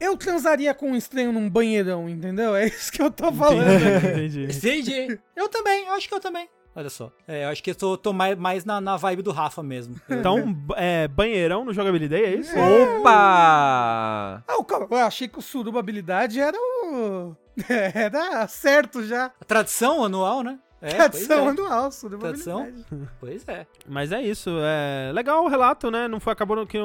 eu 0.00 0.16
transaria 0.16 0.74
com 0.74 0.90
um 0.90 0.96
estranho 0.96 1.32
num 1.32 1.48
banheirão, 1.48 2.08
entendeu? 2.08 2.56
É 2.56 2.66
isso 2.66 2.90
que 2.90 3.00
eu 3.00 3.08
tô 3.08 3.30
falando. 3.32 3.62
Entendi. 4.04 4.46
Entendi. 4.46 5.20
eu 5.36 5.48
também, 5.48 5.86
eu 5.86 5.92
acho 5.92 6.08
que 6.08 6.14
eu 6.14 6.18
também. 6.18 6.48
Olha 6.76 6.90
só. 6.90 7.10
É, 7.28 7.44
eu 7.44 7.48
acho 7.50 7.62
que 7.62 7.70
eu 7.70 7.74
tô, 7.74 7.96
tô 7.96 8.12
mais, 8.12 8.36
mais 8.36 8.64
na, 8.64 8.80
na 8.80 8.96
vibe 8.96 9.22
do 9.22 9.30
Rafa 9.30 9.62
mesmo. 9.62 9.94
Eu- 10.08 10.18
Então, 10.18 10.56
é, 10.76 11.06
banheirão 11.06 11.64
no 11.64 11.72
jogabilidade, 11.72 12.24
é 12.24 12.34
isso? 12.34 12.52
Opa! 13.18 14.42
Ah, 14.46 14.56
o 14.58 14.64
cara- 14.64 14.86
eu 14.90 14.96
achei 14.98 15.28
que 15.28 15.38
o 15.38 15.42
suruba 15.42 15.78
habilidade 15.80 16.40
era 16.40 16.56
o. 16.58 17.36
Era 17.94 18.48
certo 18.48 19.04
já. 19.04 19.26
A 19.40 19.44
tradição 19.44 20.04
anual, 20.04 20.42
né? 20.42 20.58
É, 20.84 20.88
Tradição 20.96 21.46
é. 21.46 21.48
anual, 21.48 21.90
suruba 21.90 22.28
Tradição. 22.28 22.70
Pois 23.18 23.42
é. 23.48 23.66
Mas 23.88 24.12
é 24.12 24.20
isso, 24.20 24.50
é 24.60 25.10
legal 25.14 25.42
o 25.42 25.48
relato, 25.48 25.90
né? 25.90 26.06
Não 26.06 26.20
foi, 26.20 26.32
acabou 26.34 26.66
que 26.66 26.76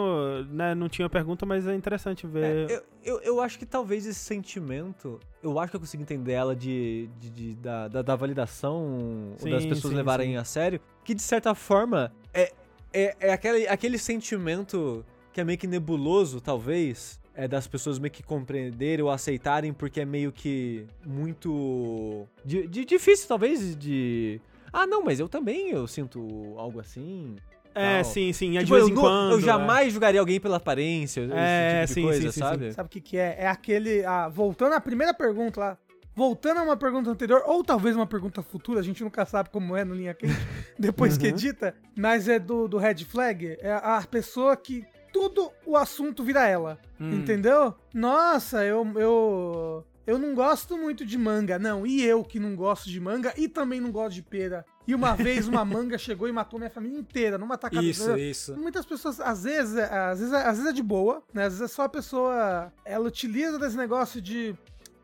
né, 0.49 0.73
não 0.73 0.87
tinha 0.87 1.09
pergunta, 1.09 1.45
mas 1.45 1.67
é 1.67 1.75
interessante 1.75 2.25
ver. 2.25 2.69
É, 2.69 2.75
eu, 2.75 2.83
eu, 3.03 3.21
eu 3.21 3.41
acho 3.41 3.59
que 3.59 3.65
talvez 3.65 4.05
esse 4.05 4.19
sentimento, 4.19 5.19
eu 5.43 5.59
acho 5.59 5.69
que 5.71 5.75
eu 5.75 5.81
consigo 5.81 6.01
entender 6.01 6.31
ela 6.31 6.55
de, 6.55 7.09
de- 7.19 7.29
de- 7.29 7.55
da, 7.55 7.89
da, 7.89 8.01
da 8.01 8.15
validação 8.15 9.33
Sim, 9.37 9.49
das 9.51 9.65
pessoas 9.65 9.91
sim, 9.91 9.97
levarem 9.97 10.29
sim. 10.31 10.37
a 10.37 10.43
sério, 10.45 10.79
que 11.03 11.13
de 11.13 11.21
certa 11.21 11.53
forma 11.53 12.11
é, 12.33 12.53
é, 12.93 13.15
é 13.19 13.33
aquele, 13.33 13.67
aquele 13.67 13.97
sentimento 13.97 15.05
que 15.33 15.41
é 15.41 15.43
meio 15.43 15.57
que 15.59 15.67
nebuloso, 15.67 16.39
talvez, 16.39 17.19
é 17.43 17.47
das 17.47 17.67
pessoas 17.67 17.97
meio 17.99 18.11
que 18.11 18.21
compreenderem 18.23 19.03
ou 19.03 19.09
aceitarem, 19.09 19.71
porque 19.73 20.01
é 20.01 20.05
meio 20.05 20.31
que 20.31 20.85
muito. 21.05 22.25
de, 22.43 22.67
de- 22.67 22.85
difícil, 22.85 23.27
talvez, 23.27 23.75
de. 23.75 24.41
Ah, 24.71 24.85
não, 24.85 25.03
mas 25.03 25.19
eu 25.19 25.27
também 25.29 25.71
eu 25.71 25.87
sinto 25.87 26.53
algo 26.57 26.79
assim. 26.79 27.35
É, 27.73 28.01
tal. 28.01 28.11
sim, 28.11 28.33
sim, 28.33 28.57
é 28.57 28.59
de 28.59 28.65
Tipo, 28.65 28.75
vez 28.75 28.87
eu, 28.87 28.93
em 28.93 28.95
quando. 28.95 29.31
eu 29.33 29.41
jamais 29.41 29.93
julgaria 29.93 30.19
alguém 30.19 30.39
pela 30.39 30.57
aparência, 30.57 31.21
É, 31.31 31.81
tipo 31.81 31.87
de 31.87 31.93
sim, 31.93 32.01
coisa, 32.03 32.21
sim, 32.23 32.31
sim, 32.31 32.39
sabe? 32.39 32.71
Sabe 32.73 32.87
o 32.87 32.89
que, 32.89 32.99
que 33.01 33.17
é? 33.17 33.35
É 33.39 33.47
aquele. 33.47 34.03
ah, 34.05 34.27
voltando 34.27 34.73
à 34.73 34.81
primeira 34.81 35.13
pergunta 35.13 35.59
lá. 35.59 35.77
Voltando 36.15 36.57
a 36.59 36.63
uma 36.63 36.75
pergunta 36.75 37.09
anterior, 37.09 37.41
ou 37.45 37.63
talvez 37.63 37.95
uma 37.95 38.05
pergunta 38.07 38.41
futura, 38.43 38.81
a 38.81 38.83
gente 38.83 39.01
nunca 39.03 39.25
sabe 39.25 39.49
como 39.49 39.77
é 39.77 39.85
no 39.85 39.95
linha 39.95 40.13
quente, 40.13 40.33
depois 40.77 41.17
que 41.17 41.27
edita, 41.27 41.73
mas 41.95 42.27
é 42.27 42.37
do, 42.37 42.67
do 42.67 42.77
red 42.77 43.05
flag, 43.05 43.55
é 43.61 43.71
a 43.71 44.03
pessoa 44.09 44.57
que 44.57 44.83
tudo 45.11 45.51
o 45.65 45.75
assunto 45.77 46.23
vira 46.23 46.47
ela. 46.47 46.79
Hum. 46.99 47.11
Entendeu? 47.15 47.75
Nossa, 47.93 48.63
eu, 48.65 48.85
eu. 48.95 49.85
Eu 50.07 50.17
não 50.17 50.33
gosto 50.33 50.75
muito 50.75 51.05
de 51.05 51.17
manga, 51.19 51.59
não. 51.59 51.85
E 51.85 52.03
eu 52.03 52.23
que 52.23 52.39
não 52.39 52.55
gosto 52.55 52.89
de 52.89 52.99
manga 52.99 53.31
e 53.37 53.47
também 53.47 53.79
não 53.79 53.91
gosto 53.91 54.15
de 54.15 54.23
pera. 54.23 54.65
E 54.87 54.95
uma 54.95 55.13
vez 55.15 55.47
uma 55.47 55.63
manga 55.65 55.99
chegou 55.99 56.27
e 56.27 56.31
matou 56.31 56.57
minha 56.57 56.71
família 56.71 56.97
inteira 56.97 57.37
numa 57.37 57.57
tacada. 57.59 57.85
Isso, 57.85 58.17
isso. 58.17 58.57
Muitas 58.57 58.87
pessoas, 58.87 59.19
às 59.19 59.43
vezes, 59.43 59.77
às 59.77 60.19
vezes, 60.19 60.33
é- 60.33 60.47
às 60.47 60.57
vezes 60.57 60.65
é 60.71 60.73
de 60.73 60.81
boa, 60.81 61.21
né? 61.31 61.43
Às 61.45 61.59
vezes 61.59 61.71
é 61.71 61.75
só 61.75 61.83
a 61.83 61.89
pessoa. 61.89 62.73
Ela 62.83 63.05
utiliza 63.07 63.59
desse 63.59 63.77
negócio 63.77 64.19
de. 64.19 64.55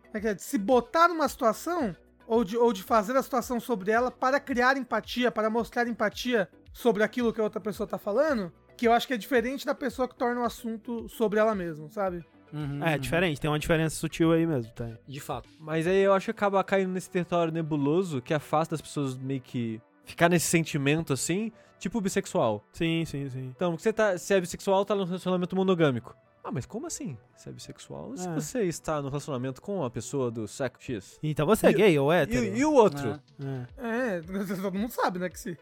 como 0.07 0.17
é 0.17 0.19
que 0.21 0.27
é? 0.29 0.33
De 0.33 0.41
se 0.41 0.57
botar 0.57 1.07
numa 1.07 1.29
situação 1.29 1.95
ou 2.25 2.43
de, 2.43 2.57
ou 2.57 2.73
de 2.73 2.81
fazer 2.81 3.15
a 3.15 3.21
situação 3.21 3.59
sobre 3.59 3.91
ela 3.91 4.09
para 4.09 4.39
criar 4.39 4.75
empatia, 4.75 5.29
para 5.29 5.51
mostrar 5.51 5.87
empatia 5.87 6.49
sobre 6.73 7.03
aquilo 7.03 7.31
que 7.31 7.39
a 7.39 7.43
outra 7.43 7.61
pessoa 7.61 7.85
tá 7.85 7.99
falando. 7.99 8.51
Que 8.77 8.87
eu 8.87 8.93
acho 8.93 9.07
que 9.07 9.13
é 9.13 9.17
diferente 9.17 9.65
da 9.65 9.73
pessoa 9.75 10.07
que 10.07 10.15
torna 10.15 10.41
o 10.41 10.43
assunto 10.43 11.07
sobre 11.09 11.39
ela 11.39 11.55
mesma, 11.55 11.89
sabe? 11.89 12.23
Uhum, 12.53 12.83
É, 12.83 12.93
uhum. 12.93 12.99
diferente, 12.99 13.39
tem 13.41 13.49
uma 13.49 13.59
diferença 13.59 13.95
sutil 13.95 14.31
aí 14.31 14.45
mesmo, 14.45 14.71
tá? 14.73 14.89
De 15.07 15.19
fato. 15.19 15.49
Mas 15.59 15.87
aí 15.87 15.97
eu 15.97 16.13
acho 16.13 16.25
que 16.25 16.31
acaba 16.31 16.63
caindo 16.63 16.91
nesse 16.91 17.09
território 17.09 17.51
nebuloso 17.51 18.21
que 18.21 18.33
afasta 18.33 18.75
as 18.75 18.81
pessoas 18.81 19.17
meio 19.17 19.41
que 19.41 19.81
ficar 20.05 20.29
nesse 20.29 20.45
sentimento 20.45 21.11
assim, 21.11 21.51
tipo 21.79 21.99
bissexual. 21.99 22.63
Sim, 22.71 23.03
sim, 23.05 23.27
sim. 23.29 23.51
Então, 23.55 23.77
você 23.77 23.91
tá, 23.91 24.17
se 24.17 24.33
é 24.33 24.39
bissexual, 24.39 24.85
tá 24.85 24.95
num 24.95 25.03
relacionamento 25.05 25.55
monogâmico. 25.55 26.15
Ah, 26.43 26.51
mas 26.51 26.65
como 26.67 26.85
assim? 26.85 27.17
Você 27.35 27.49
é 27.49 27.51
bissexual? 27.51 28.15
Se 28.15 28.27
É. 28.27 28.33
você 28.35 28.63
está 28.65 29.01
no 29.01 29.09
relacionamento 29.09 29.59
com 29.59 29.83
a 29.83 29.89
pessoa 29.89 30.29
do 30.29 30.47
sexo 30.47 30.83
X. 30.83 31.19
Então 31.23 31.45
você 31.47 31.65
é 31.67 31.69
E- 31.71 31.73
gay 31.73 31.97
ou 31.99 32.13
E, 32.13 32.17
hétero? 32.21 32.55
e 32.55 32.63
o 32.63 32.71
outro? 32.71 33.19
É. 33.39 33.65
É. 33.81 34.17
É, 34.17 34.21
todo 34.61 34.77
mundo 34.77 34.91
sabe, 34.91 35.17
né? 35.17 35.27
Que 35.27 35.39
se, 35.39 35.57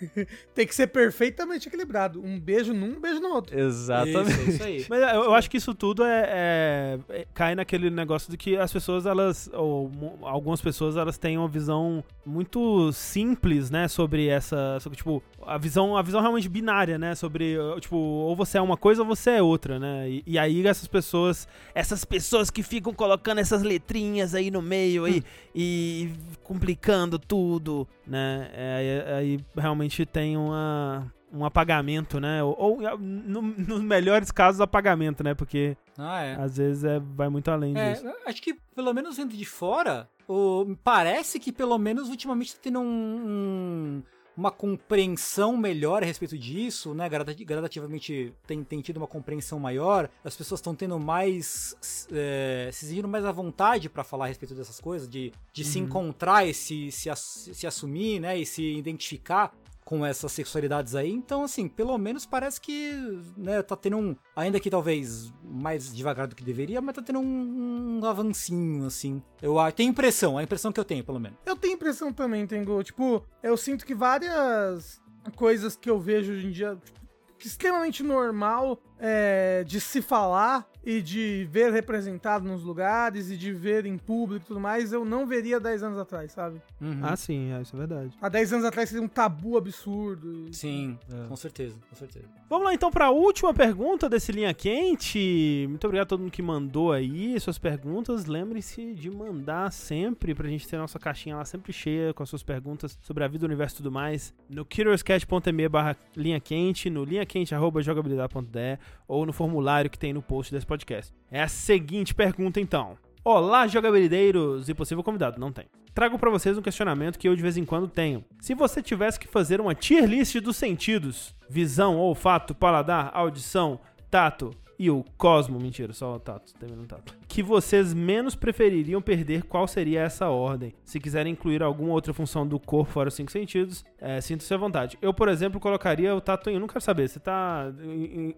Tem 0.54 0.66
que 0.66 0.74
ser 0.74 0.88
perfeitamente 0.88 1.68
equilibrado. 1.68 2.22
Um 2.22 2.38
beijo 2.38 2.72
num, 2.72 2.96
um 2.96 3.00
beijo 3.00 3.20
no 3.20 3.28
outro. 3.28 3.58
Exatamente. 3.58 4.30
Isso, 4.32 4.50
isso 4.50 4.62
aí. 4.62 4.86
Mas 4.88 5.00
eu, 5.02 5.24
eu 5.24 5.34
acho 5.34 5.50
que 5.50 5.56
isso 5.56 5.74
tudo 5.74 6.04
é, 6.04 6.24
é- 6.28 6.98
é- 7.20 7.26
cai 7.34 7.54
naquele 7.54 7.90
negócio 7.90 8.30
de 8.30 8.36
que 8.36 8.56
as 8.56 8.72
pessoas, 8.72 9.06
elas, 9.06 9.50
ou 9.52 9.90
algumas 10.22 10.60
pessoas, 10.60 10.96
elas 10.96 11.18
têm 11.18 11.38
uma 11.38 11.48
visão 11.48 12.02
muito 12.24 12.92
simples, 12.92 13.70
né, 13.70 13.86
sobre 13.88 14.26
essa, 14.26 14.78
sobre, 14.80 14.96
tipo, 14.96 15.22
a 15.46 15.56
visão, 15.56 15.96
a 15.96 16.02
visão 16.02 16.20
realmente 16.20 16.48
binária, 16.48 16.98
né, 16.98 17.14
sobre, 17.14 17.56
uh, 17.56 17.78
tipo, 17.78 17.96
ou 17.96 18.34
você 18.34 18.58
é 18.58 18.60
uma 18.60 18.76
coisa 18.76 19.02
ou 19.02 19.06
você 19.08 19.30
é 19.30 19.42
outra, 19.42 19.78
né, 19.78 20.10
e, 20.10 20.22
e 20.26 20.38
aí 20.38 20.66
essas 20.66 20.88
pessoas, 20.88 21.46
essas 21.74 22.04
pessoas 22.04 22.50
que 22.50 22.62
ficam 22.64 22.92
colocando 22.92 23.38
essas 23.38 23.62
letrinhas 23.62 24.34
aí 24.34 24.50
no 24.50 24.60
meio 24.60 25.04
aí 25.04 25.22
e 25.54 26.10
complicando 26.42 27.16
tudo, 27.18 27.86
né, 28.04 28.50
é, 28.52 29.04
aí, 29.14 29.14
aí 29.14 29.40
realmente 29.56 29.85
tem 30.06 30.36
uma 30.36 31.12
um 31.32 31.44
apagamento, 31.44 32.18
né? 32.20 32.42
Ou, 32.42 32.56
ou, 32.56 32.98
no- 32.98 33.42
nos 33.42 33.82
melhores 33.82 34.30
casos, 34.30 34.60
apagamento, 34.60 35.22
né? 35.24 35.34
Porque 35.34 35.76
Ah, 35.98 36.22
é. 36.22 36.34
às 36.36 36.56
vezes 36.56 36.84
é, 36.84 36.98
vai 37.00 37.28
muito 37.28 37.50
além 37.50 37.76
É, 37.76 37.92
disso. 37.92 38.06
acho 38.24 38.40
que 38.40 38.54
pelo 38.74 38.94
menos 38.94 39.16
vindo 39.16 39.36
de 39.36 39.44
fora, 39.44 40.08
o, 40.26 40.74
parece 40.84 41.38
que 41.40 41.52
pelo 41.52 41.76
menos 41.78 42.08
ultimamente 42.08 42.54
tá 42.54 42.60
tendo 42.62 42.78
um, 42.80 42.84
um- 42.86 44.02
uma 44.36 44.50
compreensão 44.50 45.56
melhor 45.56 46.02
a 46.02 46.06
respeito 46.06 46.38
disso, 46.38 46.94
né? 46.94 47.08
Grada- 47.08 47.34
Gradativamente 47.34 48.32
tem, 48.46 48.62
tem 48.62 48.80
tido 48.80 48.98
uma 48.98 49.06
compreensão 49.06 49.58
maior, 49.58 50.08
as 50.24 50.36
pessoas 50.36 50.60
estão 50.60 50.74
tendo 50.74 50.98
mais. 51.00 52.06
É, 52.12 52.70
se 52.72 52.86
sentindo 52.86 53.08
mais 53.08 53.24
à 53.24 53.32
vontade 53.32 53.88
pra 53.88 54.04
falar 54.04 54.26
a 54.26 54.28
respeito 54.28 54.54
dessas 54.54 54.80
coisas, 54.80 55.08
de, 55.08 55.32
de 55.52 55.64
se 55.64 55.78
encontrar 55.78 56.46
e 56.46 56.54
se, 56.54 56.90
se, 56.92 57.10
se 57.16 57.66
assumir, 57.66 58.20
né? 58.20 58.38
E 58.38 58.46
se 58.46 58.62
identificar 58.74 59.52
com 59.86 60.04
essas 60.04 60.32
sexualidades 60.32 60.96
aí. 60.96 61.12
Então, 61.12 61.44
assim, 61.44 61.68
pelo 61.68 61.96
menos 61.96 62.26
parece 62.26 62.60
que, 62.60 62.90
né, 63.36 63.62
tá 63.62 63.76
tendo 63.76 63.96
um. 63.96 64.16
Ainda 64.34 64.58
que 64.58 64.68
talvez 64.68 65.32
mais 65.44 65.94
devagar 65.94 66.26
do 66.26 66.34
que 66.34 66.42
deveria, 66.42 66.80
mas 66.80 66.96
tá 66.96 67.00
tendo 67.00 67.20
um, 67.20 68.00
um 68.00 68.04
avancinho, 68.04 68.84
assim. 68.84 69.22
Eu. 69.40 69.54
Tem 69.74 69.86
impressão, 69.86 70.36
a 70.36 70.42
impressão 70.42 70.72
que 70.72 70.80
eu 70.80 70.84
tenho, 70.84 71.04
pelo 71.04 71.20
menos. 71.20 71.38
Eu 71.46 71.54
tenho 71.54 71.74
impressão 71.74 72.12
também, 72.12 72.44
Tengo. 72.48 72.82
Tipo, 72.82 73.24
eu 73.40 73.56
sinto 73.56 73.86
que 73.86 73.94
várias 73.94 75.00
coisas 75.36 75.76
que 75.76 75.88
eu 75.88 76.00
vejo 76.00 76.32
hoje 76.32 76.48
em 76.48 76.50
dia, 76.50 76.76
tipo, 76.84 77.00
extremamente 77.38 78.02
normal 78.02 78.80
é, 78.98 79.62
de 79.64 79.80
se 79.80 80.02
falar 80.02 80.68
e 80.86 81.02
de 81.02 81.46
ver 81.50 81.72
representado 81.72 82.46
nos 82.46 82.62
lugares 82.62 83.28
e 83.28 83.36
de 83.36 83.52
ver 83.52 83.84
em 83.86 83.98
público 83.98 84.44
e 84.44 84.46
tudo 84.46 84.60
mais, 84.60 84.92
eu 84.92 85.04
não 85.04 85.26
veria 85.26 85.58
10 85.58 85.82
anos 85.82 85.98
atrás, 85.98 86.30
sabe? 86.30 86.62
Uhum. 86.80 87.00
Ah, 87.02 87.16
sim, 87.16 87.52
é, 87.52 87.60
isso 87.60 87.74
é 87.74 87.78
verdade. 87.80 88.16
Há 88.22 88.28
10 88.28 88.52
anos 88.52 88.64
atrás 88.64 88.88
seria 88.88 89.04
um 89.04 89.08
tabu 89.08 89.58
absurdo. 89.58 90.46
e- 90.48 90.54
Sim, 90.54 90.96
É. 91.12 91.26
com 91.28 91.34
certeza, 91.34 91.74
com 91.90 91.96
certeza. 91.96 92.26
Vamos 92.48 92.64
lá 92.66 92.72
então 92.72 92.88
para 92.90 93.06
a 93.06 93.10
última 93.10 93.52
pergunta 93.52 94.08
desse 94.08 94.30
Linha 94.30 94.54
Quente. 94.54 95.66
Muito 95.68 95.84
obrigado 95.84 96.04
a 96.06 96.08
todo 96.10 96.20
mundo 96.20 96.30
que 96.30 96.40
mandou 96.42 96.92
aí 96.92 97.38
suas 97.40 97.58
perguntas. 97.58 98.26
Lembre-se 98.26 98.94
de 98.94 99.10
mandar 99.10 99.72
sempre 99.72 100.34
pra 100.36 100.48
gente 100.48 100.68
ter 100.68 100.76
a 100.76 100.80
nossa 100.80 100.98
caixinha 101.00 101.34
lá 101.36 101.44
sempre 101.44 101.72
cheia 101.72 102.14
com 102.14 102.22
as 102.22 102.28
suas 102.28 102.44
perguntas 102.44 102.96
sobre 103.02 103.24
a 103.24 103.28
vida, 103.28 103.44
o 103.44 103.48
universo 103.48 103.74
e 103.74 103.78
tudo 103.78 103.90
mais. 103.90 104.32
No 104.48 104.64
curiouscat.me 104.64 105.68
barra 105.68 105.96
linha 106.16 106.38
quente, 106.38 106.88
no 106.88 107.04
linhaquente.jogabilidade.de 107.04 108.78
ou 109.06 109.26
no 109.26 109.32
formulário 109.32 109.90
que 109.90 109.98
tem 109.98 110.12
no 110.12 110.22
post 110.22 110.52
desse 110.52 110.66
podcast. 110.66 111.12
É 111.30 111.42
a 111.42 111.48
seguinte 111.48 112.14
pergunta 112.14 112.60
então. 112.60 112.96
Olá, 113.24 113.66
jogabilideiros 113.66 114.68
e 114.68 114.74
possível 114.74 115.02
convidado. 115.02 115.40
Não 115.40 115.50
tem. 115.50 115.66
Trago 115.92 116.18
pra 116.18 116.30
vocês 116.30 116.58
um 116.58 116.62
questionamento 116.62 117.18
que 117.18 117.28
eu 117.28 117.34
de 117.34 117.42
vez 117.42 117.56
em 117.56 117.64
quando 117.64 117.88
tenho. 117.88 118.24
Se 118.40 118.54
você 118.54 118.82
tivesse 118.82 119.18
que 119.18 119.26
fazer 119.26 119.60
uma 119.60 119.74
tier 119.74 120.04
list 120.04 120.36
dos 120.40 120.56
sentidos, 120.56 121.34
visão, 121.48 121.96
olfato, 121.96 122.54
paladar, 122.54 123.10
audição, 123.14 123.80
tato 124.10 124.50
e 124.78 124.90
o 124.90 125.04
cosmo, 125.16 125.58
mentira, 125.58 125.92
só 125.92 126.14
o 126.16 126.20
tato, 126.20 126.52
termina 126.54 126.82
no 126.82 126.86
tato. 126.88 127.14
Que 127.28 127.42
vocês 127.42 127.94
menos 127.94 128.34
prefeririam 128.34 129.00
perder, 129.00 129.42
qual 129.44 129.66
seria 129.66 130.02
essa 130.02 130.28
ordem? 130.28 130.74
Se 130.84 131.00
quiserem 131.00 131.32
incluir 131.32 131.62
alguma 131.62 131.92
outra 131.92 132.12
função 132.12 132.46
do 132.46 132.58
corpo 132.60 132.92
fora 132.92 133.08
os 133.08 133.14
cinco 133.14 133.30
sentidos, 133.32 133.84
é, 133.98 134.20
sinta-se 134.20 134.52
à 134.52 134.56
vontade. 134.56 134.98
Eu, 135.00 135.14
por 135.14 135.28
exemplo, 135.28 135.58
colocaria 135.58 136.14
o 136.14 136.20
tato 136.20 136.50
em. 136.50 136.54
Eu 136.54 136.60
não 136.60 136.66
quero 136.68 136.80
saber, 136.80 137.08
você 137.08 137.18
tá 137.20 137.72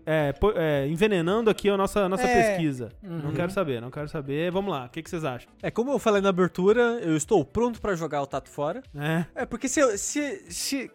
é, 0.06 0.32
é, 0.56 0.86
envenenando 0.88 1.50
aqui 1.50 1.68
a 1.68 1.76
nossa, 1.76 2.00
a 2.04 2.08
nossa 2.08 2.24
É. 2.26 2.50
pesquisa. 2.50 2.90
Não 3.02 3.32
quero 3.32 3.50
saber, 3.50 3.80
não 3.80 3.90
quero 3.90 4.08
saber. 4.08 4.50
Vamos 4.50 4.70
lá, 4.72 4.86
o 4.86 4.88
que, 4.88 5.02
que 5.02 5.10
vocês 5.10 5.24
acham? 5.24 5.50
É, 5.62 5.70
como 5.70 5.90
eu 5.90 5.98
falei 5.98 6.20
na 6.22 6.28
abertura, 6.28 7.00
eu 7.02 7.16
estou 7.16 7.44
pronto 7.44 7.80
pra 7.80 7.94
jogar 7.94 8.22
o 8.22 8.26
Tato 8.26 8.48
fora. 8.48 8.82
É. 8.94 9.24
É, 9.42 9.46
porque 9.46 9.68
se, 9.68 9.80
eu- 9.80 9.96
se, 9.98 10.44
se. 10.50 10.90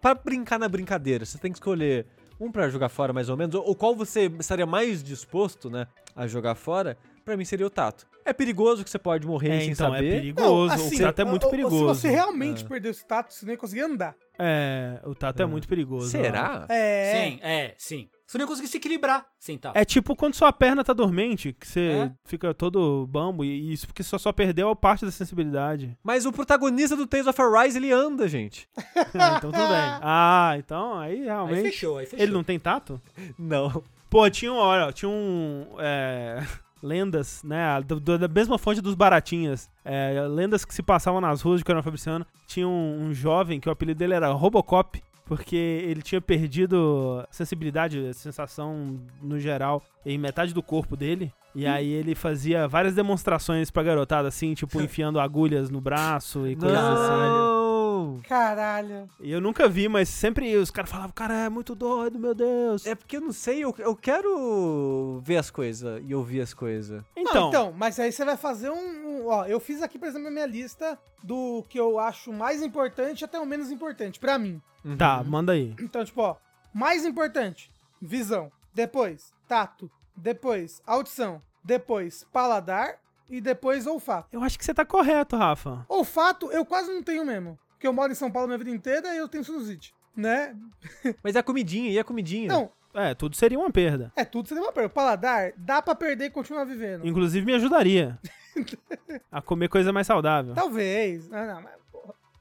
Pra 0.00 0.14
brincar 0.14 0.58
na 0.60 0.68
brincadeira, 0.68 1.24
você 1.24 1.36
tem 1.38 1.50
que 1.50 1.58
escolher 1.58 2.06
um 2.40 2.50
pra 2.52 2.68
jogar 2.68 2.88
fora, 2.88 3.12
mais 3.12 3.28
ou 3.28 3.36
menos, 3.36 3.54
ou, 3.54 3.64
ou 3.66 3.74
qual 3.74 3.94
você 3.94 4.26
estaria 4.38 4.66
mais 4.66 5.02
disposto, 5.02 5.68
né, 5.68 5.86
a 6.14 6.26
jogar 6.26 6.54
fora, 6.54 6.96
pra 7.24 7.36
mim 7.36 7.44
seria 7.44 7.66
o 7.66 7.70
Tato. 7.70 8.06
É 8.24 8.32
perigoso 8.32 8.84
que 8.84 8.90
você 8.90 8.98
pode 8.98 9.26
morrer 9.26 9.48
É, 9.56 9.60
sem 9.60 9.70
então, 9.70 9.94
é 9.94 9.98
saber. 9.98 10.10
perigoso. 10.20 10.74
assim, 10.74 10.96
o 10.96 10.98
tato 10.98 11.20
é 11.22 11.24
muito 11.24 11.48
perigoso. 11.48 11.94
Se 11.94 12.00
você 12.02 12.10
realmente 12.10 12.64
perder 12.64 12.88
o 12.90 12.92
status, 12.94 13.36
você 13.36 13.46
nem 13.46 13.54
ia 13.54 13.58
conseguir 13.58 13.80
andar. 13.82 14.14
É, 14.38 15.00
o 15.04 15.14
tato 15.14 15.42
é, 15.42 15.46
muito 15.46 15.66
perigoso. 15.66 16.10
Será? 16.10 16.66
É. 16.68 17.12
Sim, 17.14 17.40
é, 17.42 17.74
sim. 17.78 18.08
Você 18.28 18.36
não 18.36 18.44
ia 18.44 18.46
conseguir 18.46 18.68
se 18.68 18.76
equilibrar 18.76 19.24
sem 19.40 19.56
estar. 19.56 19.72
É 19.74 19.86
tipo 19.86 20.14
quando 20.14 20.34
sua 20.34 20.52
perna 20.52 20.84
tá 20.84 20.92
dormente, 20.92 21.54
que 21.58 21.66
você 21.66 21.80
É? 21.80 22.12
fica 22.26 22.52
todo 22.52 23.06
bambo, 23.06 23.42
e 23.42 23.72
isso 23.72 23.86
porque 23.86 24.02
só 24.02 24.18
só 24.18 24.30
perdeu 24.32 24.68
a 24.68 24.76
parte 24.76 25.06
da 25.06 25.10
sensibilidade. 25.10 25.96
Mas 26.04 26.26
o 26.26 26.32
protagonista 26.32 26.94
do 26.94 27.06
Tales 27.06 27.26
of 27.26 27.40
Arise, 27.40 27.78
ele 27.78 27.90
anda, 27.90 28.28
gente. 28.28 28.68
Ah, 29.18 29.36
então 29.38 29.50
tudo 29.50 29.52
bem. 29.66 29.80
Ah, 30.02 30.54
então 30.58 30.98
aí 30.98 31.20
Aí 31.20 31.24
realmente. 31.24 31.62
fechou, 31.62 31.96
aí 31.96 32.04
fechou. 32.04 32.22
Ele 32.22 32.32
não 32.32 32.44
tem 32.44 32.58
tato? 32.58 33.00
Não. 33.38 33.82
Pô, 34.10 34.28
tinha 34.28 34.52
um, 34.52 34.56
olha, 34.56 34.92
tinha 34.92 35.08
um. 35.08 35.66
é, 35.78 36.44
lendas, 36.82 37.42
né? 37.42 37.80
do- 37.82 38.18
da 38.18 38.28
mesma 38.28 38.58
fonte 38.58 38.80
dos 38.82 38.94
Baratinhas. 38.94 39.70
é, 39.84 40.20
lendas 40.28 40.64
que 40.66 40.74
se 40.74 40.82
passavam 40.82 41.20
nas 41.20 41.40
ruas 41.40 41.60
de 41.60 41.64
Coronel 41.64 41.82
Fabriciano. 41.82 42.26
Tinha 42.46 42.68
um, 42.68 43.06
um 43.06 43.14
jovem 43.14 43.58
que 43.58 43.68
o 43.68 43.72
apelido 43.72 43.98
dele 43.98 44.12
era 44.14 44.28
Robocop. 44.32 45.02
Porque 45.28 45.54
ele 45.56 46.00
tinha 46.00 46.22
perdido 46.22 47.22
sensibilidade, 47.30 48.14
sensação 48.14 48.98
no 49.20 49.38
geral, 49.38 49.84
em 50.04 50.16
metade 50.18 50.52
do 50.54 50.62
corpo 50.62 50.96
dele. 50.96 51.32
E 51.54 51.66
aí 51.66 51.90
ele 51.90 52.14
fazia 52.14 52.68
várias 52.68 52.94
demonstrações 52.94 53.70
pra 53.70 53.82
garotada, 53.82 54.28
assim, 54.28 54.54
tipo, 54.54 54.80
enfiando 54.82 55.18
agulhas 55.18 55.70
no 55.70 55.80
braço 55.80 56.46
e 56.46 56.54
coisas 56.54 56.78
assim. 56.78 57.10
Não! 57.10 58.20
Caralho. 58.28 59.08
E 59.20 59.30
eu 59.32 59.40
nunca 59.40 59.68
vi, 59.68 59.88
mas 59.88 60.08
sempre 60.08 60.56
os 60.56 60.70
caras 60.70 60.90
falavam, 60.90 61.10
cara, 61.12 61.34
é 61.34 61.48
muito 61.48 61.74
doido, 61.74 62.18
meu 62.18 62.34
Deus. 62.34 62.86
É 62.86 62.94
porque 62.94 63.16
eu 63.16 63.20
não 63.20 63.32
sei, 63.32 63.64
eu, 63.64 63.74
eu 63.78 63.96
quero 63.96 65.20
ver 65.24 65.36
as 65.36 65.50
coisas 65.50 66.00
e 66.06 66.14
ouvir 66.14 66.40
as 66.40 66.54
coisas. 66.54 67.02
Então, 67.16 67.30
Então, 67.32 67.48
então, 67.48 67.72
mas 67.76 67.98
aí 67.98 68.12
você 68.12 68.24
vai 68.24 68.36
fazer 68.36 68.70
um, 68.70 68.74
um- 68.76 69.26
Ó, 69.28 69.44
eu 69.46 69.58
fiz 69.60 69.82
aqui, 69.82 69.98
por 69.98 70.06
exemplo, 70.08 70.28
a 70.28 70.30
minha 70.30 70.46
lista 70.46 70.98
do 71.24 71.64
que 71.68 71.78
eu 71.78 71.98
acho 71.98 72.32
mais 72.32 72.62
importante 72.62 73.24
até 73.24 73.38
o 73.38 73.44
menos 73.46 73.70
importante, 73.70 74.18
pra 74.20 74.38
mim. 74.38 74.60
tá, 74.96 75.22
manda 75.24 75.52
aí. 75.52 75.74
Então, 75.80 76.04
tipo, 76.04 76.20
ó, 76.22 76.36
mais 76.72 77.04
importante, 77.04 77.70
visão. 78.00 78.50
Depois, 78.74 79.32
tato. 79.48 79.90
Depois, 80.16 80.82
audição. 80.86 81.42
Depois, 81.64 82.24
paladar. 82.32 83.00
E 83.30 83.40
depois, 83.40 83.86
olfato. 83.86 84.28
Eu 84.32 84.42
acho 84.42 84.58
que 84.58 84.64
você 84.64 84.72
tá 84.72 84.84
correto, 84.86 85.36
Rafa. 85.36 85.84
Olfato, 85.88 86.50
eu 86.50 86.64
quase 86.64 86.90
não 86.92 87.02
tenho 87.02 87.24
mesmo. 87.26 87.58
Porque 87.72 87.86
eu 87.86 87.92
moro 87.92 88.10
em 88.10 88.14
São 88.14 88.30
Paulo 88.30 88.48
minha 88.48 88.58
vida 88.58 88.70
inteira 88.70 89.14
e 89.14 89.18
eu 89.18 89.28
tenho 89.28 89.44
sinusite. 89.44 89.94
Né? 90.16 90.56
Mas 91.22 91.36
é 91.36 91.38
a 91.38 91.42
comidinha, 91.42 91.90
e 91.90 91.98
a 91.98 92.04
comidinha? 92.04 92.48
Não, 92.48 92.70
É, 92.94 93.14
tudo 93.14 93.36
seria 93.36 93.58
uma 93.58 93.70
perda. 93.70 94.10
é 94.16 94.24
tudo 94.24 94.48
seria 94.48 94.62
uma 94.62 94.72
perda. 94.72 94.88
Paladar, 94.88 95.52
dá 95.56 95.80
pra 95.82 95.94
perder 95.94 96.24
e 96.26 96.30
continuar 96.30 96.64
vivendo. 96.64 97.06
Inclusive 97.06 97.44
me 97.46 97.54
ajudaria 97.54 98.18
a 99.30 99.40
comer 99.42 99.68
coisa 99.68 99.92
mais 99.92 100.06
saudável. 100.06 100.54
Talvez. 100.54 101.28
Não, 101.28 101.46
não, 101.46 101.62
mas. 101.62 101.77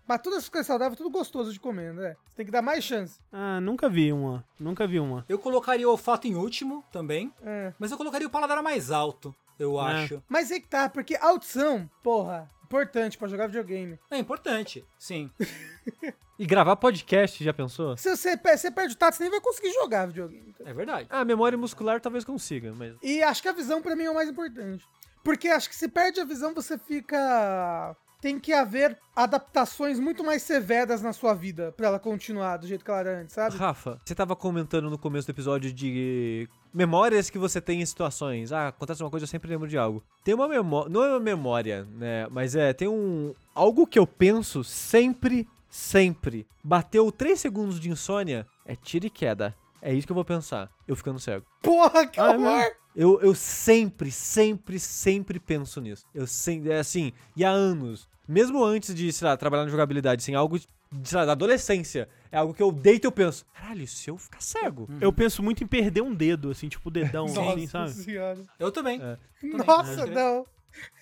Mas 0.08 0.22
tudo 0.22 0.36
essas 0.38 0.49
coisas 0.49 0.68
saudáveis, 0.68 0.97
tudo 0.97 1.10
gostoso 1.10 1.51
de 1.51 1.60
comer, 1.60 1.93
né? 1.93 2.16
Você 2.28 2.36
tem 2.38 2.45
que 2.45 2.51
dar 2.51 2.62
mais 2.62 2.84
chance. 2.84 3.20
Ah, 3.32 3.60
nunca 3.60 3.89
vi 3.89 4.12
uma. 4.14 4.43
Nunca 4.60 4.88
vi 4.88 4.99
uma. 4.99 5.26
Eu 5.28 5.38
colocaria 5.39 5.88
o 5.88 5.91
olfato 5.91 6.28
em 6.28 6.36
último 6.36 6.84
também, 6.91 7.32
É. 7.43 7.74
mas 7.78 7.91
eu 7.91 7.97
colocaria 7.97 8.28
o 8.28 8.32
paladar 8.32 8.62
mais 8.64 8.89
alto, 8.91 9.36
eu 9.60 9.80
É. 9.80 9.93
acho. 10.03 10.24
Mas 10.30 10.51
aí 10.51 10.60
que 10.62 10.68
tá, 10.68 10.88
porque 10.89 11.16
audição, 11.20 11.89
porra, 12.01 12.49
importante 12.64 13.18
pra 13.18 13.28
jogar 13.28 13.47
videogame. 13.47 13.99
É 14.10 14.18
importante, 14.18 14.86
sim. 14.97 15.30
E 16.39 16.45
gravar 16.45 16.76
podcast, 16.76 17.43
já 17.43 17.51
pensou? 17.51 17.97
Se 17.97 18.16
você, 18.16 18.38
você 18.38 18.70
perde 18.70 18.93
o 18.93 18.95
tato, 18.95 19.16
você 19.16 19.24
nem 19.24 19.32
vai 19.32 19.41
conseguir 19.41 19.74
jogar 19.74 20.05
videogame. 20.05 20.53
É 20.64 20.72
verdade. 20.72 21.08
Ah, 21.10 21.26
memória 21.26 21.58
muscular 21.58 21.99
talvez 21.99 22.24
consiga, 22.24 22.72
mas. 22.76 22.95
E 23.01 23.24
acho 23.24 23.41
que 23.41 23.47
a 23.49 23.53
visão 23.53 23.82
pra 23.82 23.95
mim 23.95 24.03
é 24.03 24.12
o 24.12 24.14
mais 24.14 24.30
importante. 24.30 24.86
Porque 25.24 25.47
acho 25.49 25.68
que 25.68 25.76
se 25.76 25.88
perde 25.88 26.20
a 26.22 26.24
visão, 26.26 26.53
você 26.53 26.78
fica. 26.78 27.97
Tem 28.20 28.39
que 28.39 28.51
haver 28.51 28.97
adaptações 29.15 29.99
muito 29.99 30.24
mais 30.24 30.41
severas 30.41 31.01
na 31.01 31.13
sua 31.13 31.34
vida 31.34 31.72
pra 31.78 31.88
ela 31.88 31.99
continuar 31.99 32.57
do 32.57 32.68
jeito 32.68 32.84
que 32.84 32.89
ela 32.89 32.99
era 33.01 33.22
antes, 33.22 33.36
sabe? 33.36 33.55
Rafa, 33.55 33.99
você 34.03 34.15
tava 34.15 34.36
comentando 34.36 34.89
no 34.89 34.97
começo 34.97 35.28
do 35.28 35.32
episódio 35.32 35.72
de 35.72 36.49
memórias 36.74 37.30
que 37.30 37.38
você 37.38 37.61
tem 37.61 37.82
em 37.82 37.86
situações. 37.86 38.51
Ah, 38.51 38.70
acontece 38.70 39.03
uma 39.03 39.09
coisa, 39.09 39.26
eu 39.26 39.28
sempre 39.28 39.49
lembro 39.49 39.68
de 39.68 39.78
algo. 39.78 40.03
Tem 40.24 40.34
uma 40.34 40.47
memória, 40.47 40.89
não 40.89 41.03
é 41.03 41.09
uma 41.09 41.20
memória, 41.20 41.88
né, 41.95 42.28
mas 42.32 42.55
é, 42.55 42.74
tem 42.74 42.88
um 42.88 43.36
algo 43.53 43.86
que 43.86 43.99
eu 43.99 44.07
penso 44.07 44.63
sempre 44.63 45.47
sempre. 45.70 46.47
Bateu 46.63 47.11
3 47.11 47.39
segundos 47.39 47.80
de 47.80 47.89
insônia, 47.89 48.47
é 48.65 48.76
tiro 48.76 49.05
e 49.05 49.09
queda. 49.09 49.55
É 49.82 49.94
isso 49.94 50.06
que 50.08 50.12
eu 50.12 50.16
vou 50.16 50.26
pensar. 50.26 50.70
Eu 50.88 50.96
ficando 50.96 51.20
cego. 51.20 51.46
Porra, 51.62 52.08
que 52.08 52.20
Ah, 52.20 52.32
é 52.34 52.38
horror! 52.38 52.72
Eu, 52.96 53.22
eu 53.22 53.36
sempre, 53.36 54.10
sempre, 54.12 54.80
sempre 54.80 55.40
penso 55.40 55.80
nisso. 55.80 56.04
Eu 56.16 56.26
sempre, 56.26 56.72
é 56.72 56.80
assim, 56.80 57.14
e 57.36 57.46
há 57.46 57.50
anos. 57.50 58.10
Mesmo 58.28 58.64
antes 58.64 58.94
de, 58.94 59.14
sei 59.14 59.28
lá, 59.28 59.38
trabalhar 59.38 59.64
na 59.66 59.70
jogabilidade, 59.70 60.22
assim, 60.24 60.34
algo, 60.34 60.58
de, 60.60 60.68
sei 61.04 61.18
lá, 61.20 61.26
da 61.26 61.32
adolescência. 61.34 62.10
É 62.32 62.38
algo 62.38 62.54
que 62.54 62.62
eu 62.64 62.72
deito 62.72 63.06
e 63.06 63.08
eu 63.08 63.12
penso, 63.12 63.46
caralho, 63.54 63.84
e 63.84 63.88
se 63.88 64.10
eu 64.10 64.18
ficar 64.18 64.42
cego? 64.42 64.90
Eu 65.00 65.14
penso 65.14 65.42
muito 65.44 65.64
em 65.64 65.68
perder 65.68 66.02
um 66.02 66.14
dedo, 66.14 66.50
assim, 66.50 66.68
tipo 66.68 66.90
o 66.90 66.92
dedão, 66.92 67.26
assim, 67.30 67.36
Nossa 67.62 67.68
sabe? 67.68 67.92
senhora. 67.92 68.40
Eu 68.60 68.72
também. 68.72 69.00
É. 69.02 69.18
Nossa, 69.66 70.02
É. 70.02 70.06
não. 70.08 70.46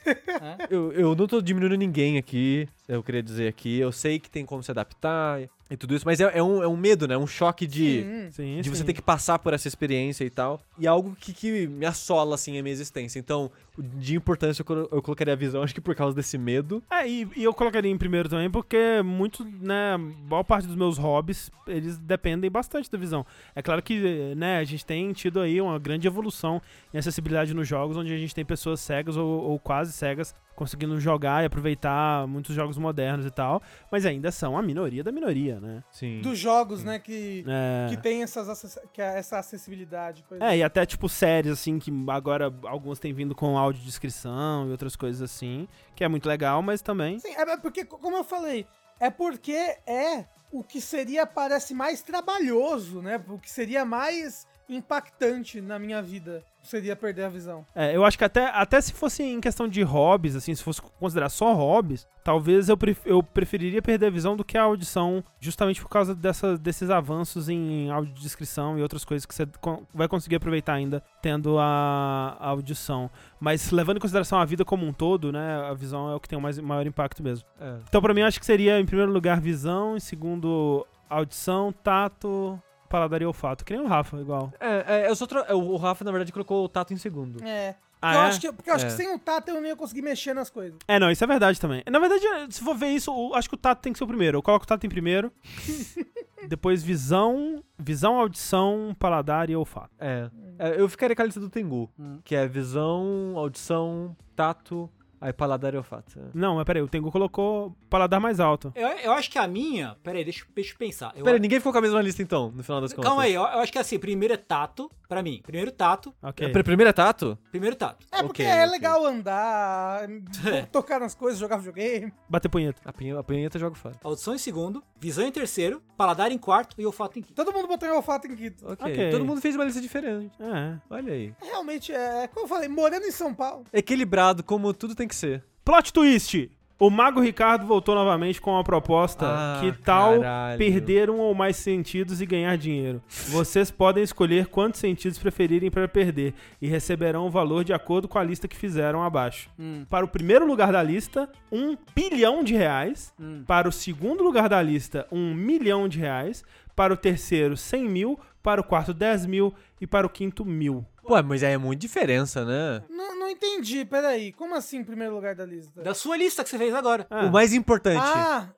Eu, 0.70 0.92
eu 0.94 1.16
não 1.16 1.28
tô 1.28 1.42
diminuindo 1.42 1.76
ninguém 1.76 2.18
aqui, 2.18 2.68
eu 2.88 3.02
queria 3.04 3.22
dizer 3.24 3.48
aqui. 3.48 3.80
Eu 3.80 3.92
sei 3.92 4.20
que 4.20 4.30
tem 4.30 4.46
como 4.46 4.62
se 4.64 4.72
adaptar 4.72 5.42
e 5.70 5.76
tudo 5.76 5.96
isso, 5.96 6.06
mas 6.06 6.20
é, 6.20 6.38
é 6.38 6.44
um, 6.44 6.62
é 6.62 6.68
um 6.68 6.78
medo, 6.78 7.08
né? 7.08 7.18
Um 7.18 7.26
choque 7.26 7.66
de, 7.66 8.04
Sim. 8.04 8.32
Sim, 8.32 8.62
de 8.62 8.70
você 8.70 8.78
sim. 8.82 8.86
ter 8.86 8.94
que 8.94 9.02
passar 9.02 9.40
por 9.40 9.52
essa 9.54 9.68
experiência 9.68 10.24
e 10.24 10.30
tal. 10.30 10.62
E 10.78 10.86
é 10.86 10.90
algo 10.90 11.16
que, 11.20 11.34
que 11.34 11.68
me 11.68 11.86
assola, 11.88 12.36
assim, 12.36 12.58
a 12.60 12.62
minha 12.64 12.72
existência. 12.72 13.18
Então, 13.18 13.50
de 13.78 14.16
importância, 14.16 14.62
eu, 14.62 14.66
colo- 14.66 14.88
eu 14.92 15.02
colocaria 15.02 15.34
a 15.34 15.36
visão, 15.36 15.64
acho 15.64 15.74
que 15.74 15.82
por 15.82 15.96
causa 15.96 16.16
desse 16.16 16.38
medo. 16.38 16.84
É, 16.92 17.08
e, 17.10 17.28
e 17.36 17.44
eu 17.44 17.54
colocaria 17.54 17.90
em 17.92 17.98
primeiro 17.98 18.30
também, 18.30 18.50
porque 18.50 19.02
muito, 19.04 19.44
né, 19.44 19.98
boa 20.28 20.44
parte 20.44 20.68
dos 20.68 20.76
meus 20.76 20.98
hobbies, 21.00 21.50
eles 21.68 21.98
dependem 21.98 22.50
bastante 22.52 22.90
da 22.92 22.98
visão. 22.98 23.26
É 23.56 23.62
claro 23.64 23.82
que, 23.82 24.36
né, 24.36 24.58
a 24.60 24.64
gente 24.64 24.86
tem 24.86 25.12
tido 25.14 25.40
aí 25.40 25.60
uma 25.60 25.80
grande 25.80 26.06
evolução 26.08 26.62
em 26.94 26.98
acessibilidade 27.00 27.54
nos 27.56 27.68
jogos, 27.68 27.98
onde 27.98 28.14
a 28.14 28.18
gente 28.18 28.36
tem 28.36 28.46
pessoas 28.46 28.80
cegas 28.82 29.18
ou, 29.18 29.28
ou 29.28 29.58
quase 29.60 29.94
cegas 29.96 30.36
conseguindo 30.56 31.00
jogar 31.00 31.44
e 31.44 31.48
aproveitar 31.48 32.26
muitos 32.28 32.56
jogos 32.56 32.78
modernos 32.78 33.26
e 33.26 33.30
tal, 33.30 33.62
mas 33.92 34.06
ainda 34.06 34.32
são 34.32 34.58
a 34.58 34.62
minoria 34.62 35.04
da 35.04 35.12
minoria, 35.12 35.60
né? 35.60 35.84
Sim. 35.92 36.22
Dos 36.22 36.40
jogos, 36.40 36.84
né, 36.84 36.98
que, 36.98 37.44
É... 37.46 37.90
que 37.90 37.98
tem 37.98 38.24
essas, 38.24 38.80
que 38.94 39.02
é 39.02 39.18
essa 39.20 39.38
acessibilidade. 39.40 40.24
É, 40.40 40.58
e 40.58 40.64
até 40.64 40.86
tipo 40.86 41.10
séries, 41.10 41.52
assim, 41.52 41.78
que 41.78 41.92
agora 42.10 42.54
algumas 42.66 43.00
têm 43.00 43.14
vindo 43.14 43.36
com 43.36 43.58
audiodescrição 43.58 44.68
e 44.68 44.72
outras 44.72 44.96
coisas 44.96 45.22
assim, 45.22 45.68
que 45.96 46.04
é 46.04 46.08
muito 46.08 46.28
legal, 46.28 46.62
mas 46.62 46.82
também. 46.82 47.20
Sim, 47.20 47.34
é 47.36 47.58
porque, 47.58 47.84
como 47.84 48.16
eu 48.16 48.24
falei, 48.24 48.66
é 49.00 49.10
porque 49.10 49.78
é 49.86 50.26
o 50.52 50.64
que 50.64 50.80
seria, 50.80 51.26
parece 51.26 51.74
mais 51.74 52.02
trabalhoso, 52.02 53.02
né? 53.02 53.22
O 53.28 53.38
que 53.38 53.52
seria 53.52 53.84
mais 53.84 54.48
impactante 54.68 55.62
na 55.62 55.78
minha 55.78 56.02
vida 56.02 56.44
seria 56.62 56.96
perder 56.96 57.26
a 57.26 57.30
visão. 57.30 57.64
É, 57.76 57.96
eu 57.96 58.04
acho 58.04 58.18
que 58.18 58.24
até, 58.24 58.48
até 58.48 58.82
se 58.82 58.92
fosse 58.92 59.22
em 59.22 59.40
questão 59.40 59.68
de 59.68 59.84
hobbies, 59.84 60.36
assim, 60.36 60.56
se 60.56 60.64
fosse 60.64 60.82
considerar 60.82 61.30
só 61.30 61.54
hobbies, 61.54 62.08
talvez 62.24 62.70
eu, 62.70 62.76
pref- 62.76 63.06
eu 63.06 63.22
preferiria 63.22 63.82
perder 63.84 64.08
a 64.08 64.10
visão 64.10 64.36
do 64.36 64.44
que 64.44 64.58
a 64.58 64.64
audição, 64.64 65.24
justamente 65.40 65.80
por 65.80 65.90
causa 65.90 66.16
dessa, 66.16 66.58
desses 66.58 66.90
avanços 66.90 67.50
em 67.50 67.92
audiodescrição 67.92 68.80
e 68.80 68.82
outras 68.82 69.06
coisas 69.06 69.28
que 69.28 69.36
você 69.36 69.48
vai 69.94 70.08
conseguir 70.08 70.38
aproveitar 70.38 70.74
ainda 70.74 71.04
tendo 71.22 71.60
a, 71.60 72.36
a 72.40 72.48
audição. 72.48 73.12
Mas 73.40 73.70
levando 73.70 73.98
em 73.98 74.02
consideração 74.02 74.40
a 74.40 74.46
vida 74.46 74.66
como 74.66 74.88
um 74.88 74.94
todo, 74.94 75.32
né, 75.32 75.68
a 75.70 75.74
visão 75.76 76.10
é 76.12 76.16
o 76.16 76.20
que 76.20 76.28
tem 76.28 76.38
o 76.38 76.42
mais, 76.42 76.58
maior 76.58 76.88
impacto 76.88 77.22
mesmo. 77.22 77.48
É. 77.60 77.78
Então, 77.88 78.02
pra 78.02 78.12
mim, 78.14 78.22
eu 78.22 78.28
acho 78.28 78.40
que 78.40 78.46
seria, 78.46 78.80
em 78.80 78.86
primeiro 78.86 79.12
lugar, 79.12 79.40
visão, 79.40 79.96
em 79.96 80.00
segundo, 80.00 80.84
audição, 81.08 81.72
tato, 81.72 82.60
paladar 82.90 83.22
e 83.22 83.26
olfato. 83.26 83.64
Que 83.66 83.74
nem 83.74 83.82
o 83.84 83.88
Rafa, 83.88 84.18
igual. 84.18 84.52
É, 84.60 85.04
é, 85.06 85.10
eu 85.10 85.16
só 85.16 85.26
tro- 85.26 85.44
o 85.56 85.76
Rafa, 85.78 86.04
na 86.06 86.12
verdade, 86.12 86.32
colocou 86.32 86.64
o 86.66 86.70
tato 86.70 86.94
em 86.94 86.98
segundo. 86.98 87.44
É. 87.44 87.76
Ah, 88.02 88.14
eu 88.16 88.22
é? 88.22 88.24
acho 88.28 88.40
que, 88.42 88.52
porque 88.52 88.70
eu 88.70 88.76
acho 88.76 88.86
É. 88.86 88.88
que 88.90 88.94
sem 88.94 89.14
o 89.16 89.18
tato 89.18 89.50
eu 89.50 89.56
não 89.56 89.66
ia 89.66 89.76
conseguir 89.76 90.02
mexer 90.04 90.34
nas 90.34 90.50
coisas. 90.50 90.78
É, 90.88 91.00
não, 91.00 91.10
isso 91.10 91.24
é 91.24 91.28
verdade 91.28 91.60
também. 91.60 91.82
Na 91.90 91.98
verdade, 91.98 92.24
se 92.54 92.62
for 92.64 92.76
ver 92.76 92.90
isso, 92.90 93.10
eu 93.10 93.34
acho 93.36 93.50
que 93.50 93.56
o 93.56 93.58
tato 93.58 93.82
tem 93.82 93.92
que 93.94 93.98
ser 93.98 94.04
o 94.04 94.08
primeiro. 94.08 94.38
Eu 94.38 94.44
coloco 94.44 94.64
o 94.64 94.68
tato 94.68 94.86
em 94.86 94.90
primeiro. 94.90 95.32
depois 96.48 96.84
visão, 96.84 97.64
visão, 97.80 98.20
audição, 98.20 98.96
paladar 99.00 99.50
e 99.50 99.56
olfato. 99.56 99.90
É. 100.00 100.30
É, 100.60 100.80
eu 100.80 100.88
ficaria 100.88 101.16
com 101.16 101.22
a 101.22 101.26
lista 101.26 101.40
do 101.40 101.50
Tengu, 101.50 101.90
Hum. 102.00 102.20
que 102.24 102.36
é 102.36 102.48
visão, 102.48 103.34
audição, 103.36 104.16
tato, 104.36 104.90
aí 105.20 105.34
paladar 105.34 105.74
e 105.74 105.78
olfato. 105.78 106.20
É. 106.20 106.24
Não, 106.34 106.56
mas 106.56 106.66
peraí, 106.66 106.82
o 106.82 106.88
Tengu 106.88 107.12
colocou 107.12 107.76
paladar 107.90 108.20
mais 108.20 108.40
alto. 108.40 108.72
Eu, 108.76 108.88
eu 108.88 109.12
acho 109.12 109.30
que 109.30 109.38
a 109.38 109.48
minha. 109.48 109.96
Pera 110.04 110.18
aí, 110.18 110.24
deixa, 110.24 110.46
deixa 110.54 110.74
eu 110.74 110.78
pensar. 110.78 111.14
Eu, 111.16 111.24
Pera, 111.24 111.40
ninguém 111.40 111.60
ficou 111.60 111.72
com 111.72 111.78
a 111.78 111.82
mesma 111.82 112.02
lista 112.02 112.22
então, 112.22 112.52
no 112.56 112.64
final 112.64 112.82
das 112.82 112.94
contas. 112.94 113.10
Calma 113.10 113.24
aí, 113.24 113.34
eu, 113.34 113.42
eu 113.42 113.60
acho 113.60 113.72
que 113.72 113.80
assim, 113.80 113.98
primeiro 114.00 114.34
é 114.34 114.38
tato, 114.38 114.90
pra 115.08 115.22
mim. 115.24 115.42
Primeiro 115.44 115.72
tato, 115.72 116.14
Ok. 116.22 116.48
É, 116.48 116.52
pr- 116.52 116.64
primeiro 116.64 116.90
é 116.90 116.94
tato? 116.94 117.38
primeiro 117.52 117.76
tato. 117.76 118.06
É, 118.12 118.22
porque 118.24 118.44
Ok, 118.44 118.46
é 118.46 118.62
ok. 118.64 118.72
legal 118.72 119.06
andar, 119.06 120.08
tocar 120.72 121.00
nas 121.00 121.14
coisas, 121.16 121.40
jogar 121.40 121.58
videogame. 121.58 122.14
Bater 122.30 122.50
punheta. 122.50 122.82
A 122.86 122.94
pinha- 122.94 123.20
a 123.20 123.24
punheta 123.24 123.58
joga 123.60 123.76
fora. 123.76 123.96
Audição 124.04 124.34
em 124.36 124.38
segundo, 124.38 124.84
visão 125.00 125.26
em 125.26 125.32
terceiro, 125.32 125.82
paladar 125.98 126.32
em 126.32 126.38
quarto 126.38 126.76
e 126.80 126.86
olfato 126.86 127.20
em 127.20 127.22
quinto. 127.22 127.34
Todo 127.34 127.54
mundo 127.54 127.68
botou 127.68 127.88
em 127.88 127.92
olfato 127.92 128.28
em 128.28 128.36
quinto. 128.36 128.66
Ok. 128.68 128.92
Ok. 128.92 129.12
Todo 129.12 129.26
mundo 129.26 129.42
fez 129.42 129.56
uma 129.56 129.64
lista 129.66 129.82
diferente. 129.82 130.32
É. 130.40 130.78
Olha 130.90 131.14
aí. 131.14 131.34
Realmente, 131.42 131.92
é, 131.94 132.28
como 132.28 132.46
eu 132.46 132.50
falei, 132.50 132.68
morando 132.70 133.06
em 133.06 133.12
São 133.12 133.34
Paulo. 133.34 133.64
Equilibrado, 133.74 134.44
como 134.44 134.74
tudo 134.74 134.96
tem 134.96 135.08
que 135.08 135.16
ser. 135.16 135.44
Plot 135.64 135.92
twist! 135.92 136.52
O 136.78 136.90
Mago 136.90 137.22
Ricardo 137.22 137.66
voltou 137.66 137.96
novamente 137.96 138.42
com 138.42 138.52
uma 138.52 138.64
proposta. 138.64 139.26
Ah, 139.26 139.60
que 139.62 139.72
tal 139.82 140.20
caralho. 140.20 140.58
perder 140.58 141.10
um 141.10 141.20
ou 141.20 141.34
mais 141.34 141.56
sentidos 141.56 142.20
e 142.20 142.26
ganhar 142.26 142.58
dinheiro? 142.58 143.02
Vocês 143.30 143.72
podem 143.72 144.04
escolher 144.04 144.48
quantos 144.48 144.82
sentidos 144.82 145.18
preferirem 145.18 145.72
para 145.72 145.88
perder 145.88 146.34
e 146.62 146.68
receberão 146.68 147.28
o 147.28 147.30
valor 147.30 147.64
de 147.64 147.72
acordo 147.72 148.10
com 148.10 148.20
a 148.20 148.24
lista 148.24 148.46
que 148.46 148.58
fizeram 148.58 149.02
abaixo. 149.02 149.50
Hum. 149.58 149.86
Para 149.90 150.04
o 150.04 150.08
primeiro 150.08 150.46
lugar 150.46 150.74
da 150.74 150.84
lista, 150.84 151.30
um 151.50 151.78
bilhão 151.96 152.44
de 152.44 152.54
reais. 152.56 153.14
Hum. 153.18 153.44
Para 153.48 153.70
o 153.70 153.72
segundo 153.72 154.22
lugar 154.22 154.50
da 154.50 154.62
lista, 154.62 155.08
um 155.10 155.34
milhão 155.34 155.88
de 155.88 156.00
reais. 156.00 156.44
Para 156.76 156.94
o 156.94 156.98
terceiro, 156.98 157.56
100 157.56 157.88
mil. 157.90 158.20
Para 158.44 158.62
o 158.62 158.64
quarto, 158.64 158.94
10 158.94 159.26
mil. 159.26 159.54
E 159.82 159.88
para 159.88 160.06
o 160.06 160.10
quinto, 160.10 160.44
mil. 160.46 160.86
Pô, 161.04 161.22
mas 161.24 161.44
aí 161.44 161.54
é 161.54 161.58
muita 161.58 161.82
diferença, 161.82 162.44
né? 162.46 162.84
Não, 162.90 163.20
não 163.20 163.30
entendi, 163.30 163.86
peraí. 163.86 164.32
Como 164.34 164.56
assim 164.56 164.78
em 164.78 164.84
primeiro 164.84 165.14
lugar 165.16 165.36
da 165.36 165.46
lista? 165.46 165.82
Da 165.82 165.94
sua 165.94 166.18
lista 166.18 166.44
que 166.44 166.50
você 166.50 166.58
fez 166.58 166.74
agora. 166.74 167.06
Ah, 167.10 167.26
O 167.26 167.32
mais 167.32 167.54
importante. 167.54 168.02
Ah, 168.04 168.50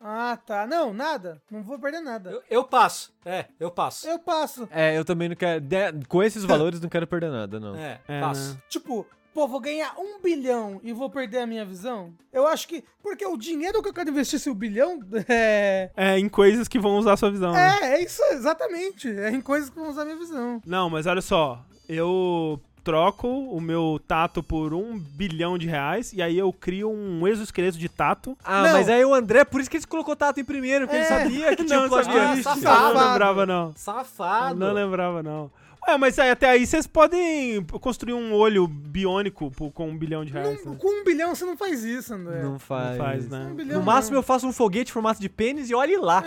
ah, 0.00 0.36
tá. 0.46 0.66
Não, 0.66 0.92
nada. 0.92 1.40
Não 1.50 1.62
vou 1.62 1.78
perder 1.78 2.00
nada. 2.00 2.30
Eu, 2.30 2.42
eu 2.50 2.64
passo. 2.64 3.12
É, 3.24 3.46
eu 3.58 3.70
passo. 3.70 4.06
Eu 4.06 4.18
passo. 4.18 4.68
É, 4.70 4.96
eu 4.98 5.04
também 5.04 5.28
não 5.30 5.36
quero. 5.36 5.60
de- 5.62 6.06
com 6.08 6.22
esses 6.22 6.44
valores, 6.44 6.80
não 6.80 6.88
quero 6.90 7.06
perder 7.06 7.30
nada, 7.30 7.58
não. 7.58 7.74
É, 7.74 8.00
É, 8.06 8.20
passo. 8.20 8.54
né? 8.54 8.60
Tipo, 8.68 9.06
pô, 9.34 9.48
vou 9.48 9.60
ganhar 9.60 9.92
um 9.98 10.20
bilhão 10.22 10.80
e 10.82 10.92
vou 10.92 11.10
perder 11.10 11.38
a 11.40 11.46
minha 11.46 11.64
visão? 11.64 12.12
Eu 12.32 12.46
acho 12.46 12.68
que. 12.68 12.84
Porque 13.02 13.26
o 13.26 13.36
dinheiro 13.36 13.82
que 13.82 13.88
eu 13.88 13.92
quero 13.92 14.08
investir 14.10 14.36
esse 14.36 14.52
bilhão 14.54 15.00
é. 15.28 15.90
É, 15.96 16.18
em 16.18 16.28
coisas 16.28 16.68
que 16.68 16.78
vão 16.78 16.96
usar 16.96 17.14
a 17.14 17.16
sua 17.16 17.30
visão. 17.30 17.52
né? 17.52 17.78
É, 17.82 17.86
é 17.96 18.02
isso, 18.02 18.22
exatamente. 18.30 19.08
É 19.08 19.30
em 19.30 19.40
coisas 19.40 19.68
que 19.68 19.76
vão 19.78 19.90
usar 19.90 20.02
a 20.02 20.04
minha 20.04 20.16
visão. 20.16 20.62
Não, 20.64 20.88
mas 20.88 21.06
olha 21.06 21.20
só. 21.20 21.60
Eu 21.88 22.60
troco 22.82 23.26
o 23.26 23.60
meu 23.62 23.98
tato 24.06 24.42
por 24.42 24.74
um 24.74 24.98
bilhão 24.98 25.56
de 25.56 25.66
reais 25.66 26.12
e 26.12 26.20
aí 26.20 26.38
eu 26.38 26.52
crio 26.52 26.90
um 26.90 27.26
exoesqueleto 27.26 27.78
de 27.78 27.88
tato. 27.88 28.36
Ah, 28.44 28.62
Não. 28.64 28.72
mas 28.72 28.88
aí 28.90 29.02
o 29.04 29.14
André, 29.14 29.42
por 29.44 29.58
isso 29.60 29.70
que 29.70 29.78
ele 29.78 29.86
colocou 29.86 30.14
tato 30.14 30.38
em 30.38 30.44
primeiro, 30.44 30.86
porque 30.86 30.96
É. 30.96 31.00
ele 31.00 31.08
sabia 31.08 31.56
que 31.56 31.64
tinha 31.64 31.78
Não, 31.78 31.86
um 31.86 31.88
plot 31.88 32.04
twist. 32.04 32.20
Ah, 32.20 32.42
safado. 32.56 32.94
não 32.94 33.08
lembrava, 33.08 33.46
não. 33.46 33.72
Safado. 33.74 34.54
Não 34.60 34.72
lembrava, 34.74 35.22
não. 35.22 35.50
Ué, 35.86 35.98
mas 35.98 36.18
aí, 36.18 36.30
até 36.30 36.48
aí 36.48 36.66
vocês 36.66 36.86
podem 36.86 37.62
construir 37.80 38.14
um 38.14 38.32
olho 38.32 38.66
biônico 38.66 39.50
por- 39.50 39.70
com 39.70 39.88
um 39.90 39.98
bilhão 39.98 40.24
de 40.24 40.32
reais. 40.32 40.64
Não- 40.64 40.72
né? 40.72 40.78
com 40.80 40.88
um 41.00 41.04
bilhão 41.04 41.34
você 41.34 41.44
não 41.44 41.56
faz 41.56 41.84
isso, 41.84 42.14
André. 42.14 42.42
Não 42.42 42.58
faz. 42.58 42.96
Não 42.98 43.04
faz, 43.04 43.28
né? 43.28 43.48
Um 43.50 43.54
bilhão 43.54 43.78
No 43.80 43.84
máximo 43.84 44.14
não. 44.14 44.18
eu 44.20 44.22
faço 44.22 44.46
um 44.46 44.52
foguete 44.52 44.90
em 44.90 44.94
formato 44.94 45.20
de 45.20 45.28
pênis 45.28 45.68
e 45.70 45.74
olhe 45.74 45.96
lá. 45.96 46.24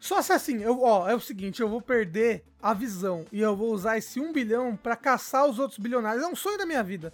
Só 0.00 0.20
se 0.20 0.32
assim, 0.32 0.62
eu, 0.62 0.82
ó, 0.82 1.08
é 1.08 1.14
o 1.14 1.20
seguinte, 1.20 1.62
eu 1.62 1.68
vou 1.68 1.80
perder 1.80 2.44
a 2.60 2.74
visão 2.74 3.24
e 3.32 3.40
eu 3.40 3.56
vou 3.56 3.72
usar 3.72 3.96
esse 3.96 4.20
um 4.20 4.32
bilhão 4.32 4.76
pra 4.76 4.96
caçar 4.96 5.46
os 5.46 5.58
outros 5.58 5.78
bilionários. 5.78 6.22
É 6.22 6.26
um 6.26 6.36
sonho 6.36 6.58
da 6.58 6.66
minha 6.66 6.82
vida. 6.82 7.12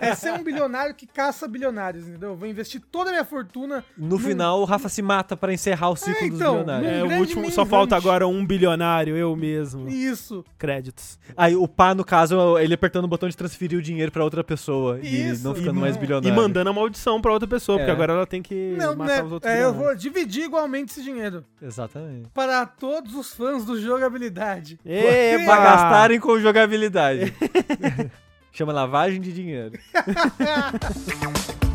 É 0.00 0.14
ser 0.14 0.32
um 0.32 0.42
bilionário 0.42 0.94
que 0.94 1.06
caça 1.06 1.46
bilionários, 1.48 2.06
entendeu? 2.08 2.30
Eu 2.30 2.36
vou 2.36 2.48
investir 2.48 2.80
toda 2.90 3.10
a 3.10 3.12
minha 3.12 3.24
fortuna. 3.24 3.84
No 3.96 4.18
final, 4.18 4.60
o 4.60 4.64
Rafa 4.64 4.88
se 4.88 5.02
mata 5.02 5.36
pra 5.36 5.52
encerrar 5.52 5.90
o 5.90 5.96
ciclo 5.96 6.26
É, 6.26 6.28
dos 6.30 6.40
então, 6.40 6.52
bilionários. 6.58 6.90
no- 6.92 7.12
É, 7.12 7.16
o 7.16 7.20
último. 7.20 7.50
Só 7.50 7.64
falta 7.66 7.96
agora 7.96 8.26
um 8.26 8.44
bilionário, 8.46 9.16
eu 9.16 9.34
mesmo. 9.36 9.88
Isso. 9.88 10.44
Créditos. 10.58 11.18
Aí 11.36 11.56
o 11.56 11.66
pá, 11.66 11.94
no 11.94 12.04
caso, 12.04 12.58
ele 12.58 12.74
apertando 12.74 13.04
o 13.04 13.08
botão 13.08 13.28
de 13.28 13.36
transferir 13.36 13.78
o 13.78 13.82
dinheiro 13.82 14.12
pra 14.12 14.22
outra 14.24 14.44
pessoa 14.44 14.98
Isso. 15.00 15.40
e 15.42 15.44
não 15.44 15.54
ficando 15.54 15.78
E 15.78 15.80
mais 15.80 15.94
ma- 15.96 16.00
bilionário. 16.00 16.28
E 16.28 16.36
mandando 16.36 16.70
a 16.70 16.72
maldição 16.72 17.20
pra 17.20 17.32
outra 17.32 17.48
pessoa, 17.48 17.78
porque 17.78 17.90
É. 17.90 17.94
agora 17.94 18.12
ela 18.12 18.26
tem 18.26 18.40
que 18.42 18.74
Não, 18.78 18.94
matar 18.96 19.16
né? 19.18 19.22
os 19.24 19.32
outros 19.32 19.50
É, 19.50 19.54
eu 19.62 19.72
bilionários. 19.72 19.86
vou 19.86 19.96
dividir 19.96 20.44
igualmente 20.44 20.92
esse 20.92 21.02
dinheiro. 21.02 21.44
Exatamente. 21.60 22.28
Para 22.32 22.64
todos 22.66 23.14
os 23.14 23.32
fãs 23.32 23.64
do 23.64 23.80
jogabilidade. 23.80 24.78
Eba! 24.84 25.44
Pra 25.44 25.56
gastarem 25.56 26.20
com 26.20 26.38
jogabilidade. 26.38 27.32
Chama 28.52 28.72
lavagem 28.72 29.20
de 29.20 29.32
dinheiro. 29.32 29.78